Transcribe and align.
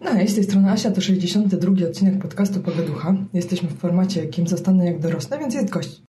No 0.00 0.20
i 0.20 0.28
z 0.28 0.34
tej 0.34 0.44
strony 0.44 0.70
Asia, 0.70 0.90
to 0.90 1.00
62 1.00 1.86
odcinek 1.88 2.18
podcastu 2.18 2.60
Pogaducha. 2.60 3.14
Jesteśmy 3.32 3.68
w 3.68 3.78
formacie 3.78 4.26
Kim 4.26 4.46
zostanę 4.46 4.86
jak 4.86 5.00
dorosnę, 5.00 5.38
więc 5.38 5.54
jest 5.54 5.70
gość. 5.70 6.02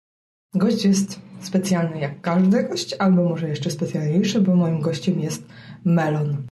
Gość 0.56 0.86
jest 0.86 1.20
specjalny 1.42 2.00
jak 2.00 2.22
każdy 2.22 2.64
gość, 2.64 2.96
albo 3.00 3.24
może 3.24 3.50
jeszcze 3.50 3.72
specjalniejszy, 3.72 4.42
bo 4.42 4.56
moim 4.56 4.82
gościem 4.82 5.20
jest 5.20 5.44
Melon. 5.86 6.48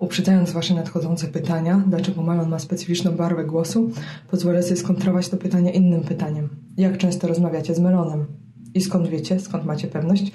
Uprzedzając 0.00 0.52
Wasze 0.52 0.74
nadchodzące 0.74 1.28
pytania, 1.28 1.84
dlaczego 1.86 2.22
Melon 2.22 2.48
ma 2.48 2.58
specyficzną 2.58 3.16
barwę 3.16 3.44
głosu, 3.44 3.90
pozwolę 4.30 4.62
sobie 4.62 4.76
skontrować 4.76 5.28
to 5.28 5.36
pytanie 5.36 5.72
innym 5.72 6.02
pytaniem. 6.02 6.48
Jak 6.76 6.98
często 6.98 7.28
rozmawiacie 7.28 7.74
z 7.74 7.80
Melonem? 7.80 8.26
I 8.74 8.80
skąd 8.80 9.08
wiecie, 9.08 9.40
skąd 9.40 9.64
macie 9.64 9.88
pewność, 9.88 10.32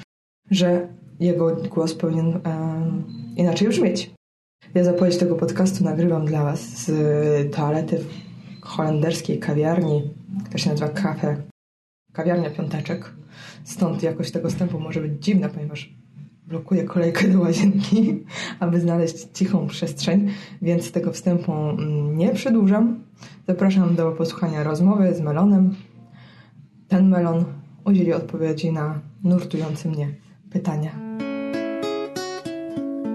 że 0.52 0.88
jego 1.20 1.56
głos 1.56 1.94
powinien 1.94 2.28
um, 2.28 3.04
inaczej 3.36 3.68
brzmieć? 3.68 4.19
Ja 4.74 4.84
zapowiedź 4.84 5.18
tego 5.18 5.36
podcastu 5.36 5.84
nagrywam 5.84 6.26
dla 6.26 6.44
Was 6.44 6.62
z 6.62 6.92
toalety 7.56 8.00
w 8.00 8.66
holenderskiej 8.66 9.40
kawiarni, 9.40 10.14
która 10.46 10.58
się 10.58 10.70
nazywa 10.70 10.90
Cafe. 10.90 11.38
Kawiarnia 12.14 12.50
Piąteczek. 12.50 13.14
Stąd 13.64 14.04
jakość 14.04 14.32
tego 14.32 14.50
wstępu 14.50 14.80
może 14.80 15.02
być 15.02 15.24
dziwna, 15.24 15.50
ponieważ 15.50 15.94
blokuję 16.48 16.84
kolejkę 16.84 17.28
do 17.28 17.40
łazienki, 17.40 18.24
aby 18.60 18.80
znaleźć 18.80 19.28
cichą 19.34 19.68
przestrzeń, 19.68 20.30
więc 20.62 20.92
tego 20.92 21.12
wstępu 21.12 21.54
nie 22.14 22.34
przedłużam. 22.34 23.04
Zapraszam 23.48 23.96
do 23.96 24.12
posłuchania 24.12 24.64
rozmowy 24.64 25.16
z 25.16 25.22
Melonem. 25.22 25.76
Ten 26.88 27.10
Melon 27.10 27.46
udzieli 27.86 28.14
odpowiedzi 28.14 28.72
na 28.72 29.00
nurtujące 29.24 29.90
mnie 29.90 30.16
pytania. 30.52 31.09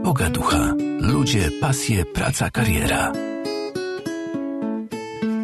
Pogaducha. 0.05 0.75
Ludzie, 1.01 1.51
pasje, 1.61 2.05
praca, 2.05 2.51
kariera. 2.51 3.13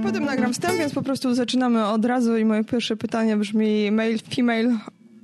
Potem 0.02 0.24
nagram 0.24 0.52
wstęp, 0.52 0.78
więc 0.78 0.95
po 0.95 1.02
prostu 1.02 1.34
zaczynamy 1.34 1.86
od 1.86 2.05
razu 2.05 2.36
i 2.36 2.44
moje 2.44 2.64
pierwsze 2.64 2.97
pytanie 2.97 3.36
brzmi 3.36 3.91
male, 3.91 4.19
female 4.36 4.78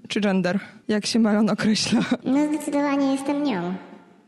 czy 0.09 0.20
gender? 0.20 0.61
Jak 0.89 1.07
się 1.07 1.19
Melon 1.19 1.51
określa? 1.51 2.01
No 2.25 2.48
zdecydowanie 2.48 3.12
jestem 3.12 3.45
nią. 3.45 3.75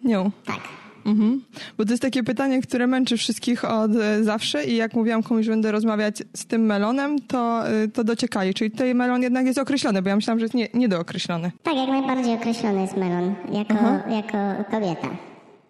Nią. 0.05 0.31
Tak. 0.45 0.78
Mhm. 1.09 1.43
Bo 1.79 1.85
to 1.85 1.91
jest 1.91 2.03
takie 2.03 2.23
pytanie, 2.23 2.63
które 2.63 2.87
męczy 2.87 3.17
wszystkich 3.17 3.65
od 3.65 3.97
e, 3.97 4.25
zawsze 4.25 4.65
i 4.65 4.77
jak 4.77 4.95
mówiłam 4.95 5.23
komuś, 5.23 5.45
że 5.45 5.51
będę 5.51 5.73
rozmawiać 5.73 6.23
z 6.35 6.47
tym 6.47 6.67
melonem, 6.67 7.19
to, 7.19 7.69
e, 7.69 7.89
to 7.89 8.05
dociekali. 8.05 8.55
Czyli 8.55 8.71
tutaj 8.71 8.95
melon 8.95 9.23
jednak 9.23 9.47
jest 9.47 9.59
określony, 9.59 10.03
bo 10.03 10.09
ja 10.09 10.17
myślałam, 10.17 10.39
że 10.39 10.45
jest 10.45 10.55
nie, 10.55 10.69
niedookreślony. 10.75 11.53
Tak, 11.63 11.77
jak 11.77 11.89
najbardziej 11.89 12.35
określony 12.35 12.81
jest 12.81 12.97
melon 12.97 13.35
jako, 13.53 13.75
jako 14.11 14.65
kobieta. 14.71 15.09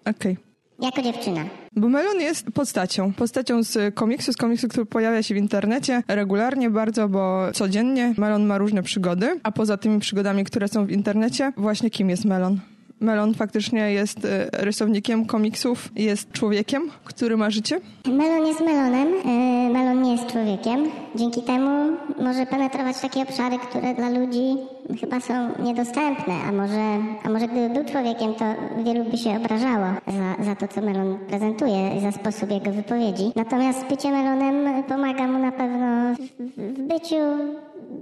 Okej. 0.04 0.32
Okay. 0.32 0.48
Jako 0.82 1.02
dziewczyna. 1.02 1.44
Bo 1.76 1.88
Melon 1.88 2.20
jest 2.20 2.50
postacią. 2.50 3.12
Postacią 3.12 3.62
z 3.62 3.94
komiksu, 3.94 4.32
z 4.32 4.36
komiksu, 4.36 4.68
który 4.68 4.86
pojawia 4.86 5.22
się 5.22 5.34
w 5.34 5.38
internecie 5.38 6.02
regularnie 6.08 6.70
bardzo, 6.70 7.08
bo 7.08 7.52
codziennie 7.52 8.14
Melon 8.18 8.46
ma 8.46 8.58
różne 8.58 8.82
przygody, 8.82 9.40
a 9.42 9.52
poza 9.52 9.76
tymi 9.76 10.00
przygodami, 10.00 10.44
które 10.44 10.68
są 10.68 10.86
w 10.86 10.90
internecie, 10.90 11.52
właśnie 11.56 11.90
kim 11.90 12.10
jest 12.10 12.24
Melon? 12.24 12.60
Melon 13.00 13.34
faktycznie 13.34 13.92
jest 13.92 14.24
y, 14.24 14.28
rysownikiem 14.52 15.26
komiksów, 15.26 15.88
jest 15.96 16.32
człowiekiem, 16.32 16.90
który 17.04 17.36
ma 17.36 17.50
życie? 17.50 17.80
Melon 18.06 18.46
jest 18.46 18.60
melonem, 18.60 19.08
y, 19.08 19.72
melon 19.72 20.02
nie 20.02 20.12
jest 20.12 20.26
człowiekiem. 20.26 20.84
Dzięki 21.14 21.42
temu 21.42 21.96
może 22.20 22.46
penetrować 22.46 23.00
takie 23.00 23.22
obszary, 23.22 23.58
które 23.58 23.94
dla 23.94 24.10
ludzi 24.10 24.56
chyba 25.00 25.20
są 25.20 25.34
niedostępne, 25.64 26.34
a 26.48 26.52
może, 26.52 26.98
a 27.24 27.30
może 27.30 27.48
gdyby 27.48 27.74
był 27.74 27.84
człowiekiem, 27.84 28.34
to 28.34 28.44
wielu 28.84 29.04
by 29.04 29.18
się 29.18 29.36
obrażało 29.36 29.86
za, 30.06 30.44
za 30.44 30.54
to, 30.56 30.68
co 30.68 30.80
melon 30.80 31.18
prezentuje 31.28 31.96
i 31.96 32.00
za 32.00 32.12
sposób 32.12 32.50
jego 32.50 32.70
wypowiedzi. 32.70 33.32
Natomiast 33.36 33.86
bycie 33.86 34.10
melonem 34.10 34.82
pomaga 34.82 35.26
mu 35.26 35.38
na 35.38 35.52
pewno 35.52 36.14
w, 36.14 36.52
w 36.56 36.82
byciu 36.82 37.16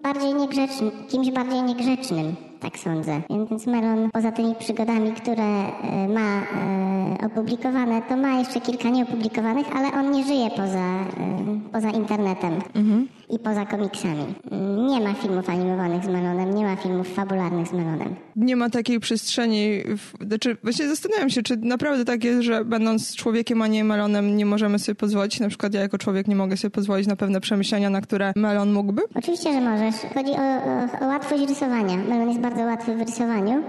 bardziej 0.02 0.34
niegrzecznym, 0.34 0.90
kimś 1.08 1.30
bardziej 1.30 1.62
niegrzecznym 1.62 2.36
tak 2.60 2.78
sądzę. 2.78 3.20
Więc 3.50 3.66
Melon 3.66 4.10
poza 4.12 4.32
tymi 4.32 4.54
przygodami, 4.54 5.12
które 5.12 5.42
e, 5.42 6.08
ma 6.08 6.42
e, 6.42 7.26
opublikowane, 7.26 8.02
to 8.02 8.16
ma 8.16 8.38
jeszcze 8.38 8.60
kilka 8.60 8.88
nieopublikowanych, 8.88 9.66
ale 9.76 9.92
on 9.92 10.10
nie 10.10 10.24
żyje 10.24 10.50
poza, 10.50 11.00
e, 11.00 11.60
poza 11.72 11.90
internetem 11.90 12.54
mhm. 12.74 13.08
i 13.30 13.38
poza 13.38 13.66
komiksami. 13.66 14.24
Nie 14.88 15.00
ma 15.00 15.14
filmów 15.14 15.50
animowanych 15.50 16.04
z 16.04 16.08
Melonem, 16.08 16.54
nie 16.54 16.64
ma 16.64 16.76
filmów 16.76 17.08
fabularnych 17.08 17.68
z 17.68 17.72
Melonem. 17.72 18.14
Nie 18.36 18.56
ma 18.56 18.70
takiej 18.70 19.00
przestrzeni, 19.00 19.82
w, 19.96 20.26
znaczy 20.26 20.56
właśnie 20.62 20.88
zastanawiam 20.88 21.30
się, 21.30 21.42
czy 21.42 21.56
naprawdę 21.56 22.04
tak 22.04 22.24
jest, 22.24 22.42
że 22.42 22.64
będąc 22.64 23.16
człowiekiem, 23.16 23.62
a 23.62 23.66
nie 23.66 23.84
Melonem, 23.84 24.36
nie 24.36 24.46
możemy 24.46 24.78
sobie 24.78 24.96
pozwolić, 24.96 25.40
na 25.40 25.48
przykład 25.48 25.74
ja 25.74 25.80
jako 25.80 25.98
człowiek 25.98 26.28
nie 26.28 26.36
mogę 26.36 26.56
sobie 26.56 26.70
pozwolić 26.70 27.06
na 27.06 27.16
pewne 27.16 27.40
przemyślenia, 27.40 27.90
na 27.90 28.00
które 28.00 28.32
Melon 28.36 28.72
mógłby? 28.72 29.02
Oczywiście, 29.14 29.52
że 29.52 29.60
możesz. 29.60 29.94
Chodzi 30.14 30.30
o, 30.30 30.36
o, 30.36 31.06
o 31.06 31.08
łatwość 31.08 31.48
rysowania. 31.48 31.96
Melon 31.96 32.28
jest 32.28 32.40
bardzo 32.50 32.64
łatwy 32.64 32.94
w 32.96 33.00
rysowaniu. 33.00 33.62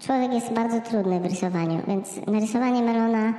Człowiek 0.00 0.32
jest 0.32 0.52
bardzo 0.52 0.80
trudny 0.80 1.20
w 1.20 1.24
rysowaniu, 1.24 1.82
więc 1.88 2.26
narysowanie 2.26 2.82
melona 2.82 3.34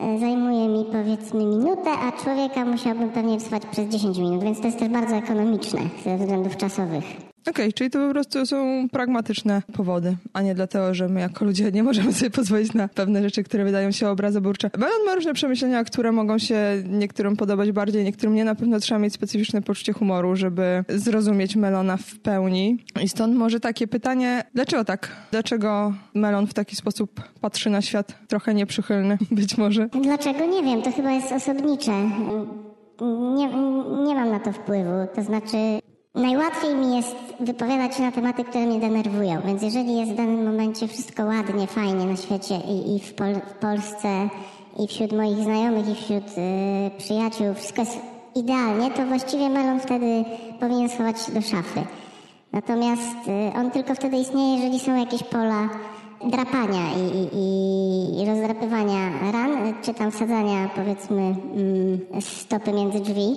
e, 0.00 0.18
zajmuje 0.18 0.68
mi 0.68 0.84
powiedzmy 0.92 1.44
minutę, 1.44 1.90
a 1.90 2.12
człowieka 2.12 2.64
musiałbym 2.64 3.10
pewnie 3.10 3.34
rysować 3.34 3.66
przez 3.66 3.88
10 3.88 4.18
minut, 4.18 4.42
więc 4.42 4.60
to 4.60 4.66
jest 4.66 4.78
też 4.78 4.88
bardzo 4.88 5.16
ekonomiczne 5.16 5.80
ze 6.04 6.16
względów 6.16 6.56
czasowych. 6.56 7.31
Okej, 7.42 7.52
okay, 7.52 7.72
czyli 7.72 7.90
to 7.90 8.06
po 8.06 8.12
prostu 8.12 8.46
są 8.46 8.88
pragmatyczne 8.92 9.62
powody, 9.72 10.16
a 10.32 10.42
nie 10.42 10.54
dlatego, 10.54 10.94
że 10.94 11.08
my 11.08 11.20
jako 11.20 11.44
ludzie 11.44 11.72
nie 11.72 11.82
możemy 11.82 12.12
sobie 12.12 12.30
pozwolić 12.30 12.74
na 12.74 12.88
pewne 12.88 13.22
rzeczy, 13.22 13.44
które 13.44 13.64
wydają 13.64 13.90
się 13.90 14.08
obrazoburcze. 14.08 14.70
Melon 14.78 15.04
ma 15.06 15.14
różne 15.14 15.34
przemyślenia, 15.34 15.84
które 15.84 16.12
mogą 16.12 16.38
się 16.38 16.82
niektórym 16.86 17.36
podobać 17.36 17.72
bardziej, 17.72 18.04
niektórym 18.04 18.34
nie. 18.34 18.44
Na 18.44 18.54
pewno 18.54 18.80
trzeba 18.80 18.98
mieć 18.98 19.12
specyficzne 19.12 19.62
poczucie 19.62 19.92
humoru, 19.92 20.36
żeby 20.36 20.84
zrozumieć 20.88 21.56
Melona 21.56 21.96
w 21.96 22.18
pełni. 22.18 22.78
I 23.02 23.08
stąd 23.08 23.36
może 23.36 23.60
takie 23.60 23.86
pytanie, 23.86 24.44
dlaczego 24.54 24.84
tak? 24.84 25.08
Dlaczego 25.30 25.94
Melon 26.14 26.46
w 26.46 26.54
taki 26.54 26.76
sposób 26.76 27.20
patrzy 27.40 27.70
na 27.70 27.82
świat 27.82 28.18
trochę 28.28 28.54
nieprzychylny 28.54 29.18
być 29.30 29.58
może? 29.58 29.88
Dlaczego? 30.02 30.46
Nie 30.46 30.62
wiem, 30.62 30.82
to 30.82 30.92
chyba 30.92 31.10
jest 31.10 31.32
osobnicze. 31.32 31.92
Nie, 33.34 33.48
nie 34.04 34.14
mam 34.14 34.30
na 34.30 34.40
to 34.40 34.52
wpływu. 34.52 34.90
To 35.14 35.22
znaczy, 35.22 35.56
Najłatwiej 36.14 36.74
mi 36.74 36.96
jest 36.96 37.16
wypowiadać 37.40 37.96
się 37.96 38.02
na 38.02 38.12
tematy, 38.12 38.44
które 38.44 38.66
mnie 38.66 38.80
denerwują, 38.80 39.40
więc 39.46 39.62
jeżeli 39.62 39.96
jest 39.96 40.12
w 40.12 40.16
danym 40.16 40.44
momencie 40.44 40.88
wszystko 40.88 41.24
ładnie, 41.24 41.66
fajnie 41.66 42.06
na 42.06 42.16
świecie 42.16 42.54
i, 42.56 42.96
i 42.96 43.00
w, 43.00 43.14
Pol 43.14 43.34
w, 43.34 43.54
Polsce, 43.54 44.28
i 44.78 44.86
wśród 44.86 45.12
moich 45.12 45.36
znajomych, 45.36 45.88
i 45.88 45.94
wśród 45.94 46.24
y, 46.28 46.98
przyjaciół, 46.98 47.54
wszystko 47.54 47.80
jest 47.82 47.98
idealnie, 48.34 48.90
to 48.90 49.06
właściwie 49.06 49.48
melon 49.48 49.80
wtedy 49.80 50.24
powinien 50.60 50.88
schować 50.88 51.26
się 51.26 51.32
do 51.32 51.42
szafy. 51.42 51.80
Natomiast 52.52 53.28
y, 53.28 53.58
on 53.58 53.70
tylko 53.70 53.94
wtedy 53.94 54.16
istnieje, 54.16 54.54
jeżeli 54.54 54.80
są 54.80 54.96
jakieś 54.96 55.22
pola 55.22 55.68
drapania 56.24 56.86
i, 56.96 57.36
i, 57.36 58.22
i 58.22 58.26
rozdrapywania 58.26 59.10
ran, 59.32 59.74
czy 59.82 59.94
tam 59.94 60.10
wsadzania 60.10 60.70
powiedzmy 60.76 61.22
mm, 61.22 62.00
stopy 62.20 62.72
między 62.72 63.00
drzwi. 63.00 63.36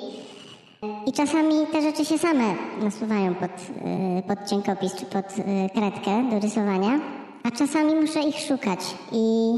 I 1.07 1.11
czasami 1.11 1.55
te 1.71 1.81
rzeczy 1.81 2.05
się 2.05 2.17
same 2.17 2.55
nasuwają 2.81 3.35
pod, 3.35 3.51
y, 3.51 4.27
pod 4.27 4.49
cienkopis 4.49 4.95
czy 4.95 5.05
pod 5.05 5.39
y, 5.39 5.43
kredkę 5.73 6.29
do 6.29 6.39
rysowania, 6.39 6.99
a 7.43 7.51
czasami 7.51 7.95
muszę 7.95 8.19
ich 8.19 8.39
szukać 8.39 8.79
i 9.11 9.53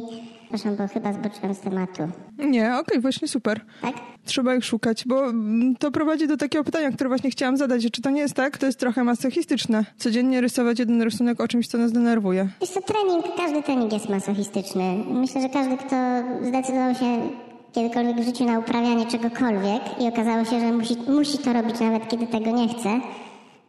Przepraszam, 0.47 0.75
bo 0.75 0.94
chyba 0.94 1.13
zboczyłam 1.13 1.53
z 1.53 1.59
tematu. 1.59 2.03
Nie, 2.38 2.66
okej, 2.66 2.80
okay, 2.80 3.02
właśnie 3.02 3.28
super. 3.28 3.62
Tak? 3.81 3.96
Trzeba 4.25 4.56
ich 4.56 4.66
szukać, 4.66 5.03
bo 5.07 5.30
mm, 5.30 5.75
to 5.75 5.91
prowadzi 5.91 6.28
do 6.28 6.38
takiego 6.38 6.63
pytania, 6.63 6.91
które 6.91 7.07
właśnie 7.07 7.30
chciałam 7.30 7.57
zadać. 7.57 7.91
Czy 7.91 8.02
to 8.02 8.09
nie 8.09 8.22
jest 8.22 8.34
tak? 8.34 8.57
To 8.57 8.66
jest 8.66 8.80
trochę 8.80 9.03
masochistyczne. 9.03 9.86
Codziennie 9.97 10.41
rysować 10.41 10.80
jeden 10.80 11.02
rysunek 11.02 11.41
o 11.41 11.47
czymś, 11.47 11.68
co 11.68 11.78
nas 11.78 11.91
denerwuje. 11.91 12.47
Jest 12.62 12.74
to 12.74 12.81
trening, 12.81 13.25
każdy 13.38 13.63
trening 13.63 13.94
jest 13.94 14.09
masochistyczny. 14.09 15.03
Myślę, 15.09 15.41
że 15.41 15.50
każdy, 15.50 15.78
kto 15.78 15.96
zdecydował 16.41 16.96
się 16.96 17.30
kiedykolwiek 17.77 18.17
w 18.21 18.25
życiu 18.25 18.45
na 18.45 18.59
uprawianie 18.59 19.06
czegokolwiek 19.06 19.81
i 20.00 20.07
okazało 20.07 20.45
się, 20.45 20.59
że 20.59 20.71
musi, 20.71 20.95
musi 21.07 21.38
to 21.38 21.53
robić 21.53 21.79
nawet 21.79 22.07
kiedy 22.07 22.27
tego 22.27 22.51
nie 22.51 22.68
chce, 22.68 22.89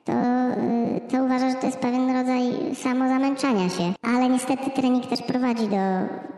to, 0.05 0.12
y, 0.12 1.00
to 1.10 1.25
uważa, 1.25 1.50
że 1.50 1.56
to 1.56 1.66
jest 1.66 1.78
pewien 1.78 2.16
rodzaj 2.16 2.43
samozamęczania 2.75 3.69
się. 3.69 3.93
Ale 4.02 4.28
niestety 4.28 4.70
trening 4.70 5.06
też 5.06 5.22
prowadzi 5.22 5.69
do 5.69 5.76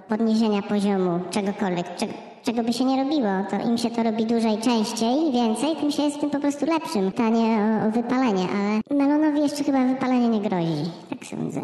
podniesienia 0.08 0.62
poziomu 0.62 1.20
czegokolwiek, 1.30 1.96
czego, 1.96 2.12
czego 2.42 2.62
by 2.62 2.72
się 2.72 2.84
nie 2.84 3.04
robiło. 3.04 3.30
To 3.50 3.68
im 3.68 3.78
się 3.78 3.90
to 3.90 4.02
robi 4.02 4.26
dłużej, 4.26 4.58
częściej, 4.58 5.32
więcej, 5.32 5.76
tym 5.76 5.90
się 5.90 6.02
jest 6.02 6.20
tym 6.20 6.30
po 6.30 6.40
prostu 6.40 6.66
lepszym. 6.66 7.10
Pytanie 7.10 7.58
o, 7.84 7.88
o 7.88 7.90
wypalenie, 7.90 8.46
ale 8.58 8.98
melonowi 8.98 9.40
jeszcze 9.40 9.64
chyba 9.64 9.84
wypalenie 9.84 10.28
nie 10.28 10.40
grozi, 10.40 10.90
tak 11.10 11.26
sądzę. 11.26 11.60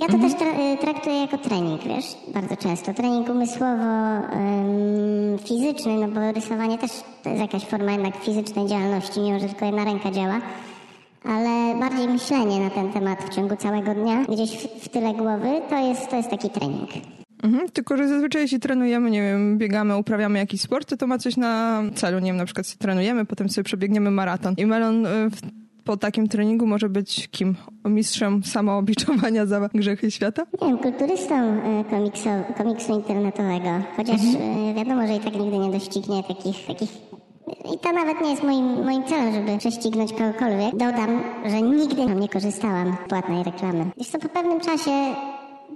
Ja 0.00 0.06
to 0.06 0.12
mhm. 0.12 0.30
też 0.30 0.38
tra 0.38 0.48
y, 0.48 0.76
traktuję 0.80 1.20
jako 1.20 1.38
trening, 1.38 1.82
wiesz, 1.82 2.16
bardzo 2.34 2.56
często. 2.56 2.94
Trening 2.94 3.28
umysłowo-fizyczny, 3.28 5.98
no 6.00 6.08
bo 6.08 6.32
rysowanie 6.32 6.78
też 6.78 6.90
to 7.22 7.30
jest 7.30 7.42
jakaś 7.42 7.64
forma 7.64 7.92
jednak 7.92 8.16
fizycznej 8.16 8.66
działalności, 8.66 9.20
mimo 9.20 9.40
że 9.40 9.48
tylko 9.48 9.66
jedna 9.66 9.84
ręka 9.84 10.10
działa. 10.10 10.40
Ale 11.24 11.80
bardziej 11.80 12.08
myślenie 12.08 12.60
na 12.60 12.70
ten 12.70 12.92
temat 12.92 13.24
w 13.24 13.34
ciągu 13.34 13.56
całego 13.56 13.94
dnia, 13.94 14.24
gdzieś 14.24 14.50
w, 14.50 14.84
w 14.84 14.88
tyle 14.88 15.14
głowy, 15.14 15.62
to 15.70 15.88
jest, 15.88 16.10
to 16.10 16.16
jest 16.16 16.30
taki 16.30 16.50
trening. 16.50 16.90
Mhm, 17.42 17.68
tylko, 17.68 17.96
że 17.96 18.08
zazwyczaj 18.08 18.42
jeśli 18.42 18.60
trenujemy, 18.60 19.10
nie 19.10 19.22
wiem, 19.22 19.58
biegamy, 19.58 19.96
uprawiamy 19.96 20.38
jakiś 20.38 20.60
sport, 20.60 20.88
to 20.88 20.96
to 20.96 21.06
ma 21.06 21.18
coś 21.18 21.36
na 21.36 21.82
celu, 21.94 22.18
nie 22.18 22.26
wiem, 22.26 22.36
na 22.36 22.44
przykład 22.44 22.76
trenujemy, 22.76 23.24
potem 23.24 23.48
sobie 23.48 23.64
przebiegniemy 23.64 24.10
maraton. 24.10 24.54
I 24.58 24.66
melon 24.66 25.06
y, 25.06 25.30
w, 25.30 25.40
po 25.86 25.96
takim 25.96 26.28
treningu 26.28 26.66
może 26.66 26.88
być 26.88 27.28
kim? 27.28 27.56
Mistrzem 27.84 28.44
samoobiczowania 28.44 29.46
za 29.46 29.68
grzechy 29.74 30.10
świata? 30.10 30.42
Nie 30.62 30.68
wiem, 30.68 30.78
kulturystą 30.78 31.34
e, 31.34 31.84
komiksu, 31.90 32.28
komiksu 32.58 32.94
internetowego. 32.94 33.70
Chociaż 33.96 34.20
e, 34.20 34.74
wiadomo, 34.74 35.06
że 35.06 35.14
i 35.14 35.20
tak 35.20 35.34
nigdy 35.34 35.58
nie 35.58 35.70
doścignie 35.70 36.22
takich, 36.22 36.66
takich 36.66 36.90
i 37.74 37.78
to 37.78 37.92
nawet 37.92 38.20
nie 38.20 38.30
jest 38.30 38.42
moim, 38.42 38.84
moim 38.84 39.04
celem, 39.04 39.34
żeby 39.34 39.58
prześcignąć 39.58 40.12
kogokolwiek. 40.12 40.72
Dodam, 40.72 41.22
że 41.46 41.62
nigdy 41.62 42.06
nie 42.06 42.28
korzystałam 42.28 42.96
z 43.06 43.08
płatnej 43.08 43.44
reklamy. 43.44 43.84
Wiesz 43.98 44.08
co, 44.08 44.18
po 44.18 44.28
pewnym 44.28 44.60
czasie 44.60 45.14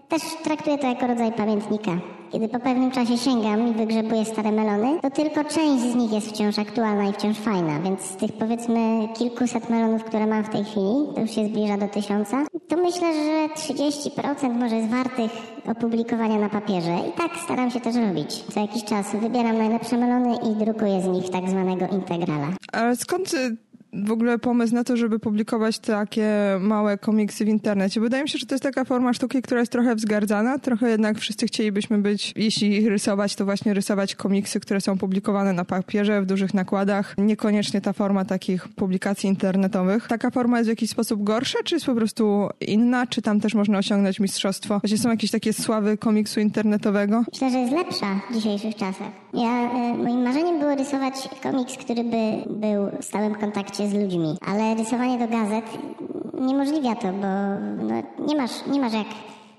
też 0.08 0.22
traktuję 0.44 0.78
to 0.78 0.86
jako 0.86 1.06
rodzaj 1.06 1.32
pamiętnika. 1.32 1.90
Kiedy 2.32 2.48
po 2.48 2.60
pewnym 2.60 2.90
czasie 2.90 3.18
sięgam 3.18 3.68
i 3.68 3.72
wygrzebuję 3.72 4.24
stare 4.24 4.52
melony, 4.52 5.00
to 5.02 5.10
tylko 5.10 5.44
część 5.44 5.82
z 5.82 5.94
nich 5.94 6.12
jest 6.12 6.28
wciąż 6.28 6.58
aktualna 6.58 7.10
i 7.10 7.12
wciąż 7.12 7.38
fajna, 7.38 7.80
więc 7.80 8.00
z 8.00 8.16
tych 8.16 8.32
powiedzmy 8.32 9.08
kilkuset 9.18 9.70
melonów, 9.70 10.04
które 10.04 10.26
mam 10.26 10.44
w 10.44 10.48
tej 10.48 10.64
chwili, 10.64 10.94
to 11.14 11.20
już 11.20 11.30
się 11.30 11.46
zbliża 11.46 11.78
do 11.78 11.88
tysiąca, 11.88 12.44
to 12.68 12.76
myślę, 12.76 13.12
że 13.14 13.54
30% 13.74 14.54
może 14.54 14.76
jest 14.76 14.88
wartych 14.88 15.30
opublikowania 15.66 16.38
na 16.38 16.48
papierze 16.48 16.96
i 17.08 17.12
tak 17.12 17.30
staram 17.44 17.70
się 17.70 17.80
też 17.80 17.96
robić. 17.96 18.44
Co 18.44 18.60
jakiś 18.60 18.84
czas 18.84 19.16
wybieram 19.16 19.58
najlepsze 19.58 19.96
melony 19.96 20.36
i 20.36 20.64
drukuję 20.64 21.02
z 21.02 21.06
nich 21.06 21.30
tak 21.30 21.50
zwanego 21.50 21.86
integrala. 21.86 22.48
Ale 22.72 22.96
skąd 22.96 23.34
y, 23.34 23.56
w 23.92 24.10
ogóle 24.10 24.38
pomysł 24.38 24.74
na 24.74 24.84
to, 24.84 24.96
żeby 24.96 25.18
publikować 25.18 25.78
takie 25.78 26.30
małe 26.60 26.98
komiksy 26.98 27.44
w 27.44 27.48
internecie. 27.48 28.00
Wydaje 28.00 28.22
mi 28.22 28.28
się, 28.28 28.38
że 28.38 28.46
to 28.46 28.54
jest 28.54 28.62
taka 28.62 28.84
forma 28.84 29.12
sztuki, 29.12 29.42
która 29.42 29.60
jest 29.60 29.72
trochę 29.72 29.94
wzgardzana. 29.94 30.58
Trochę 30.58 30.90
jednak 30.90 31.18
wszyscy 31.18 31.46
chcielibyśmy 31.46 31.98
być, 31.98 32.32
jeśli 32.36 32.88
rysować, 32.88 33.36
to 33.36 33.44
właśnie 33.44 33.74
rysować 33.74 34.14
komiksy, 34.14 34.60
które 34.60 34.80
są 34.80 34.98
publikowane 34.98 35.52
na 35.52 35.64
papierze 35.64 36.22
w 36.22 36.26
dużych 36.26 36.54
nakładach. 36.54 37.14
Niekoniecznie 37.18 37.80
ta 37.80 37.92
forma 37.92 38.24
takich 38.24 38.68
publikacji 38.68 39.28
internetowych. 39.28 40.08
Taka 40.08 40.30
forma 40.30 40.58
jest 40.58 40.68
w 40.68 40.70
jakiś 40.70 40.90
sposób 40.90 41.22
gorsza, 41.22 41.58
czy 41.64 41.74
jest 41.74 41.86
po 41.86 41.94
prostu 41.94 42.48
inna? 42.60 43.06
Czy 43.06 43.22
tam 43.22 43.40
też 43.40 43.54
można 43.54 43.78
osiągnąć 43.78 44.20
mistrzostwo? 44.20 44.78
Właśnie 44.78 44.98
są 44.98 45.10
jakieś 45.10 45.30
takie 45.30 45.52
sławy 45.52 45.96
komiksu 45.96 46.40
internetowego? 46.40 47.24
Myślę, 47.32 47.50
że 47.50 47.58
jest 47.58 47.72
lepsza 47.72 48.20
w 48.30 48.34
dzisiejszych 48.34 48.74
czasach. 48.74 49.10
Ja, 49.34 49.70
y, 49.94 49.98
moim 49.98 50.22
marzeniem 50.22 50.58
było 50.58 50.74
rysować 50.74 51.14
komiks, 51.42 51.76
który 51.76 52.04
by 52.04 52.50
był 52.50 52.86
w 53.00 53.04
stałym 53.04 53.34
kontakcie 53.34 53.79
z 53.88 53.94
ludźmi, 53.94 54.36
ale 54.46 54.74
rysowanie 54.74 55.18
do 55.18 55.28
gazet 55.28 55.64
niemożliwia 56.40 56.94
to, 56.94 57.12
bo 57.12 57.26
no, 57.84 58.02
nie, 58.26 58.36
masz, 58.36 58.66
nie 58.66 58.80
masz 58.80 58.92
jak 58.92 59.06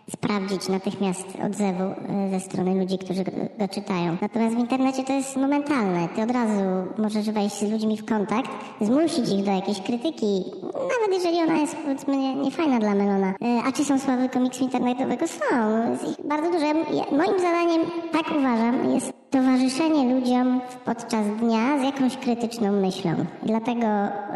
sprawdzić 0.09 0.69
natychmiast 0.69 1.27
odzewu 1.45 1.83
e, 1.83 2.30
ze 2.31 2.39
strony 2.39 2.75
ludzi, 2.75 2.98
którzy 2.98 3.24
go, 3.24 3.68
czytają. 3.68 4.18
Natomiast 4.21 4.56
w 4.56 4.59
internecie 4.59 5.03
to 5.03 5.13
jest 5.13 5.38
momentalne. 5.38 6.09
Ty 6.15 6.21
od 6.21 6.31
razu 6.31 6.62
możesz 6.98 7.31
wejść 7.31 7.56
z 7.56 7.71
ludźmi 7.71 7.98
w 7.98 8.06
kontakt, 8.06 8.51
zmusić 8.81 9.30
ich 9.30 9.44
do 9.45 9.51
jakiejś 9.51 9.81
krytyki, 9.81 10.44
nawet 10.63 11.13
jeżeli 11.13 11.38
ona 11.38 11.57
jest 11.57 11.75
powiedzmy 11.75 12.36
niefajna 12.36 12.74
nie 12.74 12.80
dla 12.80 12.95
Melona. 12.95 13.27
E, 13.27 13.63
a 13.68 13.71
czy 13.71 13.86
są 13.86 14.00
sławy 14.00 14.30
komiksu 14.30 14.63
internetowego? 14.63 15.27
Są. 15.27 15.92
Jest 15.92 16.19
ich 16.19 16.27
bardzo 16.27 16.51
dużo. 16.51 16.65
Moim 17.12 17.39
zadaniem, 17.39 17.81
tak 18.12 18.25
uważam, 18.38 18.94
jest 18.94 19.13
towarzyszenie 19.30 20.13
ludziom 20.13 20.62
podczas 20.86 21.25
dnia 21.39 21.80
z 21.80 21.83
jakąś 21.83 22.18
krytyczną 22.18 22.71
myślą. 22.71 23.12
Dlatego 23.44 23.88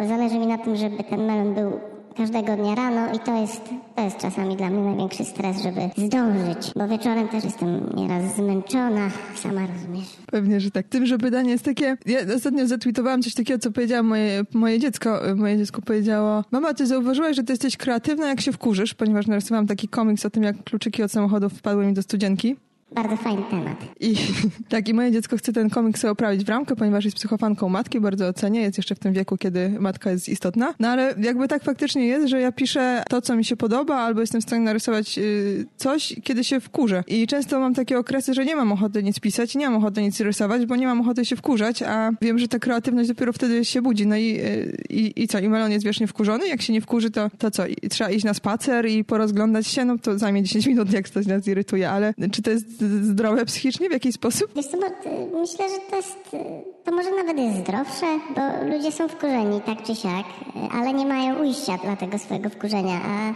zależy 0.08 0.40
mi 0.40 0.48
na 0.48 0.58
tym, 0.58 0.76
żeby 0.76 1.04
ten 1.04 1.26
melon 1.26 1.54
był 1.54 1.72
każdego 2.18 2.56
dnia 2.56 2.76
rano 2.76 3.14
i 3.14 3.20
to 3.20 3.42
jest, 3.42 3.62
to 3.96 4.02
jest 4.02 4.18
czasami 4.18 4.56
dla 4.58 4.70
mnie 4.70 4.82
największy 4.82 5.26
stres, 5.26 5.62
żeby 5.64 5.82
zdążyć, 5.98 6.72
bo 6.76 6.88
wieczorem 6.88 7.28
też 7.28 7.44
jestem 7.44 7.90
nieraz 7.96 8.36
zmęczona, 8.36 9.10
sama 9.36 9.62
rozumiesz. 9.68 10.08
Pewnie, 10.32 10.60
że 10.60 10.72
tak. 10.72 10.88
Tym, 10.88 11.06
że 11.06 11.18
pytanie 11.18 11.52
jest 11.52 11.66
takie, 11.66 11.98
ja 12.06 12.20
ostatnio 12.36 12.68
zatweetowałam 12.68 13.22
coś 13.22 13.34
takiego, 13.34 13.60
co 13.60 13.72
powiedziało 13.72 14.04
moje, 14.04 14.44
moje 14.54 14.80
dziecko. 14.80 15.22
Moje 15.36 15.58
dziecko 15.58 15.82
powiedziało, 15.82 16.44
mama, 16.52 16.74
ty 16.74 16.88
zauważyłaś, 16.88 17.36
że 17.36 17.44
ty 17.44 17.54
jesteś 17.54 17.78
kreatywna, 17.78 18.28
jak 18.28 18.42
się 18.42 18.52
wkurzysz, 18.52 18.94
ponieważ 18.94 19.28
narysowałam 19.28 19.68
taki 19.68 19.88
komiks 19.88 20.26
o 20.26 20.30
tym, 20.30 20.44
jak 20.44 20.64
kluczyki 20.64 21.04
od 21.04 21.12
samochodów 21.12 21.54
wpadły 21.54 21.86
mi 21.86 21.94
do 21.94 22.02
studzienki. 22.02 22.56
Bardzo 22.92 23.18
fajny 23.18 23.44
temat. 23.50 23.78
I 24.00 24.16
tak, 24.70 24.90
i 24.90 24.94
moje 24.94 25.12
dziecko 25.12 25.38
chce 25.38 25.54
ten 25.54 25.70
komiks 25.70 26.02
sobie 26.02 26.12
oprawić 26.12 26.46
w 26.46 26.50
ramkę, 26.50 26.76
ponieważ 26.76 27.06
jest 27.06 27.18
psychofanką 27.18 27.70
matki, 27.70 28.00
bardzo 28.00 28.28
ocenię, 28.28 28.62
jest 28.62 28.78
jeszcze 28.78 28.96
w 28.96 29.00
tym 29.00 29.14
wieku, 29.14 29.38
kiedy 29.38 29.70
matka 29.80 30.12
jest 30.12 30.30
istotna. 30.30 30.74
No 30.80 30.88
ale 30.88 31.16
jakby 31.22 31.48
tak 31.48 31.64
faktycznie 31.64 32.08
jest, 32.08 32.28
że 32.28 32.40
ja 32.40 32.52
piszę 32.52 33.04
to, 33.10 33.22
co 33.22 33.36
mi 33.36 33.46
się 33.46 33.58
podoba, 33.58 33.96
albo 33.96 34.22
jestem 34.22 34.42
w 34.42 34.44
stanie 34.44 34.62
narysować 34.62 35.18
yy, 35.18 35.66
coś, 35.78 36.16
kiedy 36.24 36.44
się 36.44 36.60
wkurzę. 36.60 37.04
I 37.08 37.28
często 37.28 37.60
mam 37.60 37.74
takie 37.74 38.00
okresy, 38.00 38.34
że 38.34 38.46
nie 38.46 38.56
mam 38.56 38.72
ochoty 38.72 39.04
nic 39.04 39.20
pisać, 39.20 39.56
nie 39.56 39.70
mam 39.70 39.76
ochoty 39.78 40.02
nic 40.02 40.20
rysować, 40.20 40.66
bo 40.66 40.76
nie 40.76 40.88
mam 40.88 41.02
ochoty 41.02 41.26
się 41.26 41.36
wkurzać, 41.36 41.82
a 41.82 42.12
wiem, 42.22 42.40
że 42.40 42.48
ta 42.48 42.60
kreatywność 42.60 43.10
dopiero 43.10 43.34
wtedy 43.34 43.66
się 43.66 43.82
budzi. 43.82 44.08
No 44.08 44.16
i, 44.16 44.28
yy, 44.28 44.78
i, 44.90 45.24
i 45.24 45.28
co? 45.28 45.40
I 45.40 45.50
Melon 45.50 45.72
jest 45.72 45.86
wiecznie 45.86 46.08
wkurzony? 46.08 46.48
Jak 46.48 46.62
się 46.62 46.74
nie 46.74 46.82
wkurzy, 46.82 47.12
to, 47.12 47.32
to 47.38 47.52
co? 47.52 47.68
I 47.68 47.90
trzeba 47.90 48.10
iść 48.10 48.26
na 48.26 48.34
spacer 48.34 48.86
i 48.88 49.04
porozglądać 49.04 49.68
się? 49.68 49.86
No 49.86 49.98
to 49.98 50.18
zajmie 50.18 50.44
10 50.44 50.68
minut, 50.68 50.94
jak 50.94 51.10
coś 51.10 51.26
nas 51.26 51.48
irytuje, 51.48 51.90
ale 51.90 52.14
czy 52.32 52.42
to 52.42 52.52
jest 52.52 52.75
zdrowe 52.82 53.46
psychicznie 53.46 53.90
w 53.90 53.92
jakiś 53.92 54.16
sposób? 54.16 54.52
Wiesz 54.56 54.68
co, 54.68 54.78
bo 54.78 55.40
myślę, 55.40 55.70
że 55.70 55.76
to 55.90 55.96
jest, 55.96 56.36
to 56.84 56.92
może 56.92 57.12
nawet 57.12 57.38
jest 57.38 57.58
zdrowsze, 57.58 58.06
bo 58.36 58.76
ludzie 58.76 58.92
są 58.92 59.08
wkurzeni 59.08 59.62
tak 59.62 59.84
czy 59.84 59.96
siak, 59.96 60.26
ale 60.72 60.94
nie 60.94 61.06
mają 61.06 61.40
ujścia 61.40 61.78
dla 61.78 61.96
tego 61.96 62.20
swojego 62.20 62.50
wkurzenia, 62.50 63.00
a, 63.06 63.34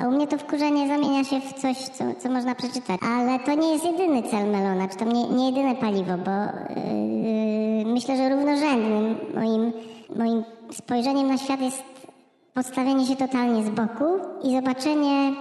a 0.00 0.08
u 0.08 0.10
mnie 0.10 0.26
to 0.26 0.38
wkurzenie 0.38 0.88
zamienia 0.88 1.24
się 1.24 1.40
w 1.40 1.52
coś, 1.52 1.76
co, 1.76 2.04
co 2.18 2.30
można 2.30 2.54
przeczytać. 2.54 3.00
Ale 3.02 3.38
to 3.38 3.54
nie 3.54 3.72
jest 3.72 3.84
jedyny 3.84 4.22
cel 4.22 4.50
Melona, 4.50 4.88
czy 4.88 4.96
to 4.96 5.04
nie, 5.04 5.28
nie 5.28 5.46
jedyne 5.46 5.74
paliwo, 5.74 6.12
bo 6.24 6.30
yy, 6.30 7.92
myślę, 7.92 8.16
że 8.16 8.28
równorzędnym 8.28 9.16
moim, 9.34 9.72
moim 10.16 10.44
spojrzeniem 10.72 11.28
na 11.28 11.38
świat 11.38 11.60
jest 11.60 11.82
postawienie 12.54 13.06
się 13.06 13.16
totalnie 13.16 13.64
z 13.64 13.68
boku 13.70 14.04
i 14.42 14.56
zobaczenie 14.56 15.32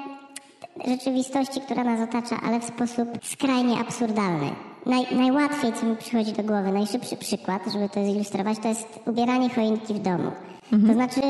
rzeczywistości, 0.87 1.61
która 1.61 1.83
nas 1.83 2.09
otacza, 2.09 2.35
ale 2.43 2.59
w 2.59 2.63
sposób 2.63 3.09
skrajnie 3.23 3.79
absurdalny. 3.79 4.49
Naj, 4.85 5.15
najłatwiej, 5.15 5.73
co 5.73 5.85
mi 5.85 5.95
przychodzi 5.95 6.33
do 6.33 6.43
głowy, 6.43 6.71
najszybszy 6.71 7.17
przykład, 7.17 7.61
żeby 7.73 7.89
to 7.89 8.05
zilustrować, 8.05 8.59
to 8.59 8.67
jest 8.67 8.87
ubieranie 9.05 9.49
choinki 9.49 9.93
w 9.93 9.99
domu. 9.99 10.31
Mhm. 10.73 10.87
To 10.87 10.93
znaczy, 10.93 11.21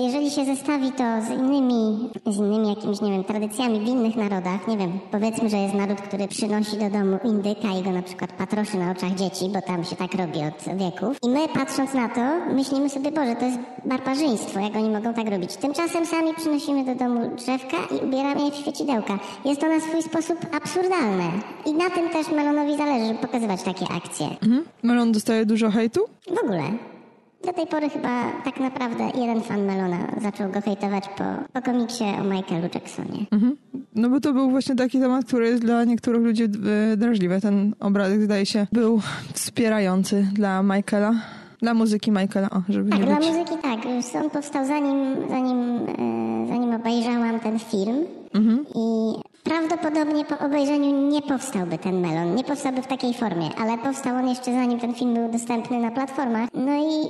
jeżeli 0.00 0.30
się 0.30 0.44
zestawi 0.44 0.92
to 0.92 1.04
z 1.22 1.30
innymi, 1.30 2.10
z 2.26 2.36
innymi 2.36 2.68
jakimiś, 2.68 3.00
nie 3.00 3.10
wiem, 3.10 3.24
tradycjami 3.24 3.80
w 3.80 3.88
innych 3.88 4.16
narodach, 4.16 4.68
nie 4.68 4.76
wiem, 4.76 4.98
powiedzmy, 5.10 5.48
że 5.50 5.56
jest 5.56 5.74
naród, 5.74 6.00
który 6.00 6.28
przynosi 6.28 6.76
do 6.76 6.90
domu 6.90 7.18
indyka 7.24 7.68
i 7.80 7.82
go 7.82 7.90
na 7.90 8.02
przykład 8.02 8.32
patroszy 8.32 8.76
na 8.76 8.90
oczach 8.90 9.14
dzieci, 9.14 9.44
bo 9.54 9.62
tam 9.62 9.84
się 9.84 9.96
tak 9.96 10.14
robi 10.14 10.38
od 10.38 10.78
wieków. 10.78 11.16
I 11.22 11.28
my 11.28 11.48
patrząc 11.48 11.94
na 11.94 12.08
to, 12.08 12.54
myślimy 12.54 12.88
sobie, 12.88 13.12
Boże, 13.12 13.36
to 13.36 13.44
jest 13.44 13.58
barbarzyństwo, 13.84 14.60
jak 14.60 14.76
oni 14.76 14.90
mogą 14.90 15.14
tak 15.14 15.28
robić. 15.28 15.56
Tymczasem 15.56 16.06
sami 16.06 16.34
przynosimy 16.34 16.84
do 16.84 16.94
domu 16.94 17.30
drzewka 17.36 17.76
i 17.90 18.04
ubieramy 18.04 18.44
je 18.44 18.50
w 18.50 18.54
świecidełka. 18.54 19.18
Jest 19.44 19.60
to 19.60 19.68
na 19.68 19.80
swój 19.80 20.02
sposób 20.02 20.38
absurdalne. 20.56 21.30
I 21.66 21.72
na 21.72 21.90
tym 21.90 22.08
też 22.08 22.30
Melonowi 22.30 22.76
zależy, 22.76 23.06
żeby 23.06 23.18
pokazywać 23.18 23.62
takie 23.62 23.86
akcje. 23.96 24.26
Mhm. 24.26 24.64
Melon 24.82 25.12
dostaje 25.12 25.46
dużo 25.46 25.70
hejtu? 25.70 26.00
W 26.26 26.44
ogóle. 26.44 26.95
Do 27.44 27.52
tej 27.52 27.66
pory 27.66 27.88
chyba 27.90 28.32
tak 28.44 28.60
naprawdę 28.60 29.10
jeden 29.14 29.42
fan 29.42 29.64
Melona 29.64 29.98
zaczął 30.22 30.50
go 30.50 30.60
hejtować 30.60 31.04
po, 31.08 31.24
po 31.52 31.62
komiksie 31.62 32.04
o 32.20 32.24
Michaelu 32.24 32.68
Jacksonie. 32.74 33.26
Mhm. 33.30 33.56
No 33.94 34.08
bo 34.08 34.20
to 34.20 34.32
był 34.32 34.50
właśnie 34.50 34.74
taki 34.74 35.00
temat, 35.00 35.24
który 35.24 35.48
jest 35.48 35.62
dla 35.62 35.84
niektórych 35.84 36.22
ludzi 36.22 36.44
e, 36.44 36.96
drażliwy. 36.96 37.40
Ten 37.40 37.74
obrazek 37.80 38.22
zdaje 38.22 38.46
się 38.46 38.66
był 38.72 39.00
wspierający 39.32 40.26
dla 40.32 40.62
Michaela. 40.62 41.14
Dla 41.62 41.74
muzyki 41.74 42.10
Michaela, 42.10 42.50
o, 42.50 42.62
żeby 42.68 42.90
tak, 42.90 42.98
nie 43.00 43.06
dla 43.06 43.16
być... 43.16 43.26
muzyki 43.28 43.54
tak. 43.62 43.80
On 44.24 44.30
powstał 44.30 44.66
zanim, 44.66 45.16
zanim, 45.28 45.58
e, 45.58 46.46
zanim 46.48 46.74
obejrzałam 46.74 47.40
ten 47.40 47.58
film. 47.58 48.04
Mhm. 48.34 48.64
I 48.74 49.14
prawdopodobnie 49.46 50.24
po 50.24 50.38
obejrzeniu 50.38 51.08
nie 51.08 51.22
powstałby 51.22 51.78
ten 51.78 52.00
melon. 52.00 52.34
Nie 52.34 52.44
powstałby 52.44 52.82
w 52.82 52.86
takiej 52.86 53.14
formie, 53.14 53.50
ale 53.58 53.78
powstał 53.78 54.16
on 54.16 54.28
jeszcze 54.28 54.52
zanim 54.52 54.80
ten 54.80 54.94
film 54.94 55.14
był 55.14 55.28
dostępny 55.28 55.78
na 55.78 55.90
platformach. 55.90 56.48
No 56.54 56.72
i 56.76 57.08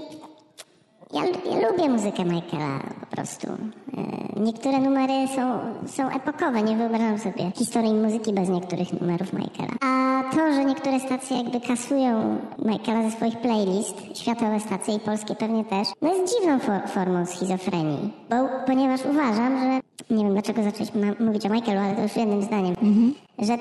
ja, 1.13 1.23
ja, 1.25 1.69
lubię 1.69 1.89
muzykę 1.89 2.25
Michaela 2.25 2.81
po 3.01 3.17
prostu. 3.17 3.47
E, 3.47 4.41
niektóre 4.41 4.79
numery 4.79 5.29
są, 5.37 5.59
są 5.87 6.09
epokowe, 6.17 6.63
nie 6.63 6.77
wyobrażam 6.77 7.19
sobie 7.19 7.53
historii 7.55 7.93
muzyki 7.93 8.33
bez 8.33 8.49
niektórych 8.49 9.01
numerów 9.01 9.33
Michaela. 9.33 9.73
A 9.81 10.23
to, 10.31 10.53
że 10.53 10.65
niektóre 10.65 11.01
stacje 11.01 11.37
jakby 11.37 11.61
kasują 11.61 12.39
Michaela 12.65 13.11
ze 13.11 13.17
swoich 13.17 13.39
playlist, 13.39 13.97
światowe 14.15 14.61
stacje 14.61 14.95
i 14.95 15.01
polskie 15.01 15.35
pewnie 15.35 15.65
też, 15.65 15.89
no 16.03 16.15
jest 16.15 16.35
dziwną 16.35 16.59
for 16.59 16.89
formą 16.89 17.27
schizofrenii. 17.27 18.13
Bo, 18.31 18.37
ponieważ 18.67 19.01
uważam, 19.05 19.59
że, 19.59 19.81
nie 20.17 20.25
wiem 20.25 20.33
dlaczego 20.33 20.63
zaczęliśmy 20.63 21.15
mówić 21.21 21.47
o 21.47 21.49
Michaelu, 21.49 21.81
ale 21.81 21.97
to 21.97 22.03
już 22.03 22.17
jednym 22.17 22.43
zdaniem, 22.43 22.75
mhm. 22.83 23.15
że 23.39 23.59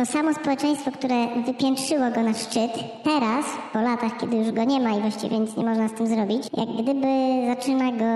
to 0.00 0.06
samo 0.06 0.34
społeczeństwo, 0.34 0.92
które 0.92 1.26
wypiętrzyło 1.46 2.10
go 2.10 2.22
na 2.22 2.34
szczyt, 2.34 2.70
teraz, 3.04 3.44
po 3.72 3.80
latach, 3.80 4.16
kiedy 4.20 4.36
już 4.36 4.50
go 4.52 4.64
nie 4.64 4.80
ma 4.80 4.90
i 4.90 5.00
właściwie 5.00 5.38
nic 5.38 5.56
nie 5.56 5.64
można 5.64 5.88
z 5.88 5.92
tym 5.92 6.06
zrobić, 6.06 6.42
jak 6.56 6.68
gdyby 6.68 7.06
zaczyna 7.46 7.92
go 7.92 8.10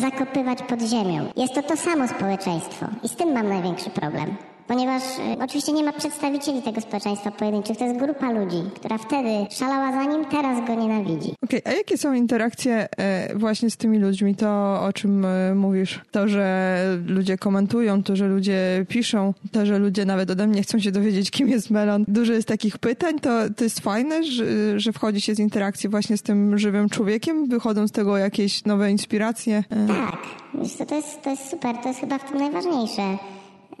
zakopywać 0.00 0.62
pod 0.62 0.82
ziemią. 0.82 1.26
Jest 1.36 1.54
to 1.54 1.62
to 1.62 1.76
samo 1.76 2.08
społeczeństwo 2.08 2.86
i 3.02 3.08
z 3.08 3.16
tym 3.16 3.32
mam 3.32 3.48
największy 3.48 3.90
problem. 3.90 4.36
Ponieważ 4.70 5.02
y, 5.02 5.44
oczywiście 5.44 5.72
nie 5.72 5.84
ma 5.84 5.92
przedstawicieli 5.92 6.62
tego 6.62 6.80
społeczeństwa 6.80 7.30
pojedynczych. 7.30 7.76
To 7.76 7.84
jest 7.84 7.98
grupa 7.98 8.32
ludzi, 8.32 8.56
która 8.74 8.98
wtedy 8.98 9.28
szalała 9.50 9.92
za 9.92 10.04
nim, 10.10 10.24
teraz 10.24 10.66
go 10.66 10.74
nienawidzi. 10.74 11.34
Okej, 11.44 11.62
a 11.64 11.70
jakie 11.70 11.98
są 11.98 12.12
interakcje 12.12 12.88
e, 12.96 13.36
właśnie 13.36 13.70
z 13.70 13.76
tymi 13.76 13.98
ludźmi? 13.98 14.34
To, 14.34 14.80
o 14.82 14.92
czym 14.92 15.24
e, 15.24 15.54
mówisz? 15.54 16.00
To, 16.10 16.28
że 16.28 16.78
ludzie 17.06 17.38
komentują, 17.38 18.02
to, 18.02 18.16
że 18.16 18.28
ludzie 18.28 18.86
piszą, 18.88 19.34
to, 19.52 19.66
że 19.66 19.78
ludzie 19.78 20.04
nawet 20.04 20.30
ode 20.30 20.46
mnie 20.46 20.62
chcą 20.62 20.78
się 20.78 20.92
dowiedzieć, 20.92 21.30
kim 21.30 21.48
jest 21.48 21.70
Melon. 21.70 22.04
Dużo 22.08 22.32
jest 22.32 22.48
takich 22.48 22.78
pytań, 22.78 23.18
to, 23.18 23.30
to 23.56 23.64
jest 23.64 23.80
fajne, 23.80 24.24
że, 24.24 24.44
że 24.80 24.92
wchodzi 24.92 25.20
się 25.20 25.34
z 25.34 25.38
interakcji 25.38 25.88
właśnie 25.88 26.16
z 26.16 26.22
tym 26.22 26.58
żywym 26.58 26.88
człowiekiem, 26.88 27.48
wychodzą 27.48 27.88
z 27.88 27.92
tego 27.92 28.16
jakieś 28.16 28.64
nowe 28.64 28.90
inspiracje. 28.90 29.64
Tak, 29.88 30.20
wiesz 30.54 30.72
co, 30.72 30.86
to 30.86 30.94
jest, 30.94 31.22
to 31.22 31.30
jest 31.30 31.50
super, 31.50 31.76
to 31.82 31.88
jest 31.88 32.00
chyba 32.00 32.18
w 32.18 32.30
tym 32.30 32.38
najważniejsze. 32.38 33.18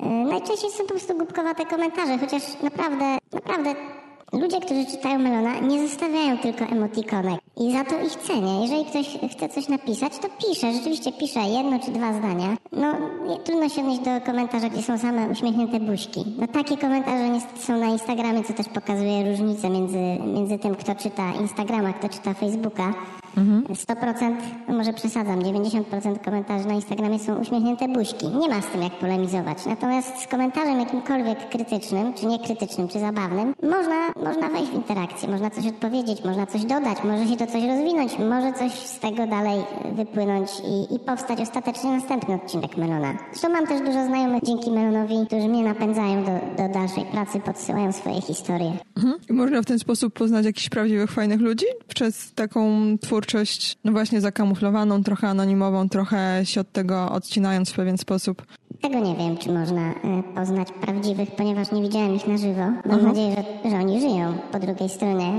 Yy, 0.02 0.08
Najczęściej 0.08 0.70
są 0.70 0.82
po 0.82 0.88
prostu 0.88 1.16
głupkowate 1.16 1.66
komentarze, 1.66 2.18
chociaż 2.18 2.42
naprawdę, 2.62 3.18
naprawdę 3.32 3.74
ludzie, 4.32 4.60
którzy 4.60 4.86
czytają 4.86 5.18
Melona, 5.18 5.58
nie 5.58 5.88
zostawiają 5.88 6.38
tylko 6.38 6.64
emotikonek. 6.64 7.40
I 7.56 7.72
za 7.72 7.84
to 7.84 8.00
ich 8.00 8.16
cenię. 8.16 8.62
Jeżeli 8.62 8.84
ktoś 8.84 9.18
chce 9.32 9.48
coś 9.48 9.68
napisać, 9.68 10.18
to 10.18 10.28
pisze, 10.48 10.72
rzeczywiście 10.72 11.12
pisze 11.12 11.40
jedno 11.40 11.78
czy 11.78 11.90
dwa 11.90 12.12
zdania. 12.12 12.56
No, 12.72 12.94
trudno 13.44 13.68
się 13.68 13.80
odnieść 13.80 14.00
do 14.00 14.20
komentarza, 14.26 14.68
gdzie 14.68 14.82
są 14.82 14.98
same 14.98 15.28
uśmiechnięte 15.28 15.80
buźki. 15.80 16.24
No 16.38 16.46
takie 16.46 16.76
komentarze 16.76 17.28
niestety 17.28 17.60
są 17.60 17.76
na 17.76 17.86
Instagramie, 17.86 18.44
co 18.44 18.52
też 18.52 18.68
pokazuje 18.68 19.30
różnicę 19.30 19.70
między, 19.70 19.98
między 20.34 20.58
tym, 20.58 20.74
kto 20.74 20.94
czyta 20.94 21.32
Instagrama, 21.40 21.92
kto 21.92 22.08
czyta 22.08 22.34
Facebooka. 22.34 22.94
100%, 23.36 24.36
no 24.68 24.74
może 24.74 24.92
przesadzam, 24.92 25.40
90% 25.40 26.24
komentarzy 26.24 26.68
na 26.68 26.74
Instagramie 26.74 27.18
są 27.18 27.40
uśmiechnięte 27.40 27.88
buźki. 27.88 28.28
Nie 28.28 28.48
ma 28.48 28.62
z 28.62 28.66
tym 28.66 28.82
jak 28.82 28.92
polemizować. 28.92 29.66
Natomiast 29.66 30.22
z 30.22 30.26
komentarzem 30.26 30.80
jakimkolwiek 30.80 31.48
krytycznym, 31.48 32.14
czy 32.14 32.26
niekrytycznym, 32.26 32.88
czy 32.88 33.00
zabawnym, 33.00 33.54
można, 33.62 33.96
można 34.24 34.48
wejść 34.48 34.70
w 34.70 34.74
interakcję, 34.74 35.28
można 35.28 35.50
coś 35.50 35.66
odpowiedzieć, 35.66 36.24
można 36.24 36.46
coś 36.46 36.64
dodać, 36.64 36.98
może 37.04 37.26
się 37.26 37.36
to 37.40 37.46
coś 37.46 37.64
rozwinąć, 37.64 38.18
może 38.18 38.52
coś 38.52 38.72
z 38.72 38.98
tego 38.98 39.26
dalej 39.26 39.62
wypłynąć 39.96 40.50
i, 40.64 40.94
i 40.94 40.98
powstać 40.98 41.40
ostatecznie 41.40 41.90
następny 41.90 42.34
odcinek 42.34 42.76
Melona. 42.76 43.18
Zresztą 43.30 43.48
mam 43.48 43.66
też 43.66 43.80
dużo 43.80 44.06
znajomych 44.06 44.42
dzięki 44.42 44.70
Melonowi, 44.70 45.26
którzy 45.26 45.48
mnie 45.48 45.62
napędzają 45.62 46.24
do, 46.24 46.32
do 46.56 46.72
dalszej 46.72 47.04
pracy, 47.04 47.40
podsyłają 47.40 47.92
swoje 47.92 48.20
historie. 48.20 48.72
Mhm. 48.96 49.14
Można 49.30 49.62
w 49.62 49.66
ten 49.66 49.78
sposób 49.78 50.14
poznać 50.14 50.44
jakichś 50.46 50.68
prawdziwych, 50.68 51.10
fajnych 51.10 51.40
ludzi 51.40 51.66
przez 51.88 52.34
taką 52.34 52.70
twórczość, 52.98 53.78
no 53.84 53.92
właśnie 53.92 54.20
zakamuflowaną, 54.20 55.02
trochę 55.02 55.28
anonimową, 55.28 55.88
trochę 55.88 56.40
się 56.44 56.60
od 56.60 56.72
tego 56.72 57.12
odcinając 57.12 57.70
w 57.70 57.76
pewien 57.76 57.98
sposób. 57.98 58.42
Tego 58.80 58.98
nie 58.98 59.14
wiem, 59.14 59.36
czy 59.36 59.52
można 59.52 59.80
e, 59.80 60.22
poznać 60.34 60.72
prawdziwych, 60.72 61.30
ponieważ 61.30 61.72
nie 61.72 61.82
widziałem 61.82 62.14
ich 62.14 62.26
na 62.26 62.38
żywo. 62.38 62.62
Mam 62.84 63.02
nadzieję, 63.02 63.34
że, 63.64 63.70
że 63.70 63.76
oni 63.76 64.00
żyją 64.00 64.34
po 64.52 64.58
drugiej 64.58 64.88
stronie, 64.88 65.32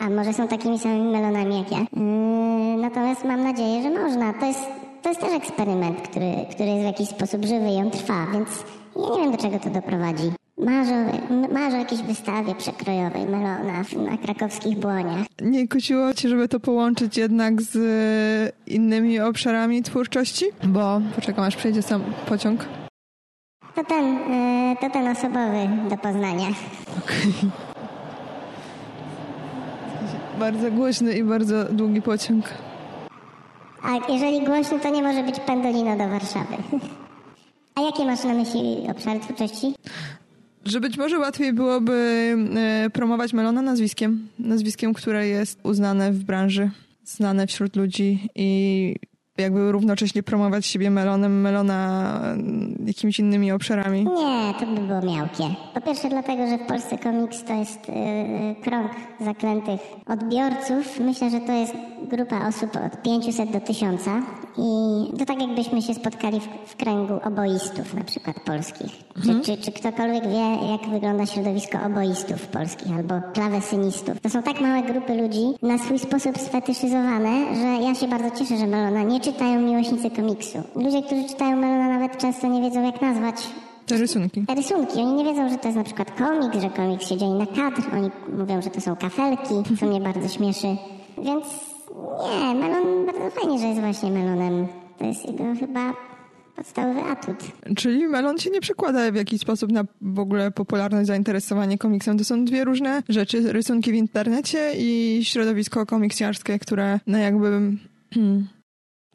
a 0.00 0.10
może 0.10 0.32
są 0.32 0.48
takimi 0.48 0.78
samymi 0.78 1.10
melonami 1.10 1.58
jak 1.58 1.72
ja. 1.72 1.78
Yy, 1.78 2.76
natomiast 2.76 3.24
mam 3.24 3.42
nadzieję, 3.42 3.82
że 3.82 3.90
można. 3.90 4.32
To 4.32 4.46
jest, 4.46 4.66
to 5.02 5.08
jest 5.08 5.20
też 5.20 5.32
eksperyment, 5.32 6.00
który, 6.00 6.32
który 6.50 6.68
jest 6.68 6.82
w 6.82 6.84
jakiś 6.84 7.08
sposób 7.08 7.44
żywy 7.44 7.68
i 7.70 7.76
on 7.76 7.90
trwa, 7.90 8.26
więc 8.32 8.48
ja 8.96 9.16
nie 9.16 9.22
wiem, 9.22 9.32
do 9.32 9.38
czego 9.38 9.58
to 9.58 9.70
doprowadzi. 9.70 10.45
Marzę, 10.58 11.12
marzę 11.52 11.76
o 11.76 11.78
jakiejś 11.78 12.02
wystawie 12.02 12.54
przekrojowej 12.54 13.26
melona 13.26 13.84
na 14.10 14.16
krakowskich 14.16 14.78
błoniach. 14.78 15.26
Nie 15.42 15.68
kusiło 15.68 16.14
cię, 16.14 16.28
żeby 16.28 16.48
to 16.48 16.60
połączyć 16.60 17.16
jednak 17.16 17.62
z 17.62 17.76
e, 17.76 18.72
innymi 18.72 19.20
obszarami 19.20 19.82
twórczości? 19.82 20.44
Bo 20.64 21.00
poczekam, 21.14 21.44
aż 21.44 21.56
przyjdzie 21.56 21.82
sam 21.82 22.02
pociąg. 22.28 22.64
To 23.74 23.84
ten, 23.84 24.14
yy, 24.14 24.76
to 24.80 24.90
ten 24.90 25.08
osobowy 25.08 25.68
do 25.90 25.96
Poznania. 25.96 26.46
Bardzo 30.38 30.70
głośny 30.70 31.18
i 31.18 31.24
bardzo 31.24 31.64
długi 31.64 32.02
pociąg. 32.02 32.44
A 33.82 34.12
jeżeli 34.12 34.46
głośny, 34.46 34.80
to 34.80 34.90
nie 34.90 35.02
może 35.02 35.22
być 35.22 35.40
pendolino 35.40 35.96
do 35.96 36.08
Warszawy. 36.08 36.56
A 37.74 37.80
jakie 37.80 38.04
masz 38.04 38.24
na 38.24 38.34
myśli 38.34 38.86
obszary 38.90 39.20
twórczości? 39.20 39.74
Że 40.66 40.80
być 40.80 40.98
może 40.98 41.18
łatwiej 41.18 41.52
byłoby 41.52 41.92
e, 42.56 42.90
promować 42.90 43.32
Melona 43.32 43.62
nazwiskiem. 43.62 44.28
Nazwiskiem, 44.38 44.94
które 44.94 45.28
jest 45.28 45.60
uznane 45.62 46.12
w 46.12 46.24
branży, 46.24 46.70
znane 47.04 47.46
wśród 47.46 47.76
ludzi 47.76 48.28
i 48.34 48.94
jakby 49.38 49.72
równocześnie 49.72 50.22
promować 50.22 50.66
siebie 50.66 50.90
Melonem, 50.90 51.40
Melona 51.40 52.20
e, 52.24 52.86
jakimiś 52.86 53.18
innymi 53.18 53.52
obszarami. 53.52 54.04
Nie, 54.04 54.54
to 54.60 54.66
by 54.66 54.80
było 54.80 55.14
miałkie. 55.16 55.44
Po 55.74 55.80
pierwsze 55.80 56.08
dlatego, 56.08 56.46
że 56.46 56.58
w 56.58 56.66
Polsce 56.66 56.98
komiks 56.98 57.44
to 57.44 57.54
jest 57.54 57.88
yy, 57.88 57.94
krąg 58.64 58.90
zaklętych 59.20 59.80
odbiorców. 60.06 61.00
Myślę, 61.00 61.30
że 61.30 61.40
to 61.40 61.52
jest 61.52 61.74
grupa 62.10 62.48
osób 62.48 62.70
od 62.76 63.02
500 63.02 63.50
do 63.50 63.60
1000 63.60 64.02
i 64.58 65.18
to 65.18 65.24
tak 65.24 65.40
jakbyśmy 65.40 65.82
się 65.82 65.94
spotkali 65.94 66.40
w, 66.40 66.48
w 66.70 66.76
kręgu 66.76 67.14
oboistów 67.24 67.94
na 67.94 68.04
przykład 68.04 68.40
polskich. 68.40 68.90
Czy, 69.24 69.40
czy, 69.40 69.56
czy 69.56 69.72
ktokolwiek 69.72 70.22
wie, 70.28 70.68
jak 70.72 70.90
wygląda 70.90 71.26
środowisko 71.26 71.78
oboistów 71.86 72.46
polskich 72.46 72.96
albo 72.96 73.14
klawesynistów. 73.34 74.20
To 74.20 74.30
są 74.30 74.42
tak 74.42 74.60
małe 74.60 74.82
grupy 74.82 75.14
ludzi, 75.14 75.44
na 75.62 75.78
swój 75.78 75.98
sposób 75.98 76.38
sfetyszyzowane, 76.38 77.54
że 77.54 77.84
ja 77.84 77.94
się 77.94 78.08
bardzo 78.08 78.30
cieszę, 78.38 78.56
że 78.56 78.66
Melona 78.66 79.02
nie 79.02 79.20
czytają 79.20 79.60
miłośnicy 79.60 80.10
komiksu. 80.10 80.58
Ludzie, 80.76 81.02
którzy 81.02 81.24
czytają 81.28 81.56
Melona 81.56 81.88
nawet 81.98 82.18
często 82.18 82.46
nie 82.46 82.62
wiedzą, 82.62 82.82
jak 82.82 83.02
nazwać 83.02 83.34
Te 83.86 83.96
rysunki. 83.96 84.46
te 84.46 84.54
rysunki. 84.54 84.98
Oni 85.00 85.12
nie 85.12 85.24
wiedzą, 85.24 85.48
że 85.48 85.58
to 85.58 85.68
jest 85.68 85.78
na 85.78 85.84
przykład 85.84 86.10
komiks, 86.18 86.58
że 86.58 86.70
komiks 86.70 87.08
się 87.08 87.16
dzieje 87.16 87.34
na 87.34 87.46
kadr. 87.46 87.82
Oni 87.94 88.10
mówią, 88.38 88.62
że 88.62 88.70
to 88.70 88.80
są 88.80 88.96
kafelki, 88.96 89.54
co 89.80 89.86
mnie 89.86 90.00
bardzo 90.00 90.28
śmieszy. 90.28 90.76
Więc 91.18 91.44
nie, 92.28 92.54
melon 92.54 93.06
bardzo 93.06 93.40
fajnie, 93.40 93.58
że 93.58 93.66
jest 93.66 93.80
właśnie 93.80 94.10
melonem. 94.10 94.66
To 94.98 95.04
jest 95.04 95.26
jego 95.26 95.44
chyba 95.60 95.92
podstawowy 96.56 97.00
atut. 97.00 97.36
Czyli 97.76 98.08
Melon 98.08 98.38
się 98.38 98.50
nie 98.50 98.60
przekłada 98.60 99.12
w 99.12 99.14
jakiś 99.14 99.40
sposób 99.40 99.72
na 99.72 99.84
w 100.00 100.18
ogóle 100.18 100.50
popularność, 100.50 101.06
zainteresowanie 101.06 101.78
komiksem. 101.78 102.18
To 102.18 102.24
są 102.24 102.44
dwie 102.44 102.64
różne 102.64 103.02
rzeczy. 103.08 103.52
Rysunki 103.52 103.92
w 103.92 103.94
internecie 103.94 104.72
i 104.76 105.20
środowisko 105.24 105.86
komiksiarskie, 105.86 106.58
które 106.58 107.00
no 107.06 107.18
jakby... 107.18 107.60
Hmm. 108.14 108.48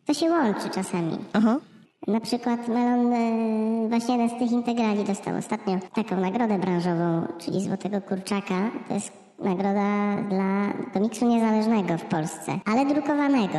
To 0.06 0.14
się 0.14 0.26
łączy 0.26 0.70
czasami. 0.74 1.18
Aha. 1.34 1.60
Na 2.08 2.20
przykład 2.20 2.68
Melon, 2.68 3.14
e, 3.14 3.90
właśnie 3.90 4.18
jeden 4.18 4.38
z 4.38 4.40
tych 4.40 4.52
integrali 4.52 5.04
dostał 5.04 5.38
ostatnio 5.38 5.80
taką 5.96 6.22
nagrodę 6.22 6.60
branżową, 6.60 7.28
czyli 7.38 7.62
Złotego 7.62 8.02
Kurczaka. 8.02 8.72
To 8.88 8.94
jest 8.94 9.21
nagroda 9.44 10.18
dla 10.30 10.74
komiksu 10.94 11.26
niezależnego 11.26 11.98
w 11.98 12.06
Polsce, 12.06 12.60
ale 12.66 12.86
drukowanego. 12.86 13.58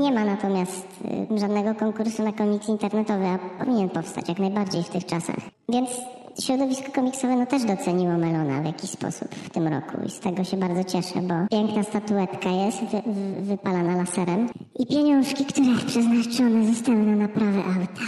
Nie 0.00 0.12
ma 0.12 0.24
natomiast 0.24 0.86
e, 1.32 1.38
żadnego 1.38 1.74
konkursu 1.74 2.22
na 2.22 2.32
komiks 2.32 2.68
internetowy, 2.68 3.26
a 3.26 3.38
powinien 3.58 3.88
powstać 3.88 4.28
jak 4.28 4.38
najbardziej 4.38 4.82
w 4.82 4.88
tych 4.88 5.06
czasach. 5.06 5.36
Więc 5.68 5.90
środowisko 6.40 6.92
komiksowe 6.92 7.36
no 7.36 7.46
też 7.46 7.64
doceniło 7.64 8.18
Melona 8.18 8.62
w 8.62 8.64
jakiś 8.64 8.90
sposób 8.90 9.34
w 9.34 9.50
tym 9.50 9.68
roku 9.68 9.98
i 10.06 10.10
z 10.10 10.20
tego 10.20 10.44
się 10.44 10.56
bardzo 10.56 10.84
cieszę, 10.84 11.22
bo 11.22 11.34
piękna 11.50 11.82
statuetka 11.82 12.50
jest 12.50 12.78
wy, 12.80 13.02
wy, 13.12 13.42
wypalana 13.42 13.96
laserem 13.96 14.48
i 14.78 14.86
pieniążki, 14.86 15.44
które 15.44 15.66
przeznaczone 15.86 16.66
zostały 16.66 16.98
na 16.98 17.16
naprawę 17.16 17.64
auta. 17.64 18.02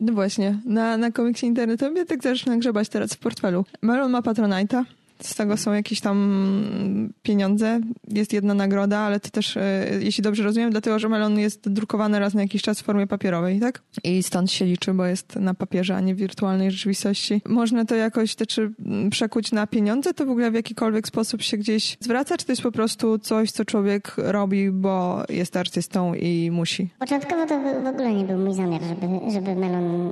No 0.00 0.12
właśnie, 0.12 0.58
na, 0.64 0.96
na 0.96 1.10
komiksie 1.10 1.46
internetowym 1.46 1.96
ja 1.96 2.04
tak 2.04 2.22
zacznę 2.22 2.58
grzebać 2.58 2.88
teraz 2.88 3.14
w 3.14 3.18
portfelu. 3.18 3.64
Melon 3.82 4.10
ma 4.10 4.20
Patronite'a, 4.20 4.84
z 5.22 5.34
tego 5.34 5.56
są 5.56 5.72
jakieś 5.72 6.00
tam 6.00 7.12
pieniądze, 7.22 7.80
jest 8.08 8.32
jedna 8.32 8.54
nagroda, 8.54 8.98
ale 8.98 9.20
to 9.20 9.30
też, 9.30 9.56
e, 9.56 9.86
jeśli 10.00 10.22
dobrze 10.22 10.42
rozumiem, 10.42 10.70
dlatego, 10.70 10.98
że 10.98 11.08
Melon 11.08 11.38
jest 11.38 11.68
drukowany 11.68 12.18
raz 12.18 12.34
na 12.34 12.42
jakiś 12.42 12.62
czas 12.62 12.80
w 12.80 12.84
formie 12.84 13.06
papierowej, 13.06 13.60
tak? 13.60 13.82
I 14.04 14.22
stąd 14.22 14.52
się 14.52 14.64
liczy, 14.64 14.94
bo 14.94 15.06
jest 15.06 15.36
na 15.36 15.54
papierze, 15.54 15.96
a 15.96 16.00
nie 16.00 16.14
w 16.14 16.18
wirtualnej 16.18 16.70
rzeczywistości. 16.70 17.42
Można 17.46 17.84
to 17.84 17.94
jakoś 17.94 18.34
te, 18.34 18.46
czy 18.46 18.72
przekuć 19.10 19.52
na 19.52 19.66
pieniądze, 19.66 20.14
to 20.14 20.26
w 20.26 20.30
ogóle 20.30 20.50
w 20.50 20.54
jakikolwiek 20.54 21.08
sposób 21.08 21.42
się 21.42 21.56
gdzieś 21.56 21.96
zwraca, 22.00 22.36
czy 22.36 22.46
to 22.46 22.52
jest 22.52 22.62
po 22.62 22.72
prostu 22.72 23.18
coś, 23.18 23.50
co 23.50 23.64
człowiek 23.64 24.14
robi, 24.16 24.70
bo 24.70 25.22
jest 25.28 25.56
artystą 25.56 26.14
i 26.14 26.50
musi? 26.50 26.90
Początkowo 26.98 27.46
to 27.46 27.60
w 27.60 27.78
w 27.84 27.86
ogóle 27.86 28.14
nie 28.14 28.24
był 28.24 28.38
mój 28.38 28.54
zamiar, 28.54 28.80
żeby, 28.82 29.30
żeby 29.32 29.54
melon 29.54 30.10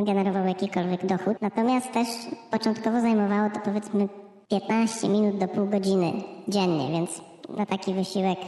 y, 0.00 0.04
generował 0.04 0.46
jakikolwiek 0.46 1.06
dochód. 1.06 1.36
Natomiast 1.40 1.92
też 1.92 2.08
początkowo 2.50 3.00
zajmowało 3.00 3.50
to 3.50 3.60
powiedzmy 3.60 4.08
15 4.48 5.08
minut 5.08 5.38
do 5.38 5.48
pół 5.48 5.66
godziny 5.66 6.12
dziennie, 6.48 6.88
więc 6.90 7.22
na 7.56 7.66
taki 7.66 7.94
wysiłek 7.94 8.38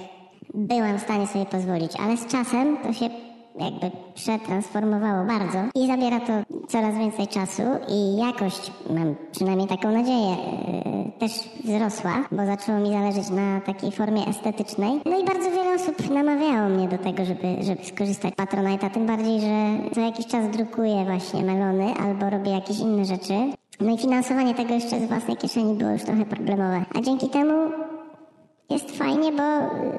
byłam 0.54 0.98
w 0.98 1.02
stanie 1.02 1.26
sobie 1.26 1.46
pozwolić. 1.46 1.92
Ale 2.00 2.16
z 2.16 2.26
czasem 2.26 2.76
to 2.82 2.92
się 2.92 3.10
jakby 3.58 3.90
przetransformowało 4.14 5.24
bardzo 5.24 5.58
i 5.74 5.86
zabiera 5.86 6.20
to 6.20 6.32
coraz 6.68 6.98
więcej 6.98 7.28
czasu 7.28 7.62
i 7.88 8.16
jakość, 8.16 8.72
mam 8.90 9.14
przynajmniej 9.32 9.68
taką 9.68 9.90
nadzieję, 9.90 10.32
y, 10.32 11.18
też 11.18 11.32
wzrosła, 11.64 12.24
bo 12.32 12.46
zaczęło 12.46 12.78
mi 12.78 12.92
zależeć 12.92 13.30
na 13.30 13.60
takiej 13.60 13.92
formie 13.92 14.26
estetycznej. 14.26 15.00
No 15.04 15.20
i 15.20 15.24
bardzo 15.24 15.50
wiele 15.50 15.74
osób 15.74 16.10
namawiało 16.10 16.68
mnie 16.68 16.88
do 16.88 16.98
tego, 16.98 17.24
żeby, 17.24 17.56
żeby 17.60 17.84
skorzystać 17.84 18.34
z 18.34 18.36
Patronite'a, 18.36 18.90
tym 18.90 19.06
bardziej, 19.06 19.40
że 19.40 19.78
co 19.94 20.00
jakiś 20.00 20.26
czas 20.26 20.50
drukuję 20.50 21.04
właśnie 21.04 21.42
melony 21.42 21.94
albo 21.94 22.30
robię 22.30 22.50
jakieś 22.50 22.78
inne 22.78 23.04
rzeczy. 23.04 23.34
No 23.80 23.95
i 23.95 23.99
finansowanie 23.99 24.54
tego 24.54 24.75
jeszcze 24.75 25.00
z 25.00 25.09
własnej 25.09 25.37
kieszeni 25.37 25.75
było 25.75 25.90
już 25.90 26.02
trochę 26.02 26.25
problemowe. 26.25 26.85
A 26.95 27.00
dzięki 27.00 27.28
temu 27.28 27.71
jest 28.71 28.90
fajnie, 28.90 29.33
bo 29.33 29.42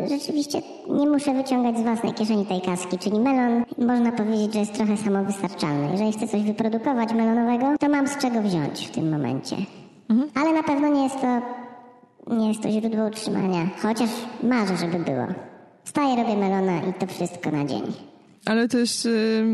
rzeczywiście 0.07 0.61
nie 0.89 1.07
muszę 1.07 1.33
wyciągać 1.33 1.77
z 1.77 1.81
własnej 1.81 2.13
kieszeni 2.13 2.45
tej 2.45 2.61
kaski, 2.61 2.97
czyli 2.97 3.19
melon 3.19 3.63
można 3.77 4.11
powiedzieć, 4.11 4.53
że 4.53 4.59
jest 4.59 4.73
trochę 4.73 4.97
samowystarczalny. 4.97 5.91
Jeżeli 5.91 6.11
chcę 6.11 6.27
coś 6.27 6.41
wyprodukować 6.41 7.13
melonowego, 7.13 7.77
to 7.79 7.89
mam 7.89 8.07
z 8.07 8.17
czego 8.17 8.41
wziąć 8.41 8.87
w 8.87 8.91
tym 8.91 9.11
momencie. 9.11 9.55
Mhm. 10.09 10.29
Ale 10.35 10.53
na 10.53 10.63
pewno 10.63 10.87
nie 10.87 11.03
jest 11.03 11.21
to 11.21 11.41
nie 12.35 12.47
jest 12.47 12.61
to 12.61 12.69
źródło 12.71 13.07
utrzymania, 13.07 13.69
chociaż 13.81 14.09
marzę, 14.43 14.77
żeby 14.77 14.99
było. 15.03 15.27
Staję, 15.83 16.15
robię 16.15 16.37
melona 16.37 16.81
i 16.81 16.93
to 16.93 17.07
wszystko 17.07 17.51
na 17.51 17.65
dzień. 17.65 17.81
Ale 18.45 18.67
to 18.67 18.77
jest 18.77 19.05
y, 19.05 19.45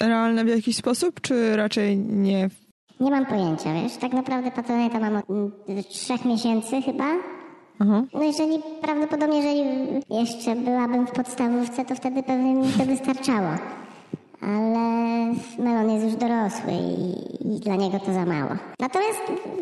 realne 0.00 0.44
w 0.44 0.48
jakiś 0.48 0.76
sposób, 0.76 1.20
czy 1.20 1.56
raczej 1.56 1.98
nie? 1.98 2.48
Nie 3.00 3.10
mam 3.10 3.26
pojęcia, 3.26 3.74
wiesz. 3.74 3.96
Tak 3.96 4.12
naprawdę 4.12 4.50
patronata 4.50 5.00
mam 5.00 5.16
od 5.16 5.24
trzech 5.88 6.24
miesięcy 6.24 6.82
chyba. 6.82 7.04
Aha. 7.78 8.02
No 8.14 8.22
jeżeli 8.22 8.58
prawdopodobnie, 8.82 9.38
jeżeli 9.38 9.60
jeszcze 10.10 10.56
byłabym 10.56 11.06
w 11.06 11.10
podstawówce, 11.10 11.84
to 11.84 11.94
wtedy 11.94 12.22
pewnie 12.22 12.54
mi 12.54 12.72
to 12.78 12.84
wystarczało 12.84 13.48
ale 14.46 14.84
melon 15.58 15.90
jest 15.90 16.04
już 16.04 16.16
dorosły 16.16 16.72
i, 16.72 17.56
i, 17.56 17.60
dla 17.60 17.76
niego 17.76 18.00
to 18.00 18.12
za 18.12 18.24
mało. 18.24 18.50
Natomiast, 18.80 19.20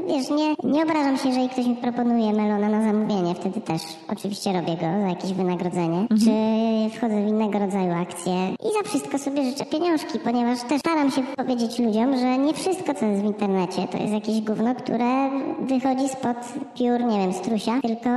wiesz, 0.09 0.31
nie, 0.31 0.73
nie 0.73 0.83
obrażam 0.83 1.17
się, 1.17 1.29
jeżeli 1.29 1.49
ktoś 1.49 1.67
mi 1.67 1.77
proponuje 1.77 2.33
melona 2.33 2.69
na 2.69 2.93
zamówienie, 2.93 3.35
wtedy 3.35 3.61
też 3.61 3.83
oczywiście 4.09 4.53
robię 4.53 4.75
go 4.77 5.03
za 5.03 5.09
jakieś 5.09 5.33
wynagrodzenie, 5.33 6.07
mhm. 6.11 6.21
czy 6.21 6.99
wchodzę 6.99 7.25
w 7.25 7.29
innego 7.29 7.59
rodzaju 7.59 7.93
akcje 7.93 8.49
i 8.49 8.73
za 8.79 8.89
wszystko 8.89 9.19
sobie 9.19 9.45
życzę 9.51 9.67
pieniążki, 9.67 10.19
ponieważ 10.19 10.62
też 10.62 10.81
staram 10.81 11.11
się 11.11 11.23
powiedzieć 11.23 11.79
ludziom, 11.79 12.17
że 12.17 12.39
nie 12.39 12.55
wszystko, 12.55 12.95
co 12.95 13.07
jest 13.07 13.23
w 13.23 13.25
internecie, 13.25 13.89
to 13.91 13.99
jest 13.99 14.12
jakieś 14.12 14.41
gówno, 14.41 14.75
które 14.75 15.31
wychodzi 15.61 16.09
spod 16.09 16.37
piór, 16.75 17.05
nie 17.05 17.19
wiem, 17.19 17.33
strusia, 17.33 17.81
tylko 17.83 18.11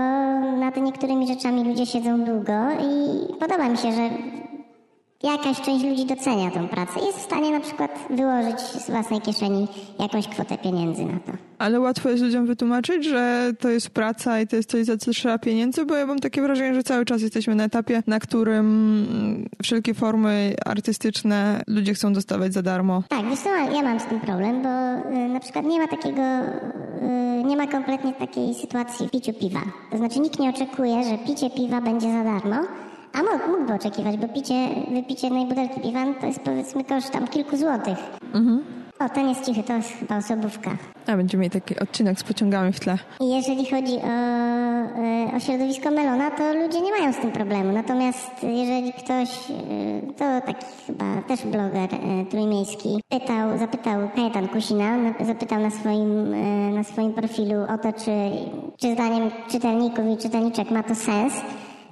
nad 0.59 0.77
niektórymi 0.77 1.27
rzeczami 1.27 1.63
ludzie 1.63 1.85
siedzą 1.85 2.23
długo 2.23 2.53
i 2.71 3.33
podoba 3.39 3.69
mi 3.69 3.77
się, 3.77 3.91
że 3.91 4.09
jakaś 5.23 5.61
część 5.61 5.85
ludzi 5.85 6.05
docenia 6.05 6.51
tą 6.51 6.67
pracę 6.67 6.99
i 6.99 7.05
jest 7.05 7.19
w 7.19 7.21
stanie 7.21 7.51
na 7.51 7.59
przykład 7.59 7.91
wyłożyć 8.09 8.59
z 8.59 8.89
własnej 8.89 9.21
kieszeni 9.21 9.67
jakąś 9.99 10.27
kwotę 10.27 10.57
pieniędzy 10.57 11.05
na 11.05 11.19
to. 11.19 11.31
Ale 11.57 11.79
łatwo 11.79 12.09
jest 12.09 12.23
ludziom 12.23 12.45
wytłumaczyć, 12.45 13.05
że 13.05 13.51
to 13.59 13.69
jest 13.69 13.89
praca 13.89 14.41
i 14.41 14.47
to 14.47 14.55
jest 14.55 14.69
coś, 14.69 14.85
za 14.85 14.97
co 14.97 15.11
trzeba 15.11 15.37
pieniędzy, 15.37 15.85
bo 15.85 15.95
ja 15.95 16.05
mam 16.05 16.19
takie 16.19 16.41
wrażenie, 16.41 16.75
że 16.75 16.83
cały 16.83 17.05
czas 17.05 17.21
jesteśmy 17.21 17.55
na 17.55 17.63
etapie, 17.63 18.03
na 18.07 18.19
którym 18.19 19.47
wszelkie 19.63 19.93
formy 19.93 20.55
artystyczne 20.65 21.63
ludzie 21.67 21.93
chcą 21.93 22.13
dostawać 22.13 22.53
za 22.53 22.61
darmo. 22.61 23.03
Tak, 23.09 23.29
wiesz 23.29 23.39
co, 23.39 23.49
ja 23.49 23.81
mam 23.83 23.99
z 23.99 24.05
tym 24.05 24.19
problem, 24.19 24.61
bo 24.63 24.69
y, 25.09 25.29
na 25.29 25.39
przykład 25.39 25.65
nie 25.65 25.79
ma 25.79 25.87
takiego, 25.87 26.21
y, 26.21 27.43
nie 27.43 27.57
ma 27.57 27.67
kompletnie 27.67 28.13
takiej 28.13 28.53
sytuacji 28.53 29.07
w 29.07 29.11
piciu 29.11 29.33
piwa. 29.33 29.61
To 29.91 29.97
znaczy 29.97 30.19
nikt 30.19 30.39
nie 30.39 30.49
oczekuje, 30.49 31.03
że 31.03 31.17
picie 31.17 31.49
piwa 31.49 31.81
będzie 31.81 32.11
za 32.11 32.23
darmo, 32.23 32.55
a 33.15 33.23
mógł, 33.23 33.57
mógłby 33.57 33.73
oczekiwać, 33.73 34.17
bo 34.17 34.27
picie, 34.27 34.69
wypicie 34.93 35.27
jednej 35.27 35.45
butelki 35.45 35.79
piwa 35.81 36.05
to 36.21 36.25
jest 36.25 36.39
powiedzmy 36.39 36.83
koszt 36.83 37.11
tam 37.11 37.27
kilku 37.27 37.57
złotych. 37.57 37.97
Mhm. 38.33 38.63
O, 38.99 39.09
ten 39.09 39.29
jest 39.29 39.45
cichy, 39.45 39.63
to 39.63 39.73
jest 39.73 39.89
chyba 39.99 40.17
osobówka. 40.17 40.71
A 41.07 41.17
będziemy 41.17 41.41
mieli 41.41 41.51
taki 41.51 41.79
odcinek 41.79 42.19
z 42.19 42.23
pociągami 42.23 42.73
w 42.73 42.79
tle. 42.79 42.97
I 43.19 43.29
jeżeli 43.35 43.65
chodzi 43.65 43.93
o, 43.93 44.07
e, 44.07 45.35
o 45.35 45.39
środowisko 45.39 45.91
Melona, 45.91 46.31
to 46.31 46.53
ludzie 46.53 46.81
nie 46.81 46.91
mają 46.91 47.13
z 47.13 47.17
tym 47.17 47.31
problemu. 47.31 47.71
Natomiast 47.71 48.43
jeżeli 48.43 48.93
ktoś, 48.93 49.29
e, 49.29 50.13
to 50.13 50.41
taki 50.45 50.65
chyba 50.87 51.21
też 51.27 51.43
bloger 51.45 51.89
e, 51.93 52.25
trójmiejski, 52.25 53.01
pytał, 53.09 53.57
zapytał 53.57 54.09
Kajetan 54.15 54.47
Kusina, 54.47 54.97
zapytał 55.25 55.59
na 55.59 55.69
swoim, 55.69 56.35
na 56.75 56.83
swoim 56.83 57.13
profilu 57.13 57.61
o 57.63 57.77
to, 57.77 57.93
czy, 57.93 58.11
czy 58.77 58.93
zdaniem 58.93 59.31
czytelników 59.51 60.05
i 60.13 60.17
czytelniczek 60.17 60.71
ma 60.71 60.83
to 60.83 60.95
sens, 60.95 61.33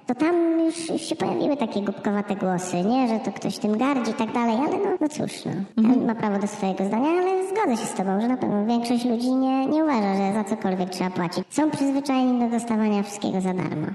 to 0.08 0.16
tam 0.16 0.60
już, 0.60 0.90
już 0.90 1.02
się 1.02 1.16
pojawiły 1.16 1.58
takie 1.58 1.82
głupkowate 1.82 2.36
głosy, 2.36 2.84
nie? 2.84 3.08
Że 3.08 3.20
to 3.20 3.32
ktoś 3.32 3.58
tym 3.58 3.78
gardzi 3.78 4.12
i 4.12 4.14
tak 4.14 4.32
dalej, 4.32 4.56
ale 4.56 4.78
no, 4.78 4.98
no 5.02 5.10
cóż, 5.10 5.46
no. 5.46 5.52
Mhm. 5.78 6.06
Ma 6.06 6.16
prawo 6.16 6.40
do 6.40 6.48
swojego 6.48 6.86
zdania, 6.86 7.10
ale 7.10 7.48
zgodzę 7.48 7.78
się 7.82 7.88
z 7.88 7.94
tobą, 7.94 8.22
że 8.22 8.28
na 8.28 8.38
pewno 8.38 8.66
większość 8.66 9.06
ludzi 9.06 9.32
nie, 9.32 9.66
nie 9.66 9.84
uważa, 9.84 10.16
że 10.16 10.34
za 10.34 10.44
cokolwiek 10.44 10.90
trzeba 10.90 11.10
płacić. 11.10 11.44
Są 11.50 11.72
przyzwyczajeni 11.72 12.40
do 12.40 12.50
dostawania 12.50 13.04
wszystkiego 13.04 13.42
za 13.42 13.54
darmo. 13.54 13.88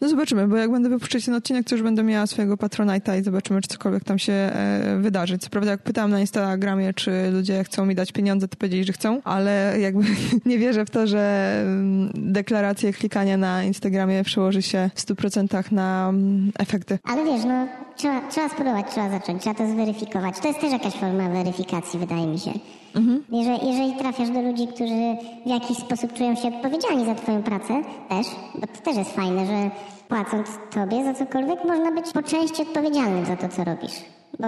No 0.00 0.08
zobaczymy, 0.08 0.48
bo 0.48 0.56
jak 0.56 0.70
będę 0.70 0.88
wypuszczać 0.88 1.24
ten 1.24 1.34
odcinek, 1.34 1.66
to 1.66 1.74
już 1.74 1.82
będę 1.82 2.02
miała 2.02 2.26
swojego 2.26 2.56
Patronite'a 2.56 3.20
i 3.20 3.24
zobaczymy, 3.24 3.60
czy 3.60 3.68
cokolwiek 3.68 4.04
tam 4.04 4.18
się 4.18 4.32
e, 4.32 4.98
wydarzy. 5.00 5.38
Co 5.38 5.50
prawda, 5.50 5.70
jak 5.70 5.82
pytałam 5.82 6.10
na 6.10 6.20
Instagramie, 6.20 6.94
czy 6.94 7.30
ludzie 7.30 7.64
chcą 7.64 7.86
mi 7.86 7.94
dać 7.94 8.12
pieniądze, 8.12 8.48
to 8.48 8.56
powiedzieli, 8.56 8.84
że 8.84 8.92
chcą, 8.92 9.22
ale 9.24 9.76
jakby 9.80 10.04
nie 10.50 10.58
wierzę 10.58 10.84
w 10.84 10.90
to, 10.90 11.06
że 11.06 11.54
mm, 11.62 12.10
deklaracje 12.14 12.92
klikania 12.92 13.36
na 13.36 13.64
Instagramie 13.64 14.24
przełoży 14.24 14.62
się 14.62 14.90
w 14.94 15.00
100% 15.00 15.72
na 15.72 16.08
mm, 16.08 16.52
efekty. 16.58 16.98
Ale 17.04 17.24
wiesz, 17.24 17.44
no 17.44 17.68
trzeba, 17.96 18.28
trzeba 18.30 18.48
spróbować, 18.48 18.86
trzeba 18.90 19.10
zacząć, 19.10 19.42
trzeba 19.42 19.54
to 19.54 19.72
zweryfikować. 19.72 20.40
To 20.40 20.48
jest 20.48 20.60
też 20.60 20.72
jakaś 20.72 20.94
forma 20.94 21.28
weryfikacji, 21.28 21.98
wydaje 21.98 22.26
mi 22.26 22.38
się. 22.38 22.50
Mhm. 22.98 23.24
Jeżeli, 23.32 23.68
jeżeli 23.68 23.92
trafiasz 23.92 24.30
do 24.30 24.42
ludzi, 24.42 24.66
którzy 24.66 25.16
w 25.46 25.48
jakiś 25.48 25.78
sposób 25.78 26.12
czują 26.12 26.34
się 26.34 26.48
odpowiedzialni 26.48 27.04
za 27.04 27.14
twoją 27.14 27.42
pracę, 27.42 27.82
też, 28.08 28.26
bo 28.54 28.66
to 28.66 28.80
też 28.84 28.96
jest 28.96 29.12
fajne, 29.12 29.46
że 29.46 29.70
płacąc 30.08 30.48
tobie 30.70 31.04
za 31.04 31.14
cokolwiek, 31.14 31.64
można 31.64 31.92
być 31.92 32.12
po 32.12 32.22
części 32.22 32.62
odpowiedzialnym 32.62 33.24
za 33.24 33.36
to, 33.36 33.48
co 33.48 33.64
robisz. 33.64 34.17
Bo 34.38 34.46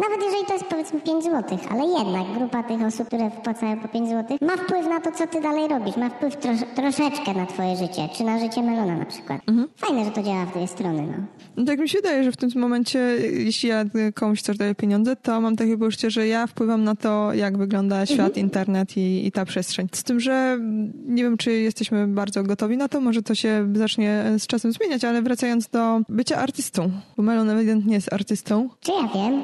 nawet 0.00 0.22
jeżeli 0.22 0.46
to 0.46 0.52
jest 0.52 0.64
powiedzmy 0.64 1.00
5 1.00 1.24
zł, 1.24 1.58
ale 1.70 1.84
jednak 1.98 2.38
grupa 2.38 2.62
tych 2.62 2.82
osób, 2.82 3.06
które 3.06 3.30
wpłacają 3.30 3.80
po 3.80 3.88
5 3.88 4.08
zł, 4.08 4.38
ma 4.40 4.56
wpływ 4.56 4.86
na 4.86 5.00
to, 5.00 5.12
co 5.12 5.26
ty 5.26 5.40
dalej 5.40 5.68
robisz. 5.68 5.96
Ma 5.96 6.10
wpływ 6.10 6.36
trosz, 6.36 6.60
troszeczkę 6.74 7.34
na 7.34 7.46
twoje 7.46 7.76
życie, 7.76 8.08
czy 8.16 8.24
na 8.24 8.38
życie 8.38 8.62
Melona 8.62 8.96
na 8.96 9.04
przykład. 9.04 9.40
Mhm. 9.48 9.68
Fajne, 9.76 10.04
że 10.04 10.10
to 10.10 10.22
działa 10.22 10.46
w 10.46 10.54
dwie 10.54 10.66
strony, 10.66 11.02
no. 11.02 11.26
no. 11.56 11.64
Tak 11.64 11.78
mi 11.78 11.88
się 11.88 11.98
wydaje, 11.98 12.24
że 12.24 12.32
w 12.32 12.36
tym 12.36 12.50
momencie, 12.56 12.98
jeśli 13.32 13.68
ja 13.68 13.84
komuś 14.14 14.42
coś 14.42 14.56
daję 14.56 14.74
pieniądze, 14.74 15.16
to 15.16 15.40
mam 15.40 15.56
takie 15.56 15.78
poczucie, 15.78 16.10
że 16.10 16.26
ja 16.26 16.46
wpływam 16.46 16.84
na 16.84 16.94
to, 16.94 17.34
jak 17.34 17.58
wygląda 17.58 18.06
świat, 18.06 18.28
mhm. 18.28 18.46
internet 18.46 18.96
i, 18.96 19.26
i 19.26 19.32
ta 19.32 19.44
przestrzeń. 19.44 19.88
Z 19.92 20.04
tym, 20.04 20.20
że 20.20 20.58
nie 21.06 21.22
wiem, 21.22 21.36
czy 21.36 21.52
jesteśmy 21.52 22.06
bardzo 22.06 22.42
gotowi 22.42 22.76
na 22.76 22.88
to, 22.88 23.00
może 23.00 23.22
to 23.22 23.34
się 23.34 23.68
zacznie 23.74 24.24
z 24.38 24.46
czasem 24.46 24.72
zmieniać, 24.72 25.04
ale 25.04 25.22
wracając 25.22 25.68
do 25.68 26.00
bycia 26.08 26.36
artystą, 26.36 26.90
bo 27.16 27.22
Melon 27.22 27.50
ewidentnie 27.50 27.94
jest 27.94 28.12
artystą. 28.12 28.68
Czy 28.80 28.92
ja 28.92 29.08
wiem? 29.14 29.42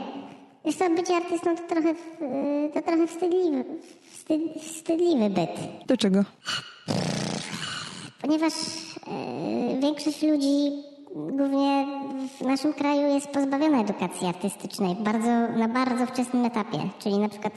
Wiesz 0.65 0.77
co, 0.77 0.91
bycie 0.91 1.17
artystą 1.17 1.57
to 1.57 1.63
trochę, 1.63 1.95
to 2.75 2.83
trochę 2.83 3.07
wstydliwy, 3.07 3.65
wstyd, 4.11 4.41
wstydliwy 4.63 5.31
byt. 5.31 5.51
Dlaczego? 5.87 6.25
Ponieważ 8.23 8.53
e, 8.53 9.81
większość 9.81 10.23
ludzi 10.23 10.73
głównie 11.15 11.87
w 12.39 12.41
naszym 12.41 12.73
kraju 12.73 13.15
jest 13.15 13.27
pozbawiona 13.27 13.81
edukacji 13.81 14.27
artystycznej 14.27 14.97
bardzo, 15.01 15.29
na 15.59 15.69
bardzo 15.69 16.07
wczesnym 16.07 16.45
etapie, 16.45 16.79
czyli 16.99 17.19
na 17.19 17.29
przykład, 17.29 17.53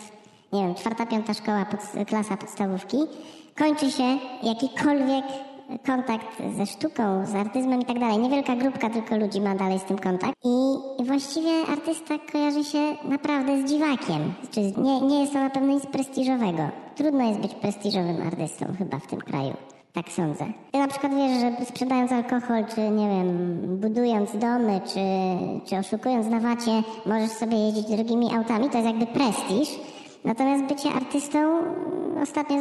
nie 0.53 0.61
wiem, 0.63 0.75
czwarta, 0.75 1.05
piąta 1.05 1.33
szkoła, 1.33 1.65
pod, 1.65 2.05
klasa 2.07 2.37
podstawówki, 2.37 2.97
kończy 3.57 3.91
się 3.91 4.17
jakikolwiek 4.43 5.25
kontakt 5.79 6.41
ze 6.57 6.65
sztuką, 6.65 7.25
z 7.25 7.35
artyzmem 7.35 7.81
i 7.81 7.85
tak 7.85 7.99
dalej. 7.99 8.17
Niewielka 8.17 8.55
grupka 8.55 8.89
tylko 8.89 9.17
ludzi 9.17 9.41
ma 9.41 9.55
dalej 9.55 9.79
z 9.79 9.83
tym 9.83 9.97
kontakt. 9.97 10.33
I 10.43 11.05
właściwie 11.05 11.51
artysta 11.71 12.15
kojarzy 12.31 12.63
się 12.63 12.79
naprawdę 13.03 13.61
z 13.61 13.71
dziwakiem. 13.71 14.33
Czyli 14.51 14.73
nie, 14.77 15.01
nie 15.01 15.21
jest 15.21 15.33
to 15.33 15.39
na 15.39 15.49
pewno 15.49 15.73
nic 15.73 15.85
prestiżowego. 15.85 16.63
Trudno 16.95 17.27
jest 17.27 17.39
być 17.39 17.55
prestiżowym 17.55 18.27
artystą 18.27 18.65
chyba 18.77 18.99
w 18.99 19.07
tym 19.07 19.19
kraju. 19.19 19.53
Tak 19.93 20.09
sądzę. 20.09 20.45
Ty 20.71 20.79
na 20.79 20.87
przykład 20.87 21.13
wiesz, 21.15 21.41
że 21.41 21.65
sprzedając 21.65 22.11
alkohol, 22.11 22.65
czy 22.75 22.89
nie 22.89 23.09
wiem, 23.09 23.57
budując 23.79 24.37
domy, 24.37 24.81
czy, 24.85 24.99
czy 25.69 25.77
oszukując 25.77 26.27
na 26.27 26.39
wacie, 26.39 26.71
możesz 27.05 27.31
sobie 27.31 27.57
jeździć 27.57 27.85
drogimi 27.85 28.35
autami, 28.35 28.69
to 28.69 28.77
jest 28.77 28.89
jakby 28.89 29.05
prestiż. 29.05 29.79
Natomiast 30.25 30.63
bycie 30.63 30.89
artystą, 30.89 31.39
ostatnio 32.23 32.57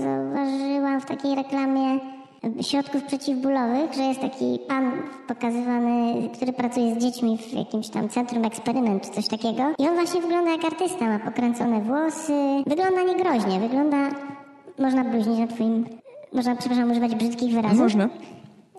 zauważyłam 0.00 1.00
w 1.00 1.04
takiej 1.04 1.34
reklamie 1.34 2.13
środków 2.62 3.02
przeciwbólowych, 3.02 3.92
że 3.94 4.02
jest 4.02 4.20
taki 4.20 4.58
pan 4.68 4.92
pokazywany, 5.28 6.28
który 6.34 6.52
pracuje 6.52 6.94
z 6.94 6.98
dziećmi 6.98 7.38
w 7.38 7.52
jakimś 7.52 7.88
tam 7.88 8.08
centrum 8.08 8.44
eksperyment 8.44 9.02
czy 9.02 9.10
coś 9.10 9.28
takiego. 9.28 9.62
I 9.78 9.88
on 9.88 9.94
właśnie 9.94 10.20
wygląda 10.20 10.50
jak 10.50 10.64
artysta, 10.64 11.04
ma 11.04 11.18
pokręcone 11.18 11.80
włosy, 11.80 12.32
wygląda 12.66 13.02
niegroźnie, 13.02 13.60
wygląda... 13.60 13.96
Można 14.78 15.04
bluźnić 15.04 15.38
na 15.38 15.46
twoim... 15.46 15.84
Można, 16.32 16.56
przepraszam, 16.56 16.90
używać 16.90 17.14
brzydkich 17.14 17.54
wyrazów? 17.54 17.78
Można. 17.78 18.08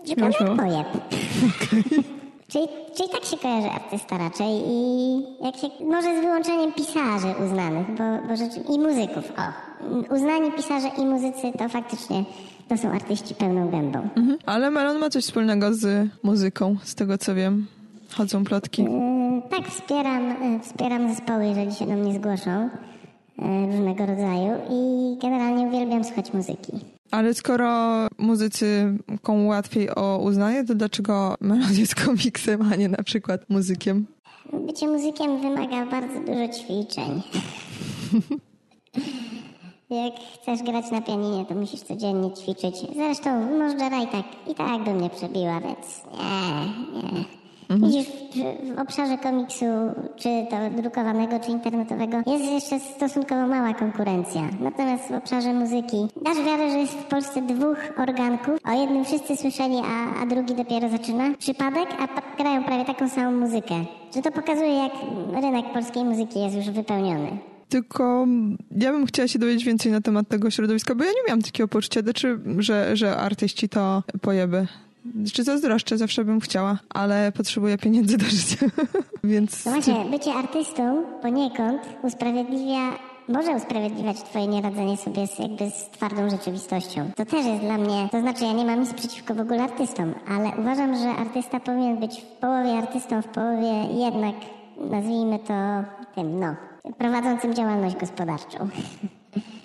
Wygląda 0.06 0.38
jak 0.40 0.56
pojeb. 0.56 0.86
Okay. 0.88 2.16
Czyli, 2.48 2.68
czyli 2.96 3.08
tak 3.08 3.24
się 3.24 3.36
kojarzy 3.36 3.70
artysta 3.70 4.18
raczej 4.18 4.62
i 4.66 5.16
jak 5.44 5.56
się, 5.56 5.68
może 5.84 6.18
z 6.18 6.20
wyłączeniem 6.20 6.72
pisarzy 6.72 7.34
uznanych, 7.44 7.86
bo, 7.86 8.28
bo 8.28 8.36
rzeczy, 8.36 8.60
i 8.74 8.78
muzyków, 8.78 9.32
o. 9.38 10.14
Uznani 10.14 10.52
pisarze 10.52 10.88
i 10.98 11.06
muzycy 11.06 11.52
to 11.58 11.68
faktycznie 11.68 12.24
to 12.68 12.76
są 12.76 12.90
artyści 12.90 13.34
pełną 13.34 13.70
gębą. 13.70 13.98
Mhm. 13.98 14.38
Ale 14.46 14.70
Melon 14.70 14.98
ma 14.98 15.10
coś 15.10 15.24
wspólnego 15.24 15.74
z 15.74 16.08
muzyką, 16.22 16.76
z 16.82 16.94
tego 16.94 17.18
co 17.18 17.34
wiem. 17.34 17.66
Chodzą 18.10 18.44
plotki. 18.44 18.82
Yy, 18.82 19.42
tak, 19.50 19.68
wspieram, 19.68 20.52
yy, 20.52 20.60
wspieram 20.60 21.14
zespoły, 21.14 21.46
jeżeli 21.46 21.74
się 21.74 21.86
do 21.86 21.92
mnie 21.92 22.14
zgłoszą 22.14 22.70
yy, 23.38 23.66
różnego 23.66 24.06
rodzaju 24.06 24.52
i 24.70 25.16
generalnie 25.22 25.66
uwielbiam 25.66 26.04
słuchać 26.04 26.32
muzyki. 26.32 26.72
Ale 27.10 27.34
skoro 27.34 28.06
muzycy 28.18 28.98
komu 29.22 29.48
łatwiej 29.48 29.94
o 29.94 30.18
uznanie, 30.18 30.64
to 30.64 30.74
dlaczego 30.74 31.34
Melon 31.40 31.74
jest 31.78 31.94
komiksem, 32.04 32.72
a 32.72 32.76
nie 32.76 32.88
na 32.88 33.02
przykład 33.02 33.50
muzykiem? 33.50 34.06
Bycie 34.66 34.88
muzykiem 34.88 35.40
wymaga 35.40 35.86
bardzo 35.86 36.20
dużo 36.20 36.48
ćwiczeń. 36.48 37.22
Jak 39.90 40.14
chcesz 40.34 40.62
grać 40.62 40.90
na 40.90 41.00
pianinie, 41.00 41.44
to 41.44 41.54
musisz 41.54 41.80
codziennie 41.80 42.30
ćwiczyć. 42.32 42.76
Zresztą 42.96 43.58
możdżera 43.58 44.02
i 44.02 44.06
tak, 44.06 44.24
i 44.50 44.54
tak 44.54 44.84
by 44.84 44.94
mnie 44.94 45.10
przebiła, 45.10 45.60
więc 45.60 46.02
nie, 46.12 47.18
nie. 47.18 47.24
Widzisz, 47.70 48.06
w, 48.06 48.74
w 48.74 48.78
obszarze 48.78 49.18
komiksu, 49.18 49.64
czy 50.16 50.46
to 50.50 50.82
drukowanego, 50.82 51.40
czy 51.40 51.50
internetowego, 51.50 52.16
jest 52.26 52.52
jeszcze 52.52 52.80
stosunkowo 52.80 53.46
mała 53.46 53.74
konkurencja. 53.74 54.42
Natomiast 54.60 55.08
w 55.08 55.14
obszarze 55.14 55.52
muzyki 55.54 56.06
dasz 56.22 56.36
wiarę, 56.36 56.70
że 56.70 56.78
jest 56.78 56.92
w 56.92 57.04
Polsce 57.04 57.42
dwóch 57.42 57.78
organków. 57.98 58.58
O 58.68 58.80
jednym 58.80 59.04
wszyscy 59.04 59.36
słyszeli, 59.36 59.76
a, 59.76 60.22
a 60.22 60.26
drugi 60.26 60.54
dopiero 60.54 60.88
zaczyna. 60.88 61.24
Przypadek, 61.38 61.88
a 62.00 62.36
grają 62.36 62.64
prawie 62.64 62.84
taką 62.84 63.08
samą 63.08 63.40
muzykę. 63.40 63.74
Że 64.14 64.22
to 64.22 64.32
pokazuje, 64.32 64.74
jak 64.74 64.92
rynek 65.32 65.72
polskiej 65.72 66.04
muzyki 66.04 66.40
jest 66.40 66.56
już 66.56 66.70
wypełniony. 66.70 67.55
Tylko 67.68 68.26
ja 68.76 68.92
bym 68.92 69.06
chciała 69.06 69.28
się 69.28 69.38
dowiedzieć 69.38 69.64
więcej 69.64 69.92
na 69.92 70.00
temat 70.00 70.28
tego 70.28 70.50
środowiska, 70.50 70.94
bo 70.94 71.04
ja 71.04 71.10
nie 71.10 71.22
miałam 71.28 71.42
takiego 71.42 71.68
poczucia, 71.68 72.00
znaczy, 72.00 72.38
że, 72.58 72.96
że 72.96 73.16
artyści 73.16 73.68
to 73.68 74.02
pojeby. 74.20 74.66
Czy 75.32 75.44
zazdroszczę, 75.44 75.98
zawsze 75.98 76.24
bym 76.24 76.40
chciała, 76.40 76.78
ale 76.88 77.32
potrzebuję 77.32 77.78
pieniędzy 77.78 78.18
do 78.18 78.24
życia. 78.24 78.66
Więc 79.24 79.64
No 79.64 79.72
właśnie, 79.72 80.04
bycie 80.10 80.34
artystą 80.34 81.04
poniekąd 81.22 81.82
usprawiedliwia, 82.02 82.98
może 83.28 83.50
usprawiedliwiać 83.50 84.22
twoje 84.22 84.46
nieradzenie 84.46 84.96
sobie 84.96 85.26
z, 85.26 85.38
jakby 85.38 85.70
z 85.70 85.90
twardą 85.90 86.30
rzeczywistością. 86.30 87.10
To 87.16 87.24
też 87.24 87.46
jest 87.46 87.60
dla 87.60 87.78
mnie, 87.78 88.08
to 88.12 88.20
znaczy 88.20 88.44
ja 88.44 88.52
nie 88.52 88.64
mam 88.64 88.80
nic 88.80 88.94
przeciwko 88.94 89.34
w 89.34 89.40
ogóle 89.40 89.62
artystom, 89.62 90.14
ale 90.28 90.52
uważam, 90.58 90.96
że 90.96 91.08
artysta 91.08 91.60
powinien 91.60 91.96
być 91.96 92.20
w 92.20 92.40
połowie 92.40 92.72
artystą, 92.72 93.22
w 93.22 93.28
połowie 93.28 94.02
jednak, 94.04 94.34
nazwijmy 94.90 95.38
to 95.38 95.54
tym, 96.14 96.40
no, 96.40 96.56
prowadzącym 96.98 97.54
działalność 97.54 97.96
gospodarczą. 97.96 98.58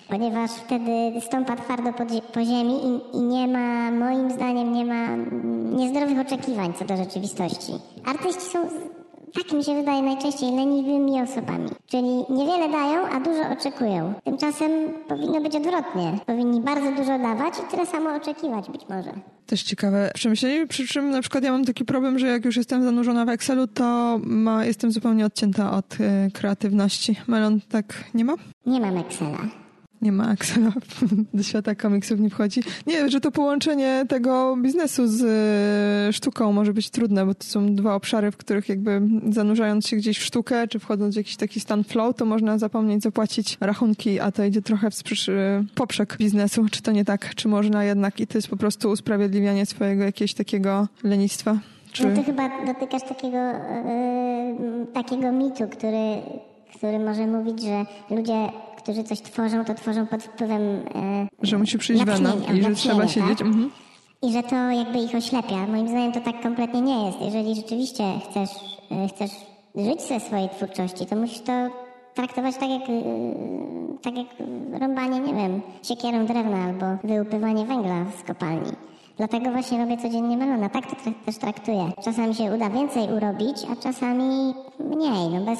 Ponieważ 0.08 0.50
wtedy 0.50 1.20
stąpa 1.20 1.56
twardo 1.56 1.92
po, 1.92 2.04
po 2.32 2.44
ziemi 2.44 2.74
i, 2.86 3.16
i 3.16 3.20
nie 3.20 3.48
ma, 3.48 3.90
moim 3.90 4.30
zdaniem, 4.30 4.72
nie 4.72 4.84
ma 4.84 5.04
mm, 5.04 5.76
niezdrowych 5.76 6.18
oczekiwań 6.18 6.72
co 6.78 6.84
do 6.84 6.96
rzeczywistości. 6.96 7.72
Artyści 8.04 8.50
są 8.50 8.58
tak 9.34 9.52
mi 9.52 9.64
się 9.64 9.74
wydaje 9.74 10.02
najczęściej 10.02 10.50
leniwymi 10.52 11.22
osobami. 11.22 11.68
Czyli 11.86 12.08
niewiele 12.30 12.68
dają, 12.68 13.06
a 13.12 13.20
dużo 13.20 13.42
oczekują. 13.58 14.14
Tymczasem 14.24 14.70
powinno 15.08 15.40
być 15.40 15.56
odwrotnie. 15.56 16.18
Powinni 16.26 16.60
bardzo 16.60 16.92
dużo 16.92 17.18
dawać 17.18 17.54
i 17.58 17.70
tyle 17.70 17.86
samo 17.86 18.14
oczekiwać 18.14 18.70
być 18.70 18.82
może. 18.88 19.12
też 19.46 19.62
ciekawe 19.62 20.10
przemyślenie, 20.14 20.66
przy 20.66 20.86
czym 20.86 21.10
na 21.10 21.20
przykład 21.20 21.44
ja 21.44 21.52
mam 21.52 21.64
taki 21.64 21.84
problem, 21.84 22.18
że 22.18 22.26
jak 22.26 22.44
już 22.44 22.56
jestem 22.56 22.82
zanurzona 22.84 23.24
w 23.24 23.28
Excelu, 23.28 23.66
to 23.66 24.18
ma, 24.24 24.64
jestem 24.64 24.92
zupełnie 24.92 25.26
odcięta 25.26 25.72
od 25.72 25.94
y, 25.94 26.30
kreatywności. 26.32 27.16
Melon 27.26 27.60
tak 27.68 28.04
nie 28.14 28.24
ma? 28.24 28.34
Nie 28.66 28.80
mam 28.80 28.96
Excela. 28.98 29.38
Nie 30.02 30.12
ma 30.12 30.32
Excela, 30.32 30.72
do 31.34 31.42
świata 31.42 31.74
komiksów 31.74 32.20
nie 32.20 32.30
wchodzi. 32.30 32.60
Nie, 32.86 33.08
że 33.08 33.20
to 33.20 33.30
połączenie 33.30 34.04
tego 34.08 34.56
biznesu 34.56 35.08
z 35.08 35.22
y, 36.08 36.12
sztuką 36.12 36.52
może 36.52 36.72
być 36.72 36.90
trudne, 36.90 37.26
bo 37.26 37.34
to 37.34 37.44
są 37.44 37.74
dwa 37.74 37.94
obszary, 37.94 38.30
w 38.30 38.36
których 38.36 38.68
jakby 38.68 39.02
zanurzając 39.30 39.88
się 39.88 39.96
gdzieś 39.96 40.18
w 40.18 40.24
sztukę, 40.24 40.68
czy 40.68 40.78
wchodząc 40.78 41.14
w 41.14 41.16
jakiś 41.16 41.36
taki 41.36 41.60
stan 41.60 41.84
flow, 41.84 42.16
to 42.16 42.24
można 42.24 42.58
zapomnieć 42.58 43.02
zapłacić 43.02 43.58
rachunki, 43.60 44.20
a 44.20 44.32
to 44.32 44.44
idzie 44.44 44.62
trochę 44.62 44.90
w 44.90 44.94
sprzyż, 44.94 45.28
y, 45.28 45.64
poprzek 45.74 46.16
biznesu. 46.18 46.66
Czy 46.70 46.82
to 46.82 46.92
nie 46.92 47.04
tak? 47.04 47.34
Czy 47.34 47.48
można 47.48 47.84
jednak 47.84 48.20
i 48.20 48.26
to 48.26 48.38
jest 48.38 48.48
po 48.48 48.56
prostu 48.56 48.90
usprawiedliwianie 48.90 49.66
swojego 49.66 50.04
jakiegoś 50.04 50.34
takiego 50.34 50.88
lenistwa? 51.04 51.58
Czy... 51.92 52.06
No 52.06 52.16
ty 52.16 52.22
chyba 52.22 52.64
dotykasz 52.66 53.02
takiego, 53.02 53.38
yy, 53.38 54.86
takiego 54.92 55.32
mitu, 55.32 55.68
który, 55.68 56.22
który 56.78 56.98
może 56.98 57.26
mówić, 57.26 57.62
że 57.62 57.84
ludzie, 58.10 58.48
którzy 58.82 59.04
coś 59.04 59.20
tworzą, 59.20 59.64
to 59.64 59.74
tworzą 59.74 60.06
pod 60.06 60.22
wpływem 60.22 60.62
yy, 60.62 61.28
Że 61.42 61.58
musi 61.58 61.78
przyjść 61.78 62.04
wena 62.04 62.32
i 62.54 62.62
że 62.62 62.74
trzeba 62.74 63.08
siedzieć. 63.08 63.38
tak? 63.38 63.46
Mhm. 63.46 63.70
I 64.22 64.32
że 64.32 64.42
to 64.42 64.56
jakby 64.56 64.98
ich 64.98 65.14
oślepia. 65.14 65.66
Moim 65.66 65.88
zdaniem 65.88 66.12
to 66.12 66.20
tak 66.20 66.42
kompletnie 66.42 66.80
nie 66.80 67.06
jest. 67.06 67.20
Jeżeli 67.20 67.54
rzeczywiście 67.54 68.04
chcesz, 68.30 68.50
y, 69.04 69.08
chcesz 69.08 69.30
żyć 69.76 70.02
ze 70.02 70.20
swojej 70.20 70.48
twórczości, 70.48 71.06
to 71.06 71.16
musisz 71.16 71.40
to 71.40 71.52
traktować 72.14 72.54
tak 72.56 72.70
jak, 72.70 72.82
y, 72.88 73.02
tak 74.02 74.16
jak 74.16 74.26
rąbanie, 74.80 75.20
nie 75.20 75.34
wiem, 75.34 75.60
siekierą 75.82 76.26
drewna 76.26 76.56
albo 76.64 76.86
wyłupywanie 77.08 77.64
węgla 77.66 78.04
z 78.20 78.26
kopalni. 78.26 78.72
Dlatego 79.16 79.50
właśnie 79.50 79.78
robię 79.78 79.96
codziennie 79.96 80.36
melona. 80.36 80.68
Tak 80.68 80.86
to 80.86 80.96
tra- 80.96 81.14
też 81.26 81.38
traktuję. 81.38 81.92
Czasami 82.04 82.34
się 82.34 82.44
uda 82.54 82.70
więcej 82.70 83.08
urobić, 83.16 83.56
a 83.72 83.76
czasami 83.82 84.54
mniej. 84.90 85.28
No 85.30 85.40
bez, 85.46 85.58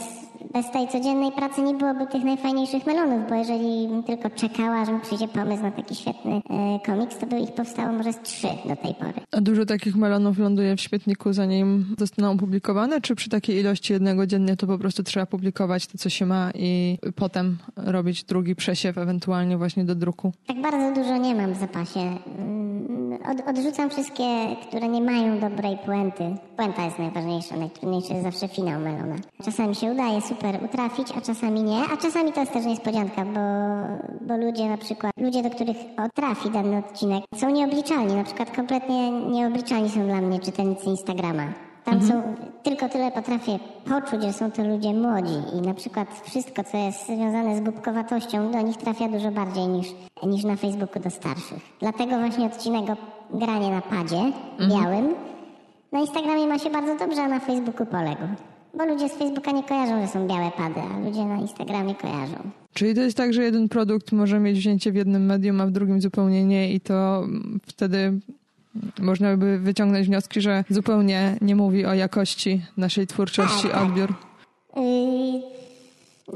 bez 0.55 0.71
tej 0.71 0.89
codziennej 0.89 1.33
pracy 1.33 1.63
nie 1.63 1.75
byłoby 1.75 2.07
tych 2.07 2.25
najfajniejszych 2.25 2.87
melonów, 2.87 3.29
bo 3.29 3.35
jeżeli 3.35 3.89
bym 3.89 4.03
tylko 4.03 4.31
czekała, 4.31 4.85
że 4.85 4.93
mi 4.93 5.01
przyjdzie 5.01 5.29
pomysł 5.29 5.63
na 5.63 5.71
taki 5.71 5.95
świetny 5.95 6.33
e, 6.51 6.81
komiks, 6.87 7.19
to 7.19 7.27
by 7.27 7.39
ich 7.39 7.53
powstało 7.53 7.93
może 7.93 8.13
z 8.13 8.21
trzy 8.23 8.49
do 8.69 8.77
tej 8.77 8.95
pory. 8.95 9.13
A 9.33 9.41
dużo 9.41 9.67
takich 9.67 9.97
melonów 9.97 10.39
ląduje 10.39 10.77
w 10.77 10.81
śmietniku, 10.81 11.33
zanim 11.33 11.95
zostaną 11.99 12.31
opublikowane? 12.31 13.01
Czy 13.01 13.15
przy 13.15 13.31
takiej 13.31 13.57
ilości 13.61 13.93
jednego 13.93 14.27
dziennie 14.27 14.57
to 14.57 14.67
po 14.67 14.79
prostu 14.79 15.03
trzeba 15.03 15.27
publikować 15.27 15.87
to, 15.87 15.99
co 15.99 16.09
się 16.11 16.27
ma 16.27 16.51
i 16.55 16.99
potem 17.17 17.59
robić 17.77 18.25
drugi 18.25 18.55
przesiew, 18.57 18.99
ewentualnie 18.99 19.59
właśnie 19.59 19.85
do 19.85 19.95
druku? 19.95 20.33
Tak 20.47 20.63
bardzo 20.63 21.01
dużo 21.01 21.17
nie 21.17 21.35
mam 21.35 21.55
w 21.55 21.59
zapasie. 21.59 22.01
Mm, 22.01 23.19
Od, 23.31 23.49
odrzucam 23.49 23.91
wszystkie, 23.91 24.57
które 24.69 24.89
nie 24.89 25.01
mają 25.01 25.41
dobrej 25.41 25.79
puenty. 25.87 26.25
Puenta 26.57 26.85
jest 26.85 26.99
najważniejsza, 26.99 27.57
najtrudniejszy 27.57 28.13
jest 28.13 28.23
zawsze 28.25 28.49
finał 28.49 28.81
melona. 28.81 29.17
Czasami 29.45 29.75
się 29.75 29.87
udaje 29.93 30.21
super 30.33 30.65
utrafić, 30.65 31.09
a 31.17 31.21
czasami 31.21 31.63
nie. 31.63 31.81
A 31.93 31.97
czasami 31.97 32.33
to 32.33 32.41
jest 32.41 32.53
też 32.53 32.65
niespodzianka, 32.65 33.25
bo, 33.25 33.41
bo 34.21 34.37
ludzie 34.37 34.69
na 34.69 34.77
przykład, 34.77 35.13
ludzie, 35.17 35.43
do 35.43 35.51
których 35.51 35.77
trafi 36.15 36.51
dany 36.51 36.79
odcinek, 36.79 37.25
są 37.37 37.51
nieobliczalni. 37.51 38.15
Na 38.15 38.25
przykład 38.25 38.57
kompletnie 38.57 39.11
nieobliczalni 39.11 39.91
są 39.91 40.07
dla 40.07 40.21
mnie 40.21 40.41
czytelnicy 40.41 40.87
Instagrama. 40.87 41.43
Tam 41.85 42.03
są, 42.03 42.23
tylko 42.63 42.89
tyle 42.89 43.11
potrafię 43.11 43.59
poczuć, 43.85 44.23
że 44.23 44.33
są 44.33 44.51
to 44.51 44.65
ludzie 44.65 44.95
młodzi 44.95 45.57
i 45.59 45.61
na 45.61 45.75
przykład 45.75 46.09
wszystko, 46.25 46.65
co 46.65 46.77
jest 46.77 47.07
związane 47.07 47.57
z 47.57 47.61
głupkowatością, 47.61 48.51
do 48.51 48.61
nich 48.61 48.77
trafia 48.77 49.09
dużo 49.09 49.31
bardziej 49.31 49.67
niż, 49.69 49.87
niż 50.23 50.45
na 50.45 50.57
Facebooku 50.57 51.03
do 51.03 51.11
starszych. 51.11 51.79
Dlatego 51.81 52.19
właśnie 52.19 52.47
odcinek 52.47 52.91
o 52.91 52.97
granie 53.39 53.71
na 53.71 53.81
padzie 53.81 54.23
białym 54.69 55.15
na 55.93 56.01
Instagramie 56.01 56.47
ma 56.47 56.59
się 56.59 56.71
bardzo 56.71 56.97
dobrze, 56.97 57.23
a 57.23 57.29
na 57.29 57.41
Facebooku 57.41 57.87
poległ. 57.87 58.23
Bo 58.79 58.85
ludzie 58.87 59.09
z 59.09 59.13
Facebooka 59.13 59.51
nie 59.51 59.63
kojarzą, 59.63 60.01
że 60.03 60.09
są 60.09 60.27
białe 60.29 60.51
pady, 60.57 60.81
a 60.81 60.99
ludzie 61.01 61.25
na 61.25 61.37
Instagramie 61.37 61.95
kojarzą. 61.95 62.37
Czyli 62.75 62.95
to 62.95 63.01
jest 63.01 63.17
tak, 63.17 63.33
że 63.33 63.43
jeden 63.43 63.69
produkt 63.69 64.13
może 64.13 64.41
mieć 64.41 64.59
wzięcie 64.59 64.93
w 64.93 64.95
jednym 64.95 65.27
medium, 65.27 65.61
a 65.61 65.67
w 65.67 65.71
drugim 65.71 66.01
zupełnie 66.01 66.45
nie 66.45 66.73
i 66.75 66.81
to 66.81 67.27
wtedy 67.67 68.13
można 69.01 69.37
by 69.37 69.59
wyciągnąć 69.59 70.07
wnioski, 70.07 70.41
że 70.41 70.65
zupełnie 70.71 71.37
nie 71.41 71.57
mówi 71.57 71.87
o 71.87 71.95
jakości 71.95 72.61
naszej 72.77 73.07
twórczości 73.07 73.63
Tak, 73.63 73.73
tak. 73.73 73.83
odbiór. 73.83 74.15
Yy, 74.77 75.43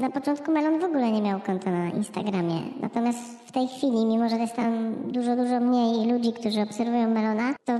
na 0.01 0.09
początku 0.09 0.51
Melon 0.51 0.79
w 0.79 0.83
ogóle 0.83 1.11
nie 1.11 1.21
miał 1.21 1.39
konta 1.39 1.71
na 1.71 1.89
Instagramie. 1.89 2.61
Natomiast 2.81 3.19
w 3.47 3.51
tej 3.51 3.67
chwili, 3.67 4.05
mimo 4.05 4.29
że 4.29 4.35
jest 4.35 4.55
tam 4.55 4.93
dużo, 5.11 5.35
dużo 5.35 5.59
mniej 5.59 6.11
ludzi, 6.11 6.33
którzy 6.33 6.61
obserwują 6.61 7.13
Melona, 7.13 7.55
to 7.65 7.79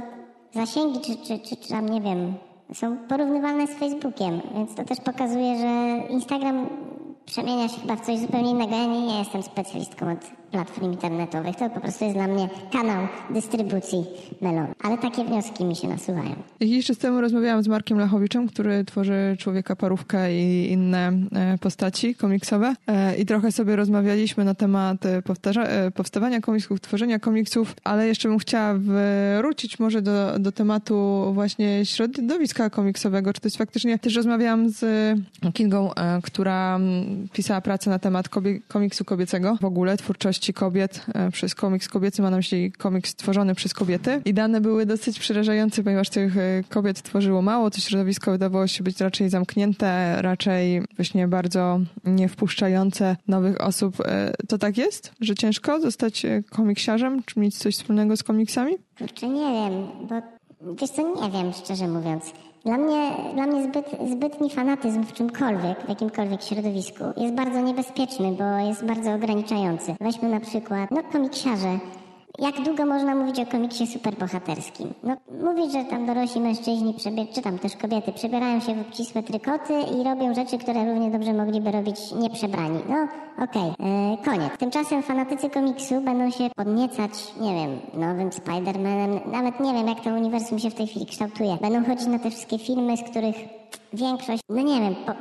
zasięgi, 0.54 1.00
czy, 1.02 1.18
czy, 1.18 1.40
czy, 1.40 1.58
czy 1.58 1.70
tam 1.70 1.90
nie 1.90 2.02
wiem, 2.02 2.34
są 2.74 2.98
porównywalne 2.98 3.68
z 3.68 3.74
Facebookiem. 3.74 4.42
Więc 4.56 4.76
to 4.76 4.84
też 4.84 5.02
pokazuje, 5.02 5.58
że 5.58 6.02
Instagram 6.14 6.70
przemienia 7.26 7.68
się 7.68 7.82
chyba 7.82 7.96
w 7.96 8.02
coś 8.02 8.20
zupełnie 8.20 8.52
innego. 8.52 8.76
Ja 8.76 8.86
nie, 8.86 9.02
nie 9.02 9.20
jestem 9.20 9.44
specjalistką 9.44 10.12
od 10.12 10.20
platform 10.52 10.92
internetowych. 10.92 11.56
To 11.56 11.70
po 11.70 11.80
prostu 11.80 12.04
jest 12.04 12.18
dla 12.18 12.28
mnie 12.28 12.50
kanał 12.72 13.08
dystrybucji 13.30 14.06
Melon. 14.42 14.68
Ale 14.84 14.98
takie 14.98 15.26
wnioski 15.26 15.66
mi 15.66 15.76
się 15.76 15.88
nasuwają. 15.88 16.36
Jakiś 16.60 16.86
czas 16.86 16.98
temu 16.98 17.22
rozmawiałam 17.22 17.64
z 17.64 17.68
Markiem 17.68 18.00
Lachowiczem, 18.00 18.48
który 18.48 18.86
tworzy 18.86 19.36
Człowieka 19.40 19.76
Parówkę 19.76 20.34
i 20.34 20.72
inne 20.72 21.14
e, 21.36 21.58
postaci 21.58 22.16
komiksowe 22.16 22.76
E, 22.88 23.16
i 23.18 23.26
trochę 23.26 23.52
sobie 23.52 23.76
rozmawialiśmy 23.76 24.46
na 24.46 24.54
temat 24.54 25.06
e, 25.06 25.22
powstawania 25.96 26.42
komiksów, 26.42 26.82
tworzenia 26.82 27.20
komiksów, 27.20 27.76
ale 27.84 28.08
jeszcze 28.08 28.30
bym 28.30 28.38
chciała 28.38 28.74
wrócić 29.38 29.80
może 29.80 30.02
do, 30.02 30.40
do 30.40 30.52
tematu 30.52 31.30
właśnie 31.34 31.86
środowiska 31.86 32.70
komiksowego. 32.70 33.34
Czy 33.34 33.42
to 33.42 33.48
jest 33.48 33.58
faktycznie... 33.58 34.00
Też 34.00 34.16
rozmawiałam 34.16 34.70
z 34.70 34.86
Kingą, 35.54 35.92
która 36.24 36.76
mm, 36.76 37.28
pisała 37.34 37.62
pracę 37.62 37.90
na 37.90 38.00
temat 38.00 38.30
kobie, 38.30 38.60
komiksu 38.68 39.06
kobiecego 39.06 39.58
w 39.62 39.66
ogóle, 39.66 39.98
twórczości 39.98 40.37
seksualności 40.38 40.54
kobiet 40.54 41.06
e, 41.14 41.32
przez 41.32 41.56
komiks 41.56 41.88
kobiecy, 41.88 42.22
ma 42.22 42.30
na 42.30 42.38
myśli 42.38 42.72
komiks 42.72 43.10
stworzony 43.10 43.56
przez 43.56 43.74
kobiety. 43.74 44.22
I 44.26 44.34
dane 44.34 44.62
były 44.62 44.86
dosyć 44.86 45.20
przerażające, 45.20 45.84
ponieważ 45.84 46.10
tych 46.10 46.38
e, 46.38 46.64
kobiet 46.70 47.02
tworzyło 47.02 47.42
mało, 47.42 47.70
to 47.70 47.80
środowisko 47.80 48.32
wydawało 48.32 48.68
się 48.68 48.84
być 48.84 49.02
raczej 49.02 49.30
zamknięte, 49.30 50.22
raczej 50.22 50.82
właśnie 50.96 51.28
bardzo 51.28 51.80
nie 52.04 52.30
wpuszczające 52.30 53.16
nowych 53.28 53.62
osób. 53.62 54.02
E, 54.06 54.34
to 54.48 54.58
tak 54.58 54.78
jest? 54.78 55.12
Że 55.22 55.36
ciężko 55.36 55.82
zostać 55.82 56.26
komiksiarzem, 56.50 57.24
czy 57.24 57.40
mieć 57.40 57.58
coś 57.58 57.76
wspólnego 57.76 58.18
z 58.18 58.24
komiksami? 58.24 58.76
Kurczę, 58.98 59.28
nie 59.28 59.52
wiem, 59.54 59.88
bo 60.10 60.22
wiesz 60.82 60.90
co, 60.90 61.02
nie 61.22 61.32
wiem, 61.32 61.54
szczerze 61.54 61.88
mówiąc. 61.88 62.34
Dla 62.68 62.78
mnie, 62.78 63.12
dla 63.34 63.48
mnie 63.48 63.64
zbyt, 63.64 63.86
zbytni 64.12 64.50
fanatyzm 64.50 65.04
w 65.04 65.14
czymkolwiek, 65.14 65.86
w 65.86 65.90
jakimkolwiek 65.90 66.44
środowisku 66.44 67.04
jest 67.18 67.34
bardzo 67.34 67.62
niebezpieczny, 67.62 68.32
bo 68.32 68.68
jest 68.68 68.86
bardzo 68.86 69.14
ograniczający. 69.14 69.96
Weźmy 70.02 70.30
na 70.30 70.40
przykład, 70.40 70.92
no 70.92 71.04
komiksiarze. 71.12 71.80
Jak 72.40 72.62
długo 72.62 72.86
można 72.86 73.16
mówić 73.16 73.40
o 73.40 73.46
komiksie 73.46 73.88
superbohaterskim? 73.88 74.94
No, 75.04 75.18
mówić, 75.44 75.72
że 75.72 75.86
tam 75.86 76.06
dorośli 76.06 76.42
mężczyźni, 76.42 76.96
czy 77.34 77.42
tam 77.42 77.60
też 77.60 77.76
kobiety, 77.76 78.12
przebierają 78.12 78.60
się 78.60 78.76
w 78.76 78.82
obcisłe 78.82 79.24
trykoty 79.24 79.74
i 79.74 80.04
robią 80.04 80.34
rzeczy, 80.34 80.58
które 80.58 80.86
równie 80.86 81.12
dobrze 81.12 81.34
mogliby 81.34 81.72
robić 81.72 82.12
nieprzebrani. 82.12 82.80
No, 82.90 83.08
okej, 83.44 83.72
okay. 83.72 83.88
E, 83.88 84.18
koniec. 84.26 84.58
Tymczasem 84.60 85.04
fanatycy 85.04 85.50
komiksu 85.50 86.02
będą 86.02 86.32
się 86.32 86.50
podniecać, 86.56 87.12
nie 87.42 87.54
wiem, 87.54 87.80
nowym 87.94 88.30
Spider-Manem. 88.30 89.32
Nawet 89.32 89.60
nie 89.60 89.74
wiem, 89.74 89.88
jak 89.88 90.02
to 90.02 90.10
uniwersum 90.10 90.60
się 90.60 90.70
w 90.70 90.76
tej 90.76 90.88
chwili 90.88 91.06
kształtuje. 91.06 91.58
Będą 91.62 91.86
chodzić 91.86 92.08
na 92.08 92.20
te 92.20 92.30
wszystkie 92.30 92.60
filmy, 92.60 92.98
z 92.98 93.04
których 93.04 93.36
większość, 93.94 94.44
no 94.50 94.62
nie 94.62 94.82
wiem, 94.82 94.96
po, 94.96 95.12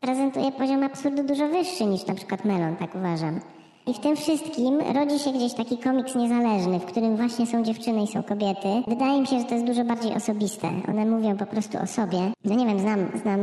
prezentuje 0.00 0.52
poziom 0.52 0.82
absurdu 0.82 1.22
dużo 1.22 1.48
wyższy 1.48 1.86
niż 1.86 2.06
na 2.06 2.14
przykład 2.14 2.44
Melon, 2.44 2.76
tak 2.76 2.94
uważam. 2.94 3.40
I 3.88 3.94
w 3.94 3.98
tym 3.98 4.16
wszystkim 4.16 4.80
rodzi 4.80 5.18
się 5.18 5.32
gdzieś 5.32 5.54
taki 5.54 5.78
komiks 5.78 6.14
niezależny, 6.14 6.80
w 6.80 6.84
którym 6.84 7.16
właśnie 7.16 7.46
są 7.46 7.62
dziewczyny 7.62 8.02
i 8.02 8.06
są 8.06 8.22
kobiety. 8.22 8.68
Wydaje 8.88 9.20
mi 9.20 9.26
się, 9.26 9.38
że 9.38 9.44
to 9.44 9.54
jest 9.54 9.66
dużo 9.66 9.84
bardziej 9.84 10.14
osobiste. 10.14 10.70
One 10.88 11.06
mówią 11.06 11.36
po 11.36 11.46
prostu 11.46 11.78
o 11.78 11.86
sobie. 11.86 12.18
No 12.44 12.54
nie 12.54 12.66
wiem, 12.66 12.80
znam, 12.80 12.98
znam 13.22 13.40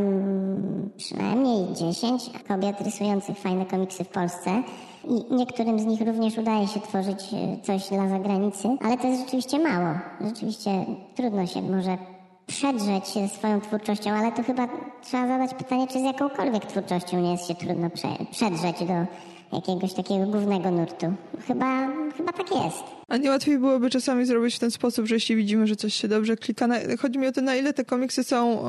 przynajmniej 0.97 1.73
10 1.73 2.29
kobiet 2.47 2.81
rysujących 2.81 3.37
fajne 3.37 3.65
komiksy 3.65 4.03
w 4.03 4.09
Polsce. 4.09 4.63
I 5.07 5.35
niektórym 5.35 5.79
z 5.79 5.85
nich 5.85 6.01
również 6.01 6.37
udaje 6.37 6.67
się 6.67 6.79
tworzyć 6.79 7.33
e, 7.33 7.61
coś 7.61 7.89
dla 7.89 8.09
zagranicy, 8.09 8.67
ale 8.81 8.97
to 8.97 9.07
jest 9.07 9.21
rzeczywiście 9.21 9.59
mało. 9.59 9.95
Rzeczywiście 10.21 10.85
trudno 11.15 11.47
się 11.47 11.61
może 11.61 11.97
przedrzeć 12.47 13.07
ze 13.07 13.27
swoją 13.27 13.61
twórczością, 13.61 14.11
ale 14.11 14.31
to 14.31 14.43
chyba 14.43 14.67
trzeba 15.03 15.27
zadać 15.27 15.53
pytanie, 15.53 15.87
czy 15.87 15.99
z 15.99 16.03
jakąkolwiek 16.03 16.65
twórczością 16.65 17.19
nie 17.19 17.31
jest 17.31 17.47
się 17.47 17.55
trudno 17.55 17.89
przedrzeć 18.31 18.79
do 18.79 19.05
jakiegoś 19.53 19.93
takiego 19.93 20.25
głównego 20.25 20.71
nurtu. 20.71 21.13
Chyba, 21.47 21.87
chyba 22.17 22.33
tak 22.33 22.51
jest. 22.51 22.83
A 23.07 23.17
nie 23.17 23.29
łatwiej 23.29 23.59
byłoby 23.59 23.89
czasami 23.89 24.25
zrobić 24.25 24.55
w 24.55 24.59
ten 24.59 24.71
sposób, 24.71 25.05
że 25.05 25.15
jeśli 25.15 25.35
widzimy, 25.35 25.67
że 25.67 25.75
coś 25.75 25.93
się 25.93 26.07
dobrze 26.07 26.37
klika, 26.37 26.67
na, 26.67 26.75
chodzi 26.99 27.19
mi 27.19 27.27
o 27.27 27.31
to, 27.31 27.41
na 27.41 27.55
ile 27.55 27.73
te 27.73 27.85
komiksy 27.85 28.23
są 28.23 28.59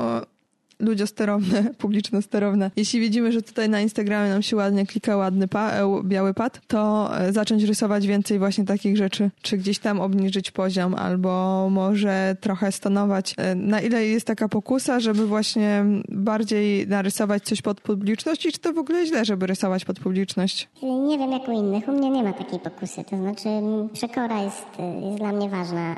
ludziosterowne, 0.79 1.63
publiczno-sterowne. 1.77 2.71
Jeśli 2.75 2.99
widzimy, 2.99 3.31
że 3.31 3.41
tutaj 3.41 3.69
na 3.69 3.81
Instagramie 3.81 4.29
nam 4.29 4.41
się 4.41 4.55
ładnie 4.55 4.85
klika 4.85 5.17
ładny 5.17 5.47
pa, 5.47 5.71
e, 5.71 6.01
biały 6.03 6.33
pad, 6.33 6.61
to 6.67 7.09
e, 7.19 7.33
zacząć 7.33 7.63
rysować 7.63 8.07
więcej 8.07 8.39
właśnie 8.39 8.65
takich 8.65 8.97
rzeczy, 8.97 9.29
czy 9.41 9.57
gdzieś 9.57 9.79
tam 9.79 9.99
obniżyć 9.99 10.51
poziom, 10.51 10.95
albo 10.95 11.67
może 11.71 12.35
trochę 12.41 12.71
stonować. 12.71 13.33
E, 13.37 13.55
na 13.55 13.81
ile 13.81 14.05
jest 14.05 14.27
taka 14.27 14.47
pokusa, 14.49 14.99
żeby 14.99 15.27
właśnie 15.27 15.85
bardziej 16.09 16.87
narysować 16.87 17.43
coś 17.43 17.61
pod 17.61 17.81
publiczność 17.81 18.45
i 18.45 18.51
czy 18.51 18.59
to 18.59 18.73
w 18.73 18.77
ogóle 18.77 19.05
źle, 19.05 19.25
żeby 19.25 19.47
rysować 19.47 19.85
pod 19.85 19.99
publiczność? 19.99 20.69
Nie 20.83 21.17
wiem 21.17 21.31
jak 21.31 21.47
u 21.47 21.51
innych. 21.51 21.87
U 21.87 21.91
mnie 21.91 22.09
nie 22.09 22.23
ma 22.23 22.33
takiej 22.33 22.59
pokusy. 22.59 23.03
To 23.03 23.17
znaczy 23.17 23.49
przekora 23.93 24.43
jest, 24.43 24.65
jest 25.05 25.17
dla 25.17 25.31
mnie 25.31 25.49
ważna. 25.49 25.95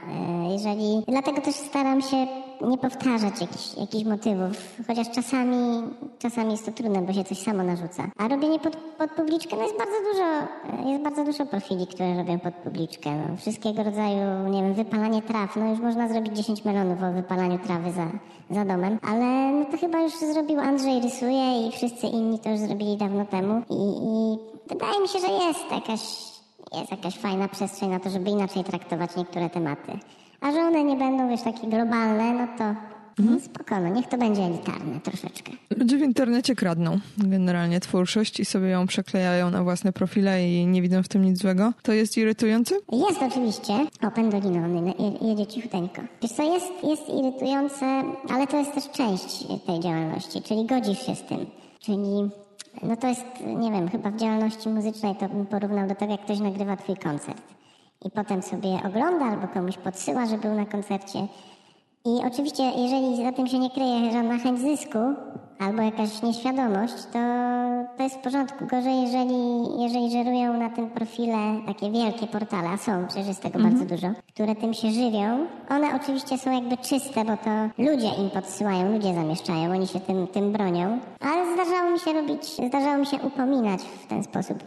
Jeżeli... 0.52 1.04
Dlatego 1.08 1.42
też 1.42 1.56
staram 1.56 2.02
się 2.02 2.28
nie 2.62 2.78
powtarzać 2.78 3.42
jakichś, 3.42 3.78
jakichś 3.78 4.06
motywów, 4.06 4.78
chociaż 4.88 5.10
czasami, 5.10 5.84
czasami 6.20 6.52
jest 6.52 6.66
to 6.66 6.72
trudne, 6.72 7.02
bo 7.02 7.14
się 7.14 7.24
coś 7.24 7.38
samo 7.38 7.64
narzuca. 7.64 8.04
A 8.18 8.28
robienie 8.28 8.60
pod, 8.60 8.76
pod 8.76 9.12
publiczkę, 9.12 9.56
no 9.56 9.64
jest 9.64 9.78
bardzo 9.78 9.96
dużo, 10.12 10.90
jest 10.90 11.04
bardzo 11.04 11.24
dużo 11.24 11.46
profili, 11.46 11.88
które 11.88 12.18
robią 12.18 12.40
pod 12.40 12.56
publiczkę. 12.56 13.10
No, 13.16 13.38
wszystkiego 13.38 13.84
rodzaju, 13.84 14.50
nie 14.50 14.64
wiem, 14.64 14.74
wypalanie 14.74 15.22
traw, 15.22 15.56
no 15.56 15.70
już 15.70 15.80
można 15.80 16.10
zrobić 16.10 16.38
10 16.38 16.66
melonów 16.66 17.04
o 17.04 17.12
wypalaniu 17.12 17.60
trawy 17.60 17.92
za, 17.92 18.08
za 18.50 18.66
domem, 18.66 19.00
ale 19.02 19.52
no 19.52 19.66
to 19.66 19.78
chyba 19.78 20.02
już 20.02 20.14
zrobił 20.20 20.60
Andrzej 20.60 21.02
Rysuje 21.02 21.68
i 21.68 21.72
wszyscy 21.72 22.08
inni 22.08 22.40
to 22.40 22.50
już 22.50 22.60
zrobili 22.60 22.98
dawno 22.98 23.26
temu 23.26 23.62
i, 23.70 23.74
i 23.74 24.38
wydaje 24.70 25.02
mi 25.02 25.08
się, 25.08 25.20
że 25.20 25.28
jest 25.28 25.72
jakaś, 25.72 26.02
jest 26.80 26.92
jakaś 26.92 27.18
fajna 27.18 27.48
przestrzeń 27.48 27.90
na 27.90 28.00
to, 28.00 28.10
żeby 28.10 28.30
inaczej 28.30 28.64
traktować 28.64 29.16
niektóre 29.16 29.50
tematy. 29.50 29.92
A 30.42 30.52
że 30.52 30.60
one 30.60 30.84
nie 30.84 30.96
będą, 30.96 31.30
wiesz, 31.30 31.42
takie 31.42 31.68
globalne, 31.68 32.34
no 32.34 32.48
to 32.58 32.64
mhm. 32.64 33.40
no 33.40 33.40
spokojno, 33.40 33.90
niech 33.90 34.08
to 34.08 34.18
będzie 34.18 34.42
elitarne 34.42 35.00
troszeczkę. 35.04 35.52
Ludzie 35.78 35.98
w 35.98 36.02
internecie 36.02 36.56
kradną 36.56 37.00
generalnie 37.18 37.80
twórczość 37.80 38.40
i 38.40 38.46
sobie 38.46 38.68
ją 38.68 38.88
przeklejają 38.88 39.50
na 39.50 39.64
własne 39.64 39.94
profile 39.94 40.50
i 40.50 40.68
nie 40.68 40.82
widzą 40.82 41.04
w 41.04 41.08
tym 41.08 41.26
nic 41.26 41.38
złego. 41.38 41.74
To 41.84 41.94
jest 41.94 42.18
irytujące? 42.18 42.76
Jest 42.92 43.22
oczywiście. 43.22 43.74
O, 44.08 44.12
pendolino, 44.12 44.60
on 44.60 44.94
jedzie 45.28 45.48
cichuteńko. 45.48 46.02
Wiesz 46.22 46.32
co, 46.32 46.54
jest, 46.54 46.68
jest 46.84 47.10
irytujące, 47.10 48.04
ale 48.30 48.48
to 48.48 48.58
jest 48.58 48.74
też 48.74 48.90
część 48.90 49.48
tej 49.66 49.80
działalności, 49.80 50.42
czyli 50.42 50.66
godzisz 50.66 51.06
się 51.06 51.16
z 51.16 51.22
tym. 51.22 51.46
Czyli 51.80 52.30
no 52.84 52.98
to 52.98 53.08
jest, 53.08 53.26
nie 53.46 53.72
wiem, 53.72 53.90
chyba 53.90 54.12
w 54.12 54.18
działalności 54.18 54.70
muzycznej 54.70 55.16
to 55.16 55.30
bym 55.30 55.46
porównał 55.46 55.88
do 55.88 55.96
tego, 55.96 56.12
jak 56.12 56.22
ktoś 56.22 56.40
nagrywa 56.40 56.78
twój 56.78 56.96
koncert 56.96 57.59
i 58.06 58.12
potem 58.12 58.42
sobie 58.42 58.70
ogląda 58.88 59.26
albo 59.26 59.48
komuś 59.48 59.78
podsyła, 59.78 60.26
że 60.26 60.38
był 60.38 60.56
na 60.56 60.66
koncercie. 60.66 61.28
I 62.06 62.10
oczywiście, 62.28 62.64
jeżeli 62.64 63.24
za 63.24 63.32
tym 63.32 63.48
się 63.48 63.60
nie 63.60 63.70
kryje 63.70 64.12
żadna 64.12 64.38
chęć 64.38 64.60
zysku 64.60 64.98
albo 65.60 65.82
jakaś 65.82 66.22
nieświadomość, 66.22 66.94
to, 67.14 67.20
to 67.98 68.04
jest 68.04 68.16
w 68.16 68.20
porządku. 68.20 68.66
Gorzej, 68.68 69.02
jeżeli, 69.02 69.82
jeżeli 69.84 70.12
żerują 70.12 70.54
na 70.54 70.70
tym 70.70 70.90
profile 70.90 71.38
takie 71.68 71.92
wielkie 71.92 72.28
portale, 72.28 72.70
a 72.70 72.78
są, 72.78 73.08
przecież 73.08 73.28
jest 73.28 73.42
tego 73.42 73.60
mhm. 73.60 73.76
bardzo 73.76 73.96
dużo, 73.96 74.08
które 74.34 74.56
tym 74.56 74.74
się 74.74 74.92
żywią. 74.92 75.48
One 75.70 75.88
oczywiście 75.96 76.38
są 76.38 76.52
jakby 76.52 76.78
czyste, 76.78 77.26
bo 77.26 77.38
to 77.38 77.50
ludzie 77.78 78.10
im 78.24 78.30
podsyłają, 78.30 78.92
ludzie 78.92 79.14
zamieszczają, 79.14 79.72
oni 79.72 79.88
się 79.88 80.00
tym, 80.00 80.28
tym 80.28 80.52
bronią. 80.52 81.00
Ale 81.20 81.54
zdarzało 81.54 81.92
mi 81.92 82.00
się 82.00 82.14
robić, 82.14 82.44
zdarzało 82.68 82.98
mi 82.98 83.06
się 83.06 83.18
upominać 83.18 83.82
w 83.82 84.08
ten 84.08 84.24
sposób 84.24 84.64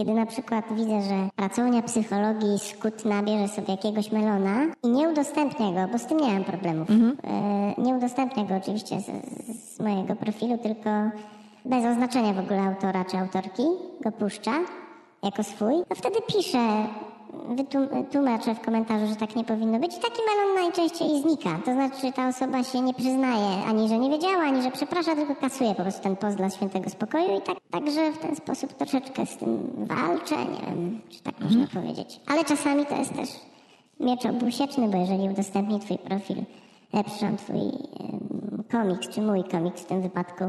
kiedy 0.00 0.14
na 0.14 0.26
przykład 0.26 0.64
widzę, 0.74 1.02
że 1.02 1.28
pracownia 1.36 1.82
psychologii 1.82 2.58
Skutna 2.58 3.22
bierze 3.22 3.48
sobie 3.48 3.70
jakiegoś 3.70 4.12
melona 4.12 4.66
i 4.82 4.88
nie 4.88 5.08
udostępnia 5.08 5.72
go, 5.72 5.92
bo 5.92 5.98
z 5.98 6.06
tym 6.06 6.18
nie 6.18 6.32
mam 6.32 6.44
problemów. 6.44 6.90
Mhm. 6.90 7.16
E, 7.24 7.82
nie 7.82 7.94
udostępnia 7.94 8.44
go 8.44 8.54
oczywiście 8.54 9.00
z, 9.00 9.06
z 9.76 9.80
mojego 9.80 10.16
profilu, 10.16 10.58
tylko 10.58 10.90
bez 11.64 11.84
oznaczenia 11.84 12.32
w 12.32 12.38
ogóle 12.38 12.60
autora 12.60 13.04
czy 13.04 13.18
autorki 13.18 13.62
go 14.00 14.12
puszcza 14.12 14.52
jako 15.22 15.42
swój, 15.42 15.74
to 15.88 15.94
wtedy 15.94 16.16
piszę 16.34 16.86
wytłumaczę 17.92 18.54
w 18.54 18.60
komentarzu, 18.60 19.06
że 19.06 19.16
tak 19.16 19.36
nie 19.36 19.44
powinno 19.44 19.78
być. 19.78 19.96
I 19.96 20.00
taki 20.00 20.22
melon 20.28 20.54
najczęściej 20.54 21.22
znika. 21.22 21.58
To 21.64 21.72
znaczy, 21.72 22.12
ta 22.12 22.28
osoba 22.28 22.64
się 22.64 22.80
nie 22.80 22.94
przyznaje 22.94 23.64
ani, 23.68 23.88
że 23.88 23.98
nie 23.98 24.10
wiedziała, 24.10 24.42
ani, 24.42 24.62
że 24.62 24.70
przeprasza, 24.70 25.16
tylko 25.16 25.34
kasuje 25.34 25.74
po 25.74 25.82
prostu 25.82 26.02
ten 26.02 26.16
post 26.16 26.36
dla 26.36 26.50
świętego 26.50 26.90
spokoju 26.90 27.38
i 27.38 27.40
tak, 27.42 27.56
także 27.70 28.12
w 28.12 28.18
ten 28.18 28.36
sposób 28.36 28.72
troszeczkę 28.72 29.26
z 29.26 29.36
tym 29.36 29.70
walczę. 29.76 30.36
Nie 30.36 30.66
wiem, 30.66 31.00
czy 31.08 31.22
tak 31.22 31.34
mhm. 31.34 31.60
można 31.60 31.80
powiedzieć. 31.80 32.20
Ale 32.26 32.44
czasami 32.44 32.86
to 32.86 32.96
jest 32.96 33.14
też 33.14 33.28
miecz 34.00 34.26
obusieczny, 34.26 34.88
bo 34.88 34.98
jeżeli 34.98 35.28
udostępni 35.28 35.80
twój 35.80 35.98
profil, 35.98 36.36
lepszy 36.92 37.26
twój 37.36 37.60
komiks, 38.72 39.08
czy 39.08 39.22
mój 39.22 39.44
komiks 39.44 39.82
w 39.82 39.86
tym 39.86 40.02
wypadku, 40.02 40.44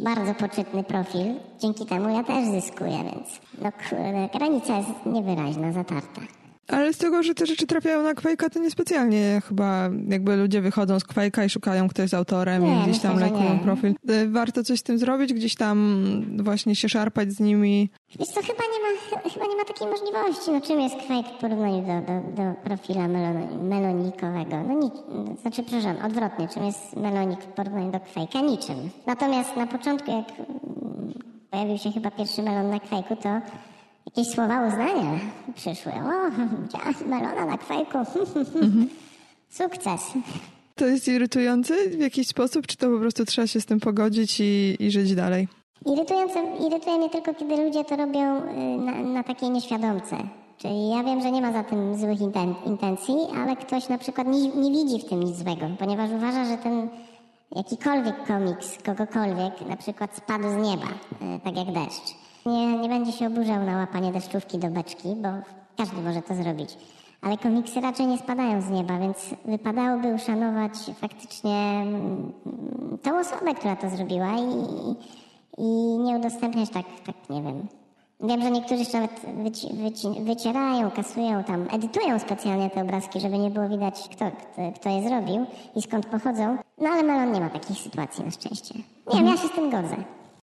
bardzo 0.00 0.34
poczytny 0.34 0.84
profil. 0.84 1.34
Dzięki 1.60 1.86
temu 1.86 2.08
ja 2.08 2.24
też 2.24 2.44
zyskuję, 2.44 2.98
więc 3.04 3.40
no 3.62 4.28
granica 4.38 4.76
jest 4.76 5.06
niewyraźna, 5.06 5.72
zatarta. 5.72 6.20
Ale 6.68 6.92
z 6.92 6.98
tego, 6.98 7.22
że 7.22 7.34
te 7.34 7.46
rzeczy 7.46 7.66
trafiają 7.66 8.02
na 8.02 8.14
Quake'a, 8.14 8.50
to 8.50 8.58
niespecjalnie 8.58 9.42
chyba 9.48 9.90
jakby 10.08 10.36
ludzie 10.36 10.60
wychodzą 10.60 11.00
z 11.00 11.04
Quake'a 11.04 11.46
i 11.46 11.50
szukają, 11.50 11.88
kto 11.88 12.02
jest 12.02 12.14
autorem 12.14 12.64
nie, 12.64 12.80
i 12.80 12.82
gdzieś 12.82 12.98
tam 12.98 13.20
lajkują 13.20 13.58
profil. 13.58 13.94
E, 14.08 14.28
warto 14.28 14.64
coś 14.64 14.80
z 14.80 14.82
tym 14.82 14.98
zrobić, 14.98 15.32
gdzieś 15.32 15.54
tam 15.54 16.04
właśnie 16.42 16.76
się 16.76 16.88
szarpać 16.88 17.32
z 17.32 17.40
nimi. 17.40 17.90
Wiesz 18.18 18.28
co, 18.28 18.40
chyba 18.40 18.62
nie 18.72 18.80
ma, 18.82 19.30
chyba 19.30 19.46
nie 19.46 19.56
ma 19.56 19.64
takiej 19.64 19.88
możliwości. 19.88 20.50
No 20.50 20.60
czym 20.60 20.80
jest 20.80 20.96
Quake 21.06 21.28
w 21.36 21.40
porównaniu 21.40 21.82
do, 21.82 22.12
do, 22.12 22.42
do 22.42 22.54
profila 22.64 23.08
melon, 23.08 23.68
melonikowego? 23.68 24.62
No 24.68 24.74
nic, 24.74 24.94
znaczy, 25.40 25.62
przepraszam, 25.62 25.96
odwrotnie, 26.06 26.48
czym 26.48 26.64
jest 26.64 26.96
melonik 26.96 27.40
w 27.42 27.46
porównaniu 27.46 27.92
do 27.92 27.98
Quake'a? 27.98 28.42
Niczym. 28.50 28.90
Natomiast 29.06 29.56
na 29.56 29.66
początku, 29.66 30.10
jak 30.10 30.26
pojawił 31.50 31.78
się 31.78 31.92
chyba 31.92 32.10
pierwszy 32.10 32.42
melon 32.42 32.70
na 32.70 32.78
Quake'u, 32.78 33.16
to 33.16 33.40
jakieś 34.06 34.34
słowa 34.34 34.66
uznania 34.66 35.18
przyszły. 35.54 35.92
O, 35.92 36.30
melona 37.10 37.46
na 37.46 37.58
kwajku. 37.58 37.98
Mhm. 37.98 38.88
Sukces. 39.58 40.00
To 40.74 40.86
jest 40.86 41.08
irytujące 41.08 41.74
w 41.88 42.00
jakiś 42.00 42.28
sposób, 42.28 42.66
czy 42.66 42.76
to 42.76 42.90
po 42.90 42.98
prostu 42.98 43.24
trzeba 43.24 43.46
się 43.46 43.60
z 43.60 43.66
tym 43.66 43.80
pogodzić 43.80 44.40
i, 44.40 44.76
i 44.80 44.90
żyć 44.90 45.14
dalej? 45.14 45.48
Irytujące, 45.86 46.40
irytuje 46.66 46.98
mnie 46.98 47.10
tylko, 47.10 47.34
kiedy 47.34 47.56
ludzie 47.56 47.84
to 47.84 47.96
robią 47.96 48.38
y, 48.38 48.78
na, 48.78 48.92
na 48.92 49.22
takiej 49.24 49.50
nieświadomce. 49.50 50.16
Czyli 50.58 50.88
ja 50.88 51.04
wiem, 51.04 51.20
że 51.22 51.30
nie 51.30 51.42
ma 51.42 51.52
za 51.52 51.64
tym 51.64 51.98
złych 51.98 52.18
inten- 52.20 52.66
intencji, 52.66 53.14
ale 53.36 53.56
ktoś 53.56 53.88
na 53.88 53.98
przykład 53.98 54.26
nie, 54.26 54.48
nie 54.48 54.70
widzi 54.70 55.06
w 55.06 55.08
tym 55.08 55.20
nic 55.22 55.36
złego, 55.36 55.66
ponieważ 55.78 56.10
uważa, 56.10 56.44
że 56.44 56.58
ten 56.58 56.88
jakikolwiek 57.56 58.26
komiks 58.26 58.82
kogokolwiek 58.82 59.68
na 59.68 59.76
przykład 59.76 60.16
spadł 60.16 60.50
z 60.50 60.54
nieba, 60.56 60.86
y, 61.36 61.40
tak 61.44 61.56
jak 61.56 61.72
deszcz. 61.72 62.23
Nie, 62.46 62.78
nie 62.78 62.88
będzie 62.88 63.12
się 63.12 63.26
oburzał 63.26 63.62
na 63.64 63.76
łapanie 63.76 64.12
deszczówki 64.12 64.58
do 64.58 64.68
beczki, 64.68 65.08
bo 65.16 65.28
każdy 65.76 66.02
może 66.02 66.22
to 66.22 66.34
zrobić. 66.34 66.78
Ale 67.22 67.38
komiksy 67.38 67.80
raczej 67.80 68.06
nie 68.06 68.18
spadają 68.18 68.62
z 68.62 68.70
nieba, 68.70 68.98
więc 68.98 69.18
wypadałoby 69.44 70.14
uszanować 70.14 70.72
faktycznie 71.00 71.54
mm, 71.54 72.32
tą 73.02 73.18
osobę, 73.18 73.54
która 73.54 73.76
to 73.76 73.90
zrobiła 73.90 74.32
i, 74.32 74.94
i 75.58 75.98
nie 75.98 76.16
udostępniać 76.16 76.70
tak, 76.70 76.86
tak, 77.06 77.30
nie 77.30 77.42
wiem. 77.42 77.66
Wiem, 78.20 78.42
że 78.42 78.50
niektórzy 78.50 78.80
jeszcze 78.80 79.00
nawet 79.00 79.20
wyci, 79.44 79.68
wyci, 79.74 80.08
wycierają, 80.20 80.90
kasują 80.90 81.44
tam, 81.44 81.66
edytują 81.72 82.18
specjalnie 82.18 82.70
te 82.70 82.82
obrazki, 82.82 83.20
żeby 83.20 83.38
nie 83.38 83.50
było 83.50 83.68
widać, 83.68 84.08
kto, 84.12 84.30
kto, 84.30 84.72
kto 84.80 84.88
je 84.88 85.08
zrobił 85.08 85.46
i 85.76 85.82
skąd 85.82 86.06
pochodzą. 86.06 86.58
No 86.78 86.88
ale 86.88 87.02
Melon 87.02 87.32
nie 87.32 87.40
ma 87.40 87.50
takich 87.50 87.78
sytuacji 87.78 88.24
na 88.24 88.30
szczęście. 88.30 88.74
Nie 89.12 89.18
wiem, 89.18 89.26
ja 89.26 89.36
się 89.36 89.48
z 89.48 89.52
tym 89.52 89.70
godzę. 89.70 89.96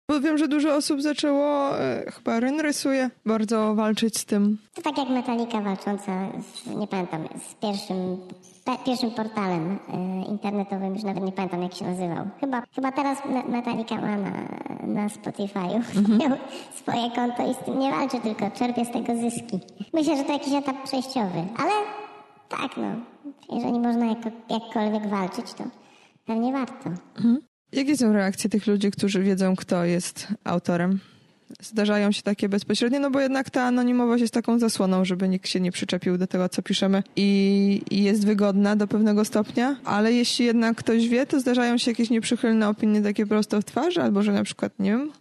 Bo 0.07 0.19
wiem, 0.21 0.37
że 0.37 0.47
dużo 0.47 0.75
osób 0.75 1.01
zaczęło, 1.01 1.79
e, 1.79 2.11
chyba 2.11 2.39
Ryn 2.39 2.59
rysuje, 2.59 3.09
bardzo 3.25 3.75
walczyć 3.75 4.17
z 4.17 4.25
tym. 4.25 4.57
To 4.73 4.81
tak 4.81 4.97
jak 4.97 5.09
Metallica 5.09 5.61
walcząca, 5.61 6.11
z, 6.53 6.67
nie 6.75 6.87
pamiętam, 6.87 7.23
z 7.49 7.53
pierwszym, 7.55 8.17
pe, 8.65 8.71
pierwszym 8.85 9.11
portalem 9.11 9.79
e, 9.93 10.25
internetowym, 10.31 10.93
już 10.93 11.03
nawet 11.03 11.23
nie 11.23 11.31
pamiętam 11.31 11.63
jak 11.63 11.73
się 11.73 11.85
nazywał. 11.85 12.25
Chyba, 12.39 12.61
chyba 12.75 12.91
teraz 12.91 13.25
Me- 13.25 13.43
Metallica 13.43 13.95
ma 13.95 14.17
na, 14.17 14.31
na 14.87 15.07
Spotify'u 15.07 15.81
swoją- 15.83 16.37
swoje 16.81 17.11
konto 17.11 17.51
i 17.51 17.53
z 17.53 17.57
tym 17.65 17.79
nie 17.79 17.91
walczy, 17.91 18.19
tylko 18.19 18.51
czerpie 18.51 18.85
z 18.85 18.91
tego 18.91 19.15
zyski. 19.15 19.59
Myślę, 19.93 20.17
że 20.17 20.23
to 20.23 20.33
jakiś 20.33 20.53
etap 20.53 20.83
przejściowy, 20.83 21.39
ale 21.57 21.71
tak 22.49 22.77
no, 22.77 22.87
jeżeli 23.57 23.79
można 23.79 24.05
jako, 24.05 24.29
jakkolwiek 24.49 25.07
walczyć, 25.09 25.53
to 25.53 25.63
pewnie 26.25 26.53
warto. 26.53 26.89
Jakie 27.75 27.97
są 27.97 28.13
reakcje 28.13 28.49
tych 28.49 28.67
ludzi, 28.67 28.91
którzy 28.91 29.23
wiedzą, 29.23 29.55
kto 29.55 29.85
jest 29.85 30.27
autorem? 30.43 30.99
Zdarzają 31.61 32.11
się 32.11 32.21
takie 32.21 32.49
bezpośrednie, 32.49 32.99
no 32.99 33.11
bo 33.11 33.19
jednak 33.19 33.49
ta 33.49 33.63
anonimowość 33.63 34.21
jest 34.21 34.33
taką 34.33 34.59
zasłoną, 34.59 35.05
żeby 35.05 35.29
nikt 35.29 35.49
się 35.49 35.59
nie 35.59 35.71
przyczepił 35.71 36.17
do 36.17 36.27
tego, 36.27 36.49
co 36.49 36.61
piszemy 36.61 37.03
i, 37.15 37.81
i 37.91 38.03
jest 38.03 38.25
wygodna 38.25 38.75
do 38.75 38.87
pewnego 38.87 39.25
stopnia, 39.25 39.75
ale 39.83 40.13
jeśli 40.13 40.45
jednak 40.45 40.77
ktoś 40.77 41.07
wie, 41.07 41.25
to 41.25 41.39
zdarzają 41.39 41.77
się 41.77 41.91
jakieś 41.91 42.09
nieprzychylne 42.09 42.69
opinie 42.69 43.01
takie 43.01 43.25
prosto 43.25 43.61
w 43.61 43.65
twarz, 43.65 43.97
albo 43.97 44.23
że 44.23 44.31
na 44.31 44.43
przykład, 44.43 44.79
nie 44.79 44.91
wiem, 44.91 45.11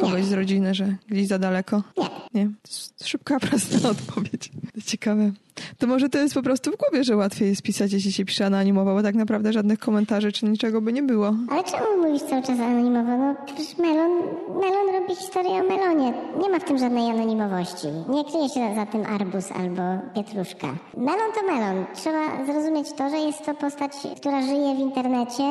kogoś 0.00 0.24
z 0.24 0.32
rodziny, 0.32 0.74
że 0.74 0.96
gdzieś 1.08 1.26
za 1.26 1.38
daleko. 1.38 1.82
Nie. 1.96 2.20
Nie, 2.34 2.48
jest 2.66 3.08
szybka, 3.08 3.40
prosta 3.50 3.88
odpowiedź. 3.88 4.50
Ciekawe. 4.86 5.32
To 5.78 5.86
może 5.86 6.08
to 6.08 6.18
jest 6.18 6.34
po 6.34 6.42
prostu 6.42 6.70
w 6.70 6.76
głowie, 6.76 7.04
że 7.04 7.16
łatwiej 7.16 7.48
jest 7.48 7.62
pisać, 7.62 7.92
jeśli 7.92 8.12
się 8.12 8.24
pisze 8.24 8.46
anonimowo, 8.46 8.94
bo 8.94 9.02
tak 9.02 9.14
naprawdę 9.14 9.52
żadnych 9.52 9.78
komentarzy 9.78 10.32
czy 10.32 10.46
niczego 10.46 10.80
by 10.80 10.92
nie 10.92 11.02
było. 11.02 11.34
Ale 11.50 11.64
czemu 11.64 12.06
mówisz 12.06 12.22
cały 12.22 12.42
czas 12.42 12.60
anonimowo? 12.60 13.16
No 13.18 13.34
przecież 13.46 13.78
Melon, 13.78 14.10
Melon 14.48 15.00
robi 15.00 15.14
historię 15.16 15.50
o 15.50 15.62
Melonie. 15.62 16.12
Nie 16.42 16.50
ma 16.50 16.58
w 16.58 16.64
tym 16.64 16.78
żadnej 16.78 17.10
anonimowości. 17.10 17.86
Nie 18.08 18.24
kryje 18.24 18.48
się 18.48 18.74
za 18.74 18.86
tym 18.86 19.06
arbus 19.06 19.52
albo 19.52 19.82
pietruszka. 20.14 20.66
Melon 20.96 21.32
to 21.34 21.52
Melon. 21.52 21.86
Trzeba 21.94 22.46
zrozumieć 22.46 22.92
to, 22.92 23.10
że 23.10 23.16
jest 23.16 23.44
to 23.46 23.54
postać, 23.54 23.92
która 24.16 24.42
żyje 24.42 24.74
w 24.74 24.78
internecie 24.78 25.42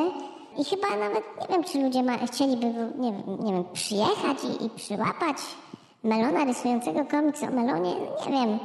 i 0.59 0.63
chyba 0.63 0.87
nawet 0.99 1.23
nie 1.41 1.47
wiem, 1.55 1.63
czy 1.63 1.81
ludzie 1.81 2.03
ma, 2.03 2.27
chcieliby 2.27 2.65
nie, 2.99 3.11
wiem- 3.11 3.45
nie 3.45 3.53
wiem, 3.53 3.63
przyjechać 3.73 4.37
i, 4.43 4.65
i 4.65 4.69
przyłapać 4.69 5.37
Melona 6.03 6.45
rysującego 6.45 7.05
komiks 7.05 7.43
o 7.43 7.51
Melonie. 7.51 7.91
Nie 8.29 8.31
wiem. 8.47 8.59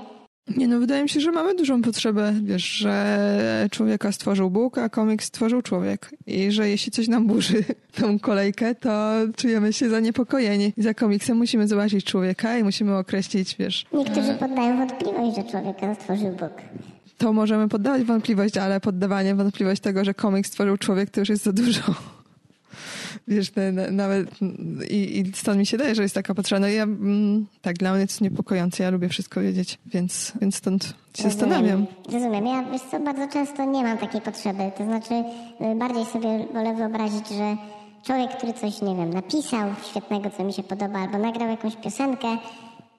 Nie 0.57 0.69
no, 0.69 0.79
wydaje 0.79 1.03
mi 1.03 1.09
się, 1.09 1.21
że 1.21 1.33
mamy 1.33 1.55
dużą 1.55 1.83
potrzebę, 1.83 2.33
wiesz, 2.43 2.65
że 2.65 3.69
człowieka 3.71 4.13
stworzył 4.13 4.51
Bóg, 4.51 4.79
a 4.79 4.89
komiks 4.89 5.27
stworzył 5.27 5.63
człowiek. 5.63 6.11
I 6.27 6.51
że 6.51 6.69
jeśli 6.69 6.93
coś 6.93 7.09
nam 7.09 7.27
burzy 7.27 7.65
tą 8.01 8.19
kolejkę, 8.19 8.75
to 8.75 8.91
czujemy 9.37 9.73
się 9.73 9.89
zaniepokojeni. 9.89 10.73
I 10.77 10.83
za 10.83 10.95
komiksem 10.95 11.37
musimy 11.37 11.69
zobaczyć 11.69 12.05
człowieka 12.05 12.59
i 12.59 12.65
musimy 12.65 12.97
określić, 12.97 13.57
wiesz, 13.59 13.87
Niektórzy 13.93 14.35
poddają 14.35 14.77
wątpliwość, 14.77 15.37
że 15.37 15.45
człowieka 15.45 15.95
stworzył 15.95 16.31
Bóg. 16.31 16.53
To 17.19 17.33
możemy 17.33 17.69
poddawać 17.69 18.05
wątpliwość, 18.05 18.57
ale 18.57 18.81
poddawanie 18.81 19.35
wątpliwość 19.35 19.83
tego, 19.83 20.05
że 20.05 20.15
komiks 20.15 20.51
stworzył 20.51 20.77
człowiek, 20.77 21.11
to 21.11 21.21
już 21.21 21.29
jest 21.29 21.45
za 21.45 21.53
dużo. 21.53 21.83
Wiesz, 23.29 23.55
na, 23.55 23.73
na, 23.73 23.91
nawet 23.91 24.29
i, 24.91 25.19
i 25.21 25.33
stąd 25.35 25.59
mi 25.59 25.67
się 25.67 25.77
daje, 25.77 25.95
że 25.95 26.03
jest 26.03 26.15
taka 26.15 26.35
potrzeba. 26.35 26.61
No 26.61 26.69
ja, 26.69 26.83
mm, 26.83 27.47
tak, 27.63 27.77
dla 27.77 27.93
mnie 27.93 28.07
to 28.07 28.11
jest 28.11 28.21
niepokojące, 28.21 28.83
ja 28.83 28.91
lubię 28.91 29.09
wszystko 29.09 29.41
wiedzieć, 29.41 29.79
więc, 29.87 30.33
więc 30.41 30.57
stąd 30.57 30.95
się 31.17 31.23
zastanawiam. 31.23 31.87
Rozumiem. 32.13 32.47
Ja 32.47 32.65
wiesz 32.73 32.83
co, 32.91 33.01
bardzo 33.01 33.29
często 33.29 33.65
nie 33.65 33.83
mam 33.83 33.99
takiej 33.99 34.21
potrzeby. 34.21 34.63
To 34.79 34.85
znaczy 34.85 35.15
y, 35.15 35.75
bardziej 35.75 36.05
sobie 36.05 36.47
wolę 36.55 36.75
wyobrazić, 36.75 37.29
że 37.29 37.57
człowiek, 38.07 38.37
który 38.37 38.53
coś, 38.53 38.83
nie 38.83 38.97
wiem, 38.97 39.11
napisał 39.13 39.71
świetnego, 39.91 40.31
co 40.31 40.45
mi 40.45 40.53
się 40.53 40.63
podoba, 40.63 40.99
albo 40.99 41.19
nagrał 41.19 41.49
jakąś 41.49 41.77
piosenkę, 41.77 42.29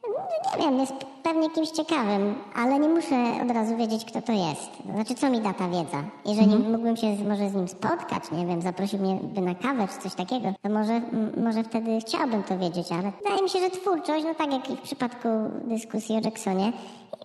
no, 0.04 0.60
nie 0.60 0.66
wiem, 0.66 0.80
jest 0.80 1.15
pewnie 1.26 1.50
kimś 1.50 1.70
ciekawym, 1.70 2.36
ale 2.56 2.80
nie 2.80 2.90
muszę 2.90 3.16
od 3.44 3.52
razu 3.52 3.78
wiedzieć, 3.78 4.06
kto 4.06 4.22
to 4.22 4.32
jest. 4.32 4.70
Znaczy, 4.94 5.16
co 5.16 5.30
mi 5.30 5.42
da 5.42 5.54
ta 5.54 5.70
wiedza? 5.70 6.04
Jeżeli 6.26 6.56
mógłbym 6.58 6.98
się 6.98 7.16
z, 7.16 7.22
może 7.22 7.50
z 7.50 7.54
nim 7.54 7.68
spotkać, 7.68 8.24
nie 8.32 8.46
wiem, 8.46 8.62
zaprosił 8.62 9.00
mnie 9.00 9.16
by 9.36 9.42
na 9.42 9.56
kawę 9.56 9.88
czy 9.88 10.00
coś 10.10 10.16
takiego, 10.16 10.54
to 10.62 10.70
może, 10.70 10.94
m, 10.94 11.32
może 11.44 11.64
wtedy 11.64 12.00
chciałbym 12.02 12.44
to 12.44 12.58
wiedzieć, 12.58 12.88
ale 12.92 13.12
wydaje 13.24 13.44
mi 13.44 13.50
się, 13.50 13.60
że 13.60 13.70
twórczość, 13.70 14.26
no 14.26 14.36
tak 14.36 14.52
jak 14.52 14.70
i 14.70 14.76
w 14.76 14.82
przypadku 14.82 15.28
dyskusji 15.68 16.16
o 16.16 16.20
Jacksonie, 16.20 16.74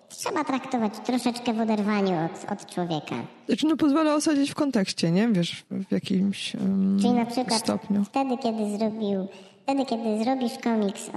trzeba 0.09 0.45
traktować 0.45 0.93
troszeczkę 1.05 1.53
w 1.53 1.61
oderwaniu 1.61 2.13
od, 2.27 2.53
od 2.53 2.67
człowieka. 2.75 3.15
Znaczy, 3.47 3.67
no 3.67 3.77
pozwala 3.77 4.15
osadzić 4.15 4.51
w 4.51 4.55
kontekście, 4.55 5.11
nie? 5.11 5.29
Wiesz, 5.29 5.65
w 5.71 5.93
jakimś 5.93 6.55
um, 6.55 6.99
Czyli 7.01 7.13
na 7.13 7.27
przykład 7.27 7.61
stopniu. 7.61 8.05
wtedy, 8.05 8.37
kiedy 8.39 8.79
zrobił, 8.79 9.27
wtedy, 9.71 9.87
kiedy 9.87 10.25
zrobisz 10.25 10.59
komiks 10.59 11.09
o 11.09 11.13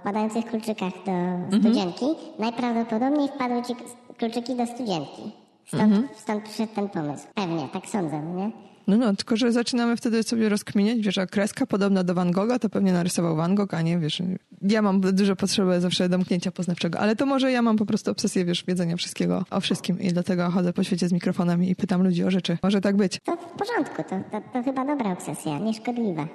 wpadających 0.00 0.44
kluczykach 0.46 0.92
do 1.06 1.12
Mhm. 1.12 1.62
studzienki, 1.62 2.04
najprawdopodobniej 2.38 3.28
wpadły 3.28 3.62
ci 3.62 3.74
kluczyki 4.18 4.54
do 4.54 4.66
studzienki. 4.66 5.32
Stąd, 5.66 5.82
Mhm. 5.82 6.08
stąd 6.16 6.44
przyszedł 6.44 6.74
ten 6.74 6.88
pomysł. 6.88 7.26
Pewnie, 7.34 7.68
tak 7.72 7.86
sądzę, 7.86 8.20
nie? 8.20 8.50
No, 8.88 8.96
no, 8.96 9.16
tylko 9.16 9.36
że 9.36 9.52
zaczynamy 9.52 9.96
wtedy 9.96 10.22
sobie 10.22 10.48
rozkminiać, 10.48 10.98
wiesz, 10.98 11.18
a 11.18 11.26
kreska 11.26 11.66
podobna 11.66 12.04
do 12.04 12.14
Van 12.14 12.30
Gogha, 12.30 12.58
to 12.58 12.68
pewnie 12.68 12.92
narysował 12.92 13.36
Van 13.36 13.54
Gogh, 13.54 13.74
a 13.74 13.82
nie, 13.82 13.98
wiesz, 13.98 14.22
ja 14.62 14.82
mam 14.82 15.00
dużo 15.00 15.36
potrzebę 15.36 15.80
zawsze 15.80 16.08
domknięcia 16.08 16.50
poznawczego, 16.50 16.98
ale 16.98 17.16
to 17.16 17.26
może 17.26 17.52
ja 17.52 17.62
mam 17.62 17.76
po 17.76 17.86
prostu 17.86 18.10
obsesję, 18.10 18.44
wiesz, 18.44 18.64
wiedzenia 18.64 18.96
wszystkiego 18.96 19.44
o 19.50 19.60
wszystkim 19.60 20.00
i 20.00 20.12
dlatego 20.12 20.50
chodzę 20.50 20.72
po 20.72 20.84
świecie 20.84 21.08
z 21.08 21.12
mikrofonami 21.12 21.70
i 21.70 21.76
pytam 21.76 22.02
ludzi 22.02 22.24
o 22.24 22.30
rzeczy. 22.30 22.58
Może 22.62 22.80
tak 22.80 22.96
być. 22.96 23.20
To 23.24 23.36
w 23.36 23.58
porządku, 23.58 24.02
to, 24.02 24.20
to, 24.30 24.42
to 24.52 24.62
chyba 24.62 24.84
dobra 24.84 25.12
obsesja, 25.12 25.58
nieszkodliwa. 25.58 26.28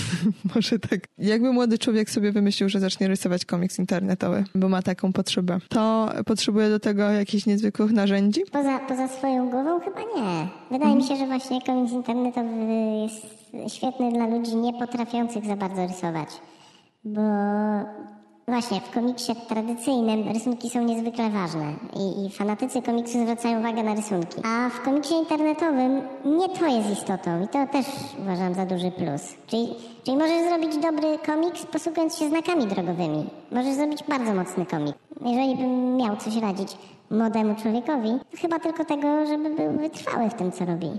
Może 0.54 0.78
tak. 0.78 1.00
Jakby 1.18 1.52
młody 1.52 1.78
człowiek 1.78 2.10
sobie 2.10 2.32
wymyślił, 2.32 2.68
że 2.68 2.80
zacznie 2.80 3.08
rysować 3.08 3.44
komiks 3.44 3.78
internetowy, 3.78 4.44
bo 4.54 4.68
ma 4.68 4.82
taką 4.82 5.12
potrzebę, 5.12 5.58
to 5.68 6.10
potrzebuje 6.26 6.68
do 6.68 6.80
tego 6.80 7.02
jakichś 7.10 7.46
niezwykłych 7.46 7.92
narzędzi? 7.92 8.40
Poza, 8.52 8.78
poza 8.78 9.08
swoją 9.08 9.50
głową 9.50 9.80
chyba 9.80 10.00
nie. 10.00 10.48
Wydaje 10.70 10.96
mi 10.96 11.04
się, 11.04 11.16
że 11.16 11.26
właśnie 11.26 11.62
komiks 11.62 11.95
internetowy 11.96 12.74
jest 13.02 13.26
świetny 13.76 14.12
dla 14.12 14.26
ludzi 14.26 14.56
nie 14.56 14.72
potrafiących 14.72 15.46
za 15.46 15.56
bardzo 15.56 15.86
rysować. 15.86 16.28
Bo 17.04 17.20
właśnie 18.48 18.80
w 18.80 18.90
komiksie 18.90 19.32
tradycyjnym 19.48 20.28
rysunki 20.28 20.70
są 20.70 20.82
niezwykle 20.82 21.30
ważne 21.30 21.72
i, 21.96 22.26
i 22.26 22.30
fanatycy 22.30 22.82
komiksu 22.82 23.22
zwracają 23.22 23.60
uwagę 23.60 23.82
na 23.82 23.94
rysunki. 23.94 24.42
A 24.44 24.68
w 24.68 24.82
komiksie 24.82 25.14
internetowym 25.14 26.02
nie 26.24 26.48
to 26.48 26.66
jest 26.66 26.90
istotą 26.90 27.42
i 27.42 27.48
to 27.48 27.66
też 27.66 27.86
uważam 28.22 28.54
za 28.54 28.66
duży 28.66 28.90
plus. 28.90 29.34
Czyli, 29.46 29.68
czyli 30.04 30.16
możesz 30.16 30.48
zrobić 30.48 30.76
dobry 30.76 31.18
komiks 31.26 31.66
posługując 31.66 32.18
się 32.18 32.28
znakami 32.28 32.66
drogowymi. 32.66 33.26
Możesz 33.52 33.74
zrobić 33.74 34.04
bardzo 34.08 34.34
mocny 34.34 34.66
komik. 34.66 34.96
Jeżeli 35.24 35.56
bym 35.56 35.96
miał 35.96 36.16
coś 36.16 36.36
radzić 36.36 36.76
młodemu 37.10 37.54
człowiekowi, 37.54 38.10
to 38.30 38.36
chyba 38.36 38.58
tylko 38.58 38.84
tego, 38.84 39.26
żeby 39.26 39.50
był 39.50 39.72
wytrwały 39.72 40.30
w 40.30 40.34
tym, 40.34 40.52
co 40.52 40.64
robi. 40.64 40.90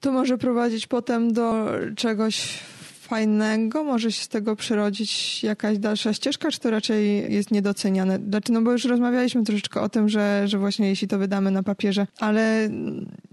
To 0.00 0.12
może 0.12 0.38
prowadzić 0.38 0.86
potem 0.86 1.32
do 1.32 1.70
czegoś 1.96 2.60
fajnego, 3.08 3.84
może 3.84 4.12
się 4.12 4.22
z 4.22 4.28
tego 4.28 4.56
przyrodzić 4.56 5.44
jakaś 5.44 5.78
dalsza 5.78 6.12
ścieżka, 6.12 6.50
czy 6.50 6.60
to 6.60 6.70
raczej 6.70 7.32
jest 7.32 7.50
niedoceniane? 7.50 8.18
Znaczy, 8.28 8.52
no 8.52 8.62
bo 8.62 8.72
już 8.72 8.84
rozmawialiśmy 8.84 9.44
troszeczkę 9.44 9.80
o 9.80 9.88
tym, 9.88 10.08
że, 10.08 10.42
że 10.48 10.58
właśnie 10.58 10.88
jeśli 10.88 11.08
to 11.08 11.18
wydamy 11.18 11.50
na 11.50 11.62
papierze, 11.62 12.06
ale 12.18 12.70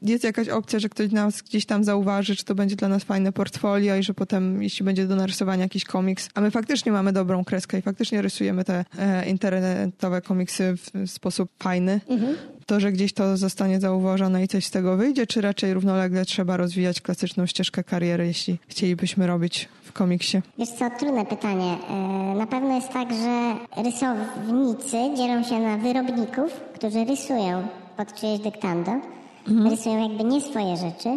jest 0.02 0.24
jakaś 0.24 0.50
opcja, 0.50 0.80
że 0.80 0.90
ktoś 0.90 1.12
nas 1.12 1.42
gdzieś 1.42 1.66
tam 1.66 1.84
zauważy, 1.84 2.36
czy 2.36 2.46
to 2.46 2.56
będzie 2.56 2.76
dla 2.76 2.88
nas 2.88 3.04
fajne 3.04 3.32
portfolio 3.32 3.96
i 3.96 4.04
że 4.04 4.14
potem, 4.14 4.64
jeśli 4.64 4.86
będzie 4.86 5.08
do 5.08 5.16
narysowania 5.16 5.64
jakiś 5.64 5.86
komiks, 5.86 6.30
a 6.34 6.42
my 6.42 6.52
faktycznie 6.52 6.92
mamy 6.92 7.14
dobrą 7.14 7.44
kreskę 7.44 7.80
i 7.80 7.82
faktycznie 7.82 8.22
rysujemy 8.22 8.64
te 8.64 8.86
e, 8.98 9.30
internetowe 9.30 10.22
komiksy 10.22 10.78
w, 10.78 10.92
w 11.08 11.12
sposób 11.12 11.50
fajny, 11.64 12.02
to, 12.66 12.80
że 12.80 12.92
gdzieś 12.92 13.14
to 13.14 13.38
zostanie 13.38 13.80
zauważone 13.80 14.44
i 14.44 14.48
coś 14.48 14.66
z 14.66 14.72
tego 14.72 14.98
wyjdzie, 14.98 15.28
czy 15.28 15.42
raczej 15.42 15.74
równolegle 15.74 16.26
trzeba 16.26 16.58
rozwijać 16.58 17.02
klasyczną 17.02 17.46
ścieżkę 17.46 17.84
kariery, 17.84 18.28
jeśli 18.28 18.58
chcielibyśmy 18.68 19.28
robić 19.28 19.70
w 19.84 19.94
komiksie? 19.94 20.42
Wiesz 20.58 20.70
co, 20.70 20.90
trudne 21.00 21.26
pytanie. 21.26 21.78
E, 21.90 22.36
Na 22.36 22.48
pewno 22.48 22.76
jest 22.76 22.90
tak, 22.90 23.10
że 23.14 23.56
rysownicy 23.84 24.98
dzielą 25.18 25.44
się 25.44 25.60
na 25.60 25.78
wyrobników, 25.78 26.52
którzy 26.76 27.06
rysują 27.06 27.68
pod 27.98 28.14
czyjeś 28.14 28.40
dyktando, 28.40 28.92
rysują 29.70 30.10
jakby 30.10 30.24
nie 30.24 30.42
swoje 30.42 30.78
rzeczy 30.78 31.10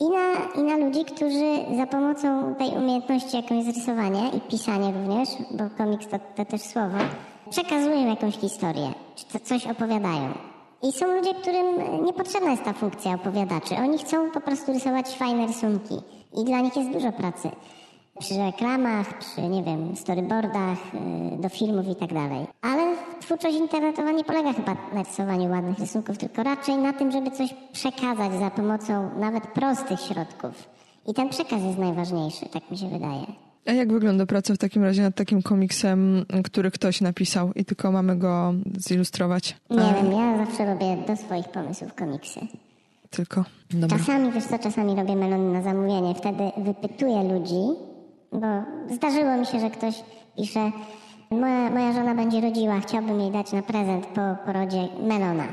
i 0.00 0.04
na, 0.08 0.32
i 0.62 0.62
na 0.62 0.86
ludzi, 0.86 1.04
którzy 1.04 1.76
za 1.76 1.86
pomocą 1.86 2.54
tej 2.54 2.68
umiejętności, 2.68 3.36
jaką 3.36 3.54
jest 3.62 3.76
rysowanie 3.78 4.30
i 4.36 4.40
pisanie 4.50 4.92
również, 4.92 5.28
bo 5.50 5.70
komiks 5.78 6.06
to, 6.08 6.18
to 6.36 6.44
też 6.44 6.60
słowo, 6.60 6.98
przekazują 7.50 8.08
jakąś 8.08 8.34
historię, 8.38 8.92
czy 9.16 9.24
to 9.26 9.40
coś 9.44 9.66
opowiadają. 9.66 10.32
I 10.82 10.92
są 10.92 11.16
ludzie, 11.16 11.34
którym 11.34 11.66
niepotrzebna 12.04 12.50
jest 12.50 12.64
ta 12.64 12.72
funkcja 12.72 13.14
opowiadaczy. 13.14 13.74
Oni 13.74 13.98
chcą 13.98 14.30
po 14.30 14.40
prostu 14.40 14.72
rysować 14.72 15.08
fajne 15.08 15.46
rysunki 15.46 15.94
i 16.36 16.44
dla 16.44 16.60
nich 16.60 16.76
jest 16.76 16.90
dużo 16.90 17.12
pracy 17.12 17.50
przy 18.18 18.38
reklamach, 18.38 19.18
przy, 19.18 19.42
nie 19.42 19.62
wiem, 19.62 19.96
storyboardach, 19.96 20.78
y, 21.34 21.42
do 21.42 21.48
filmów 21.48 21.88
i 21.88 21.94
tak 21.94 22.14
dalej. 22.14 22.46
Ale 22.62 22.96
twórczość 23.20 23.56
internetowa 23.56 24.10
nie 24.10 24.24
polega 24.24 24.52
chyba 24.52 24.76
na 24.92 25.02
rysowaniu 25.02 25.50
ładnych 25.50 25.78
rysunków, 25.78 26.18
tylko 26.18 26.42
raczej 26.42 26.76
na 26.76 26.92
tym, 26.92 27.12
żeby 27.12 27.30
coś 27.30 27.54
przekazać 27.72 28.32
za 28.32 28.50
pomocą 28.50 29.10
nawet 29.18 29.46
prostych 29.46 30.00
środków. 30.00 30.68
I 31.06 31.14
ten 31.14 31.28
przekaz 31.28 31.62
jest 31.62 31.78
najważniejszy, 31.78 32.48
tak 32.48 32.70
mi 32.70 32.78
się 32.78 32.88
wydaje. 32.88 33.26
A 33.66 33.72
jak 33.72 33.92
wygląda 33.92 34.26
praca 34.26 34.54
w 34.54 34.58
takim 34.58 34.84
razie 34.84 35.02
nad 35.02 35.14
takim 35.14 35.42
komiksem, 35.42 36.24
który 36.44 36.70
ktoś 36.70 37.00
napisał 37.00 37.52
i 37.52 37.64
tylko 37.64 37.92
mamy 37.92 38.16
go 38.16 38.54
zilustrować? 38.78 39.56
Nie 39.70 39.82
A, 39.82 39.94
wiem, 39.94 40.12
ja 40.12 40.46
zawsze 40.46 40.66
robię 40.66 40.96
do 41.06 41.16
swoich 41.16 41.48
pomysłów 41.48 41.94
komiksy. 41.94 42.40
Tylko. 43.10 43.44
Dobra. 43.70 43.98
Czasami, 43.98 44.32
wiesz 44.32 44.44
co, 44.44 44.58
czasami 44.58 44.96
robię 44.96 45.16
melony 45.16 45.52
na 45.52 45.62
zamówienie, 45.62 46.14
wtedy 46.14 46.42
wypytuję 46.56 47.34
ludzi, 47.34 47.78
bo 48.32 48.46
zdarzyło 48.94 49.36
mi 49.36 49.46
się, 49.46 49.60
że 49.60 49.70
ktoś 49.70 49.94
pisze, 50.36 50.70
moja, 51.30 51.70
moja 51.70 51.92
żona 51.92 52.14
będzie 52.14 52.40
rodziła, 52.40 52.80
chciałbym 52.80 53.20
jej 53.20 53.30
dać 53.30 53.52
na 53.52 53.62
prezent 53.62 54.06
po 54.06 54.20
porodzie 54.46 54.88
melona. 55.08 55.44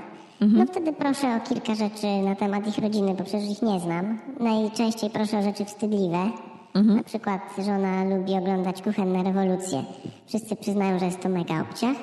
No 0.42 0.66
wtedy 0.66 0.94
proszę 0.94 1.36
o 1.36 1.40
kilka 1.50 1.76
rzeczy 1.76 2.08
na 2.26 2.36
temat 2.36 2.68
ich 2.68 2.78
rodziny, 2.78 3.14
bo 3.14 3.24
przecież 3.24 3.50
ich 3.50 3.62
nie 3.62 3.80
znam. 3.80 4.20
Najczęściej 4.40 5.10
proszę 5.10 5.38
o 5.38 5.42
rzeczy 5.42 5.66
wstydliwe. 5.66 6.32
Na 6.74 7.04
przykład 7.04 7.42
żona 7.66 8.04
lubi 8.04 8.34
oglądać 8.34 8.82
kuchenne 8.82 9.24
rewolucje. 9.24 9.84
Wszyscy 10.28 10.56
przyznają, 10.56 11.00
że 11.00 11.06
jest 11.06 11.20
to 11.20 11.30
mega 11.30 11.62
obciach. 11.62 11.96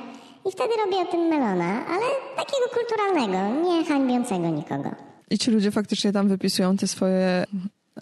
I 0.47 0.53
wtedy 0.53 0.71
robię 0.85 0.97
o 1.09 1.13
tym 1.13 1.21
melona, 1.21 1.87
ale 1.87 2.05
takiego 2.37 2.67
kulturalnego, 2.75 3.69
nie 3.69 3.85
hańbiącego 3.85 4.49
nikogo. 4.49 4.91
I 5.31 5.39
ci 5.39 5.51
ludzie 5.51 5.71
faktycznie 5.71 6.13
tam 6.13 6.29
wypisują 6.29 6.77
te 6.77 6.87
swoje 6.87 7.45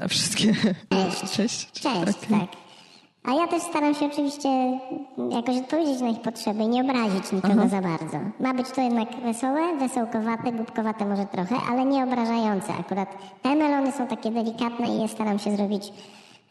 wszystkie... 0.08 0.54
Cześć. 0.88 1.32
Cześć. 1.36 1.70
Cześć, 1.72 2.24
Okej. 2.24 2.40
tak. 2.40 2.48
A 3.24 3.32
ja 3.34 3.46
też 3.48 3.62
staram 3.62 3.94
się 3.94 4.06
oczywiście 4.06 4.48
jakoś 5.30 5.56
odpowiedzieć 5.56 6.00
na 6.00 6.08
ich 6.08 6.20
potrzeby 6.20 6.62
i 6.62 6.68
nie 6.68 6.80
obrazić 6.82 7.32
nikogo 7.32 7.68
za 7.68 7.80
bardzo. 7.80 8.20
Ma 8.40 8.54
być 8.54 8.70
to 8.70 8.80
jednak 8.80 9.08
wesołe, 9.22 9.78
wesołkowate, 9.78 10.52
głupkowate 10.52 11.06
może 11.06 11.26
trochę, 11.26 11.56
ale 11.70 11.84
nie 11.84 12.04
obrażające. 12.04 12.72
Akurat 12.80 13.08
te 13.42 13.54
melony 13.56 13.92
są 13.92 14.06
takie 14.06 14.30
delikatne 14.30 14.88
i 14.88 15.00
je 15.00 15.08
staram 15.08 15.38
się 15.38 15.56
zrobić 15.56 15.92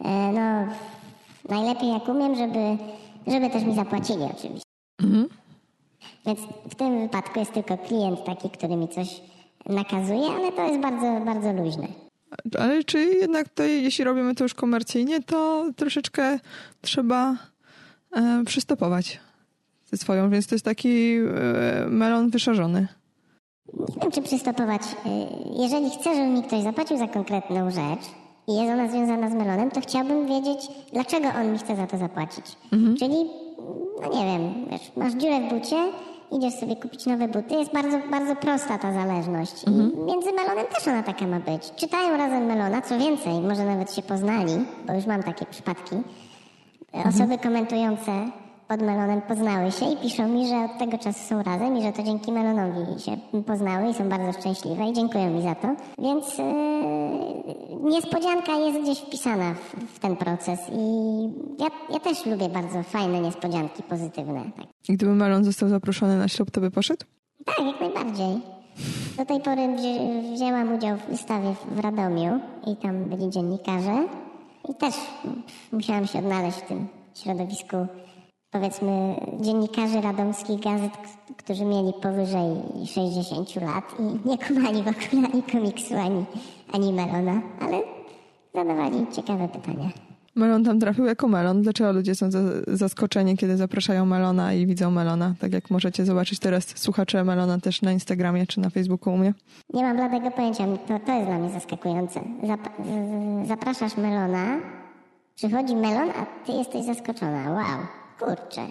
no, 0.10 0.68
najlepiej 1.50 1.90
jak 1.90 2.08
umiem, 2.08 2.36
żeby, 2.36 2.78
żeby 3.28 3.50
też 3.50 3.64
mi 3.64 3.76
zapłacili 3.76 4.24
oczywiście. 4.24 4.64
Więc 6.26 6.40
w 6.70 6.76
tym 6.76 7.02
wypadku 7.02 7.40
jest 7.40 7.54
tylko 7.54 7.78
klient 7.78 8.24
taki, 8.26 8.50
który 8.50 8.76
mi 8.76 8.88
coś 8.88 9.22
nakazuje, 9.66 10.28
ale 10.28 10.52
to 10.52 10.68
jest 10.68 10.80
bardzo, 10.82 11.26
bardzo 11.26 11.54
luźne. 11.54 11.88
Ale 12.60 12.84
czy 12.84 13.00
jednak 13.00 13.50
to, 13.50 13.64
jeśli 13.64 14.04
robimy 14.04 14.36
to 14.36 14.44
już 14.44 14.54
komercyjnie, 14.54 15.22
to 15.22 15.66
troszeczkę 15.76 16.40
trzeba 16.82 17.36
e, 18.16 18.44
przystopować 18.46 19.20
ze 19.92 19.98
swoją, 19.98 20.30
więc 20.30 20.48
to 20.48 20.56
jest 20.56 20.66
taki 20.66 21.16
e, 21.16 21.88
melon 21.88 22.30
wyszarzony. 22.30 22.88
Nie 23.80 24.02
wiem, 24.02 24.12
czy 24.12 24.22
przystopować. 24.22 24.82
Y, 24.82 25.10
Jeżeli 25.62 25.90
chcę, 25.90 26.16
żeby 26.16 26.28
mi 26.28 26.44
ktoś 26.44 26.64
zapłacił 26.64 26.98
za 26.98 27.08
konkretną 27.08 27.72
rzecz 27.72 28.23
i 28.48 28.56
jest 28.56 28.72
ona 28.74 28.88
związana 28.88 29.30
z 29.30 29.34
melonem, 29.34 29.72
to 29.72 29.82
chciałbym 29.82 30.28
wiedzieć, 30.28 30.68
dlaczego 30.94 31.28
on 31.40 31.52
mi 31.52 31.58
chce 31.58 31.76
za 31.76 31.88
to 31.88 31.98
zapłacić. 31.98 32.46
Czyli, 33.00 33.16
no 34.02 34.20
nie 34.20 34.26
wiem, 34.26 34.66
wiesz, 34.72 34.92
masz 34.96 35.14
dziurę 35.14 35.40
w 35.40 35.50
bucie, 35.50 35.76
idziesz 36.32 36.54
sobie 36.54 36.76
kupić 36.76 37.06
nowe 37.06 37.28
buty, 37.28 37.56
jest 37.56 37.74
bardzo, 37.74 38.00
bardzo 38.12 38.36
prosta 38.36 38.78
ta 38.78 38.94
zależność. 38.94 39.64
I 39.64 39.72
między 40.06 40.32
melonem 40.32 40.66
też 40.76 40.88
ona 40.88 41.04
taka 41.04 41.28
ma 41.28 41.40
być. 41.40 41.72
Czytają 41.76 42.18
razem 42.18 42.46
melona, 42.46 42.82
co 42.82 43.00
więcej, 43.00 43.34
może 43.34 43.66
nawet 43.66 43.96
się 43.96 44.02
poznali, 44.02 44.54
bo 44.88 44.94
już 44.94 45.06
mam 45.06 45.24
takie 45.24 45.46
przypadki. 45.46 45.96
Osoby 47.10 47.38
komentujące 47.38 48.12
pod 48.68 48.82
melonem 48.82 49.22
poznały 49.22 49.72
się 49.72 49.86
i 49.92 49.98
piszą 49.98 50.28
mi, 50.28 50.48
że 50.48 50.56
od 50.56 50.78
tego 50.80 50.98
czasu 50.98 51.20
są 51.30 51.44
razem 51.44 51.78
i 51.78 51.84
że 51.84 51.92
to 51.92 52.04
dzięki 52.04 52.32
melonowi 52.32 53.02
się 53.02 53.18
poznały 53.48 53.90
i 53.90 53.94
są 53.94 54.10
bardzo 54.10 54.40
szczęśliwe 54.40 54.90
i 54.90 54.94
dziękują 54.94 55.30
mi 55.30 55.42
za 55.42 55.56
to. 55.56 55.68
Więc 56.00 56.38
yy, 56.38 56.46
niespodzianka 57.82 58.52
jest 58.52 58.82
gdzieś 58.82 59.00
wpisana 59.00 59.54
w, 59.54 59.96
w 59.96 60.00
ten 60.00 60.16
proces 60.16 60.60
i 60.72 60.84
ja, 61.60 61.68
ja 61.90 62.00
też 62.00 62.26
lubię 62.26 62.50
bardzo 62.50 62.84
fajne 62.84 63.22
niespodzianki 63.22 63.84
pozytywne. 63.84 64.44
Tak. 64.58 64.66
I 64.90 64.94
gdyby 64.94 65.16
melon 65.16 65.44
został 65.44 65.70
zaproszony 65.70 66.18
na 66.18 66.28
ślub, 66.28 66.52
to 66.52 66.62
by 66.62 66.72
poszedł? 66.72 67.06
Tak, 67.46 67.66
jak 67.66 67.82
najbardziej. 67.82 68.42
Do 69.18 69.26
tej 69.26 69.40
pory 69.40 69.76
wzię, 69.76 70.00
wzięłam 70.34 70.76
udział 70.76 70.98
w 70.98 71.10
wystawie 71.10 71.56
w 71.72 71.80
Radomiu 71.80 72.40
i 72.68 72.76
tam 72.76 73.04
byli 73.04 73.30
dziennikarze 73.30 74.08
i 74.70 74.76
też 74.76 74.96
musiałam 75.72 76.08
się 76.08 76.20
odnaleźć 76.20 76.58
w 76.58 76.68
tym 76.68 76.88
środowisku, 77.16 77.78
powiedzmy, 78.54 79.16
dziennikarzy 79.42 80.02
radomskich 80.02 80.60
gazet, 80.60 80.92
którzy 81.38 81.66
mieli 81.66 81.94
powyżej 82.02 82.50
60 82.86 83.56
lat 83.56 83.84
i 84.00 84.30
nie 84.30 84.38
kumali 84.38 84.84
w 84.84 84.88
ogóle 84.88 85.28
ani 85.34 85.44
komiksu, 85.44 85.94
ani, 85.98 86.26
ani 86.74 86.94
melona, 86.94 87.42
ale 87.62 87.82
zadawali 88.56 89.08
ciekawe 89.12 89.48
pytania. 89.48 89.90
Melon 90.36 90.64
tam 90.64 90.80
trafił 90.80 91.06
jako 91.06 91.28
melon. 91.28 91.62
Dlaczego 91.62 91.92
ludzie 91.92 92.16
są 92.16 92.32
za- 92.32 92.40
zaskoczeni, 92.68 93.38
kiedy 93.38 93.58
zapraszają 93.58 94.06
melona 94.06 94.54
i 94.54 94.68
widzą 94.68 94.92
melona? 94.92 95.34
Tak 95.40 95.54
jak 95.54 95.70
możecie 95.72 96.06
zobaczyć 96.06 96.40
teraz 96.40 96.68
słuchacze 96.76 97.24
melona 97.24 97.60
też 97.60 97.82
na 97.82 97.92
Instagramie 97.92 98.48
czy 98.48 98.60
na 98.60 98.70
Facebooku 98.70 99.14
u 99.14 99.18
mnie. 99.18 99.34
Nie 99.74 99.84
mam 99.84 99.96
bladego 99.98 100.32
pojęcia, 100.32 100.64
to, 100.88 101.00
to 101.06 101.12
jest 101.14 101.28
dla 101.28 101.38
mnie 101.40 101.50
zaskakujące. 101.50 102.22
Zap, 102.48 102.60
zapraszasz 103.48 103.98
melona, 103.98 104.60
przychodzi 105.36 105.76
melon, 105.76 106.10
a 106.10 106.46
ty 106.46 106.52
jesteś 106.52 106.86
zaskoczona. 106.86 107.50
Wow, 107.52 107.80
kurczę. 108.26 108.62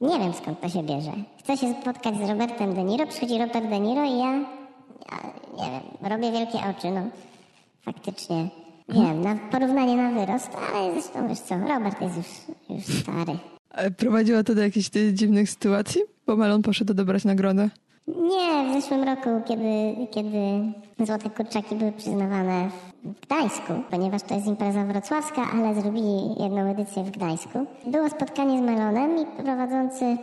Nie 0.00 0.18
wiem 0.18 0.32
skąd 0.32 0.60
to 0.60 0.68
się 0.68 0.82
bierze. 0.82 1.12
Chcę 1.38 1.56
się 1.56 1.74
spotkać 1.82 2.14
z 2.16 2.28
Robertem 2.30 2.74
De 2.74 2.82
Niro, 2.84 3.06
przychodzi 3.06 3.38
Robert 3.38 3.68
De 3.68 3.80
Niro 3.80 4.04
i 4.04 4.18
ja, 4.18 4.32
ja 4.32 5.18
nie 5.58 5.70
wiem, 5.70 6.10
robię 6.12 6.32
wielkie 6.32 6.58
oczy, 6.58 6.90
no. 6.90 7.00
Faktycznie. 7.82 8.48
Nie 8.88 9.02
wiem, 9.02 9.20
na 9.20 9.36
porównanie 9.50 9.96
na 9.96 10.10
wyrost, 10.20 10.50
ale 10.74 10.92
zresztą 10.92 11.28
wiesz 11.28 11.38
co, 11.40 11.54
Robert 11.58 12.00
jest 12.02 12.16
już, 12.16 12.26
już 12.88 12.98
stary. 13.02 13.38
E, 13.74 13.90
Prowadziło 13.90 14.44
to 14.44 14.54
do 14.54 14.62
jakichś 14.62 14.88
ty- 14.88 15.12
dziwnych 15.14 15.50
sytuacji? 15.50 16.00
Bo 16.26 16.36
melon 16.36 16.62
poszedł 16.62 16.92
odebrać 16.92 17.24
nagrodę. 17.24 17.68
Nie, 18.06 18.70
w 18.70 18.80
zeszłym 18.82 19.02
roku, 19.04 19.28
kiedy, 19.48 19.94
kiedy 20.10 20.38
Złote 21.06 21.30
Kurczaki 21.30 21.74
były 21.74 21.92
przyznawane 21.92 22.70
w 23.04 23.20
Gdańsku, 23.26 23.72
ponieważ 23.90 24.22
to 24.22 24.34
jest 24.34 24.46
impreza 24.46 24.84
wrocławska, 24.84 25.42
ale 25.54 25.74
zrobili 25.74 26.42
jedną 26.42 26.70
edycję 26.70 27.04
w 27.04 27.10
Gdańsku. 27.10 27.66
Było 27.86 28.08
spotkanie 28.08 28.58
z 28.58 28.62
Melonem 28.62 29.18
i 29.18 29.42
prowadzący, 29.42 30.16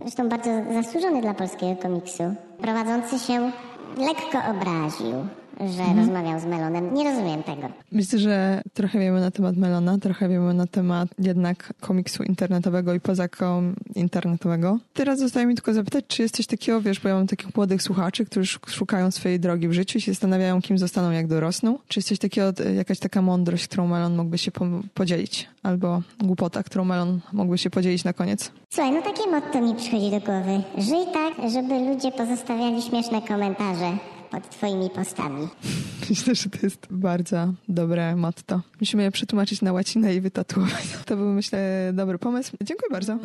zresztą 0.00 0.28
bardzo 0.28 0.50
zasłużony 0.82 1.20
dla 1.20 1.34
polskiego 1.34 1.82
komiksu, 1.82 2.22
prowadzący 2.58 3.18
się 3.18 3.50
lekko 3.96 4.38
obraził, 4.50 5.14
że 5.60 5.94
rozmawiał 6.00 6.40
z 6.40 6.44
Melonem. 6.44 6.94
Nie 6.94 7.04
rozumiem 7.10 7.42
tego. 7.42 7.68
Myślę, 7.92 8.18
że 8.18 8.62
trochę 8.74 8.98
wiemy 8.98 9.20
na 9.20 9.30
temat 9.30 9.56
Melona, 9.56 9.98
trochę 9.98 10.28
wiemy 10.28 10.54
na 10.54 10.66
temat 10.66 11.08
jednak 11.18 11.72
komiksu 11.80 12.22
internetowego 12.22 12.94
i 12.94 13.00
poza 13.00 13.28
kom 13.28 13.74
internetowego. 13.94 14.78
Teraz 14.94 15.18
zostaje 15.18 15.46
mi 15.46 15.54
tylko 15.54 15.74
zapytać, 15.74 16.04
czy 16.08 16.22
jest 16.22 16.36
coś 16.36 16.46
takiego, 16.46 16.80
wiesz, 16.80 17.00
bo 17.00 17.08
ja 17.08 17.14
mam 17.14 17.26
takich 17.26 17.56
młodych 17.56 17.82
słuchaczy, 17.82 18.24
którzy 18.26 18.56
sz- 18.56 18.74
szukają 18.76 19.10
swojej 19.10 19.40
drogi 19.40 19.68
w 19.68 19.72
życiu 19.72 19.98
i 19.98 20.00
się 20.00 20.12
zastanawiają, 20.12 20.62
kim 20.62 20.78
zostaną, 20.78 21.10
jak 21.10 21.26
dorosną. 21.26 21.78
Czy 21.88 21.98
jest 21.98 22.08
coś 22.08 22.18
takiego, 22.18 22.52
e, 22.66 22.74
jakaś 22.74 22.98
taka 22.98 23.22
mądrość, 23.22 23.68
którą 23.68 23.86
Melon 23.86 24.16
mógłby 24.16 24.38
się 24.38 24.50
po- 24.50 24.64
podzielić? 24.94 25.48
Albo 25.62 26.02
głupota, 26.24 26.62
którą 26.62 26.84
Melon 26.84 27.20
mógłby 27.32 27.58
się 27.58 27.70
podzielić 27.70 28.04
na 28.04 28.12
koniec? 28.12 28.52
Słuchaj, 28.70 28.92
no 28.92 29.02
takie 29.02 29.30
motto 29.30 29.60
mi 29.60 29.74
przychodzi 29.74 30.10
do 30.10 30.20
głowy. 30.20 30.62
Żyj 30.78 31.04
tak, 31.12 31.50
żeby 31.52 31.78
ludzie 31.78 32.12
pozostawiali 32.12 32.82
śmieszne 32.82 33.22
komentarze 33.22 33.92
pod 34.34 34.50
twoimi 34.50 34.90
postami. 34.90 35.48
Myślę, 36.10 36.34
że 36.34 36.50
to 36.50 36.58
jest 36.62 36.86
bardzo 36.90 37.52
dobre 37.68 38.16
motto. 38.16 38.60
Musimy 38.80 39.02
je 39.02 39.10
przetłumaczyć 39.10 39.62
na 39.62 39.72
łacinę 39.72 40.14
i 40.14 40.20
wytatuować. 40.20 40.84
To 41.06 41.16
był, 41.16 41.26
myślę, 41.26 41.90
dobry 41.92 42.18
pomysł. 42.18 42.56
Dziękuję 42.62 42.90
bardzo. 42.90 43.18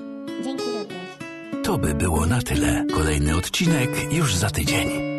Dzięki 0.43 0.63
również. 0.63 1.63
To 1.63 1.77
by 1.77 1.93
było 1.93 2.25
na 2.25 2.41
tyle. 2.41 2.85
Kolejny 2.93 3.35
odcinek 3.35 4.13
już 4.13 4.35
za 4.35 4.49
tydzień. 4.49 5.18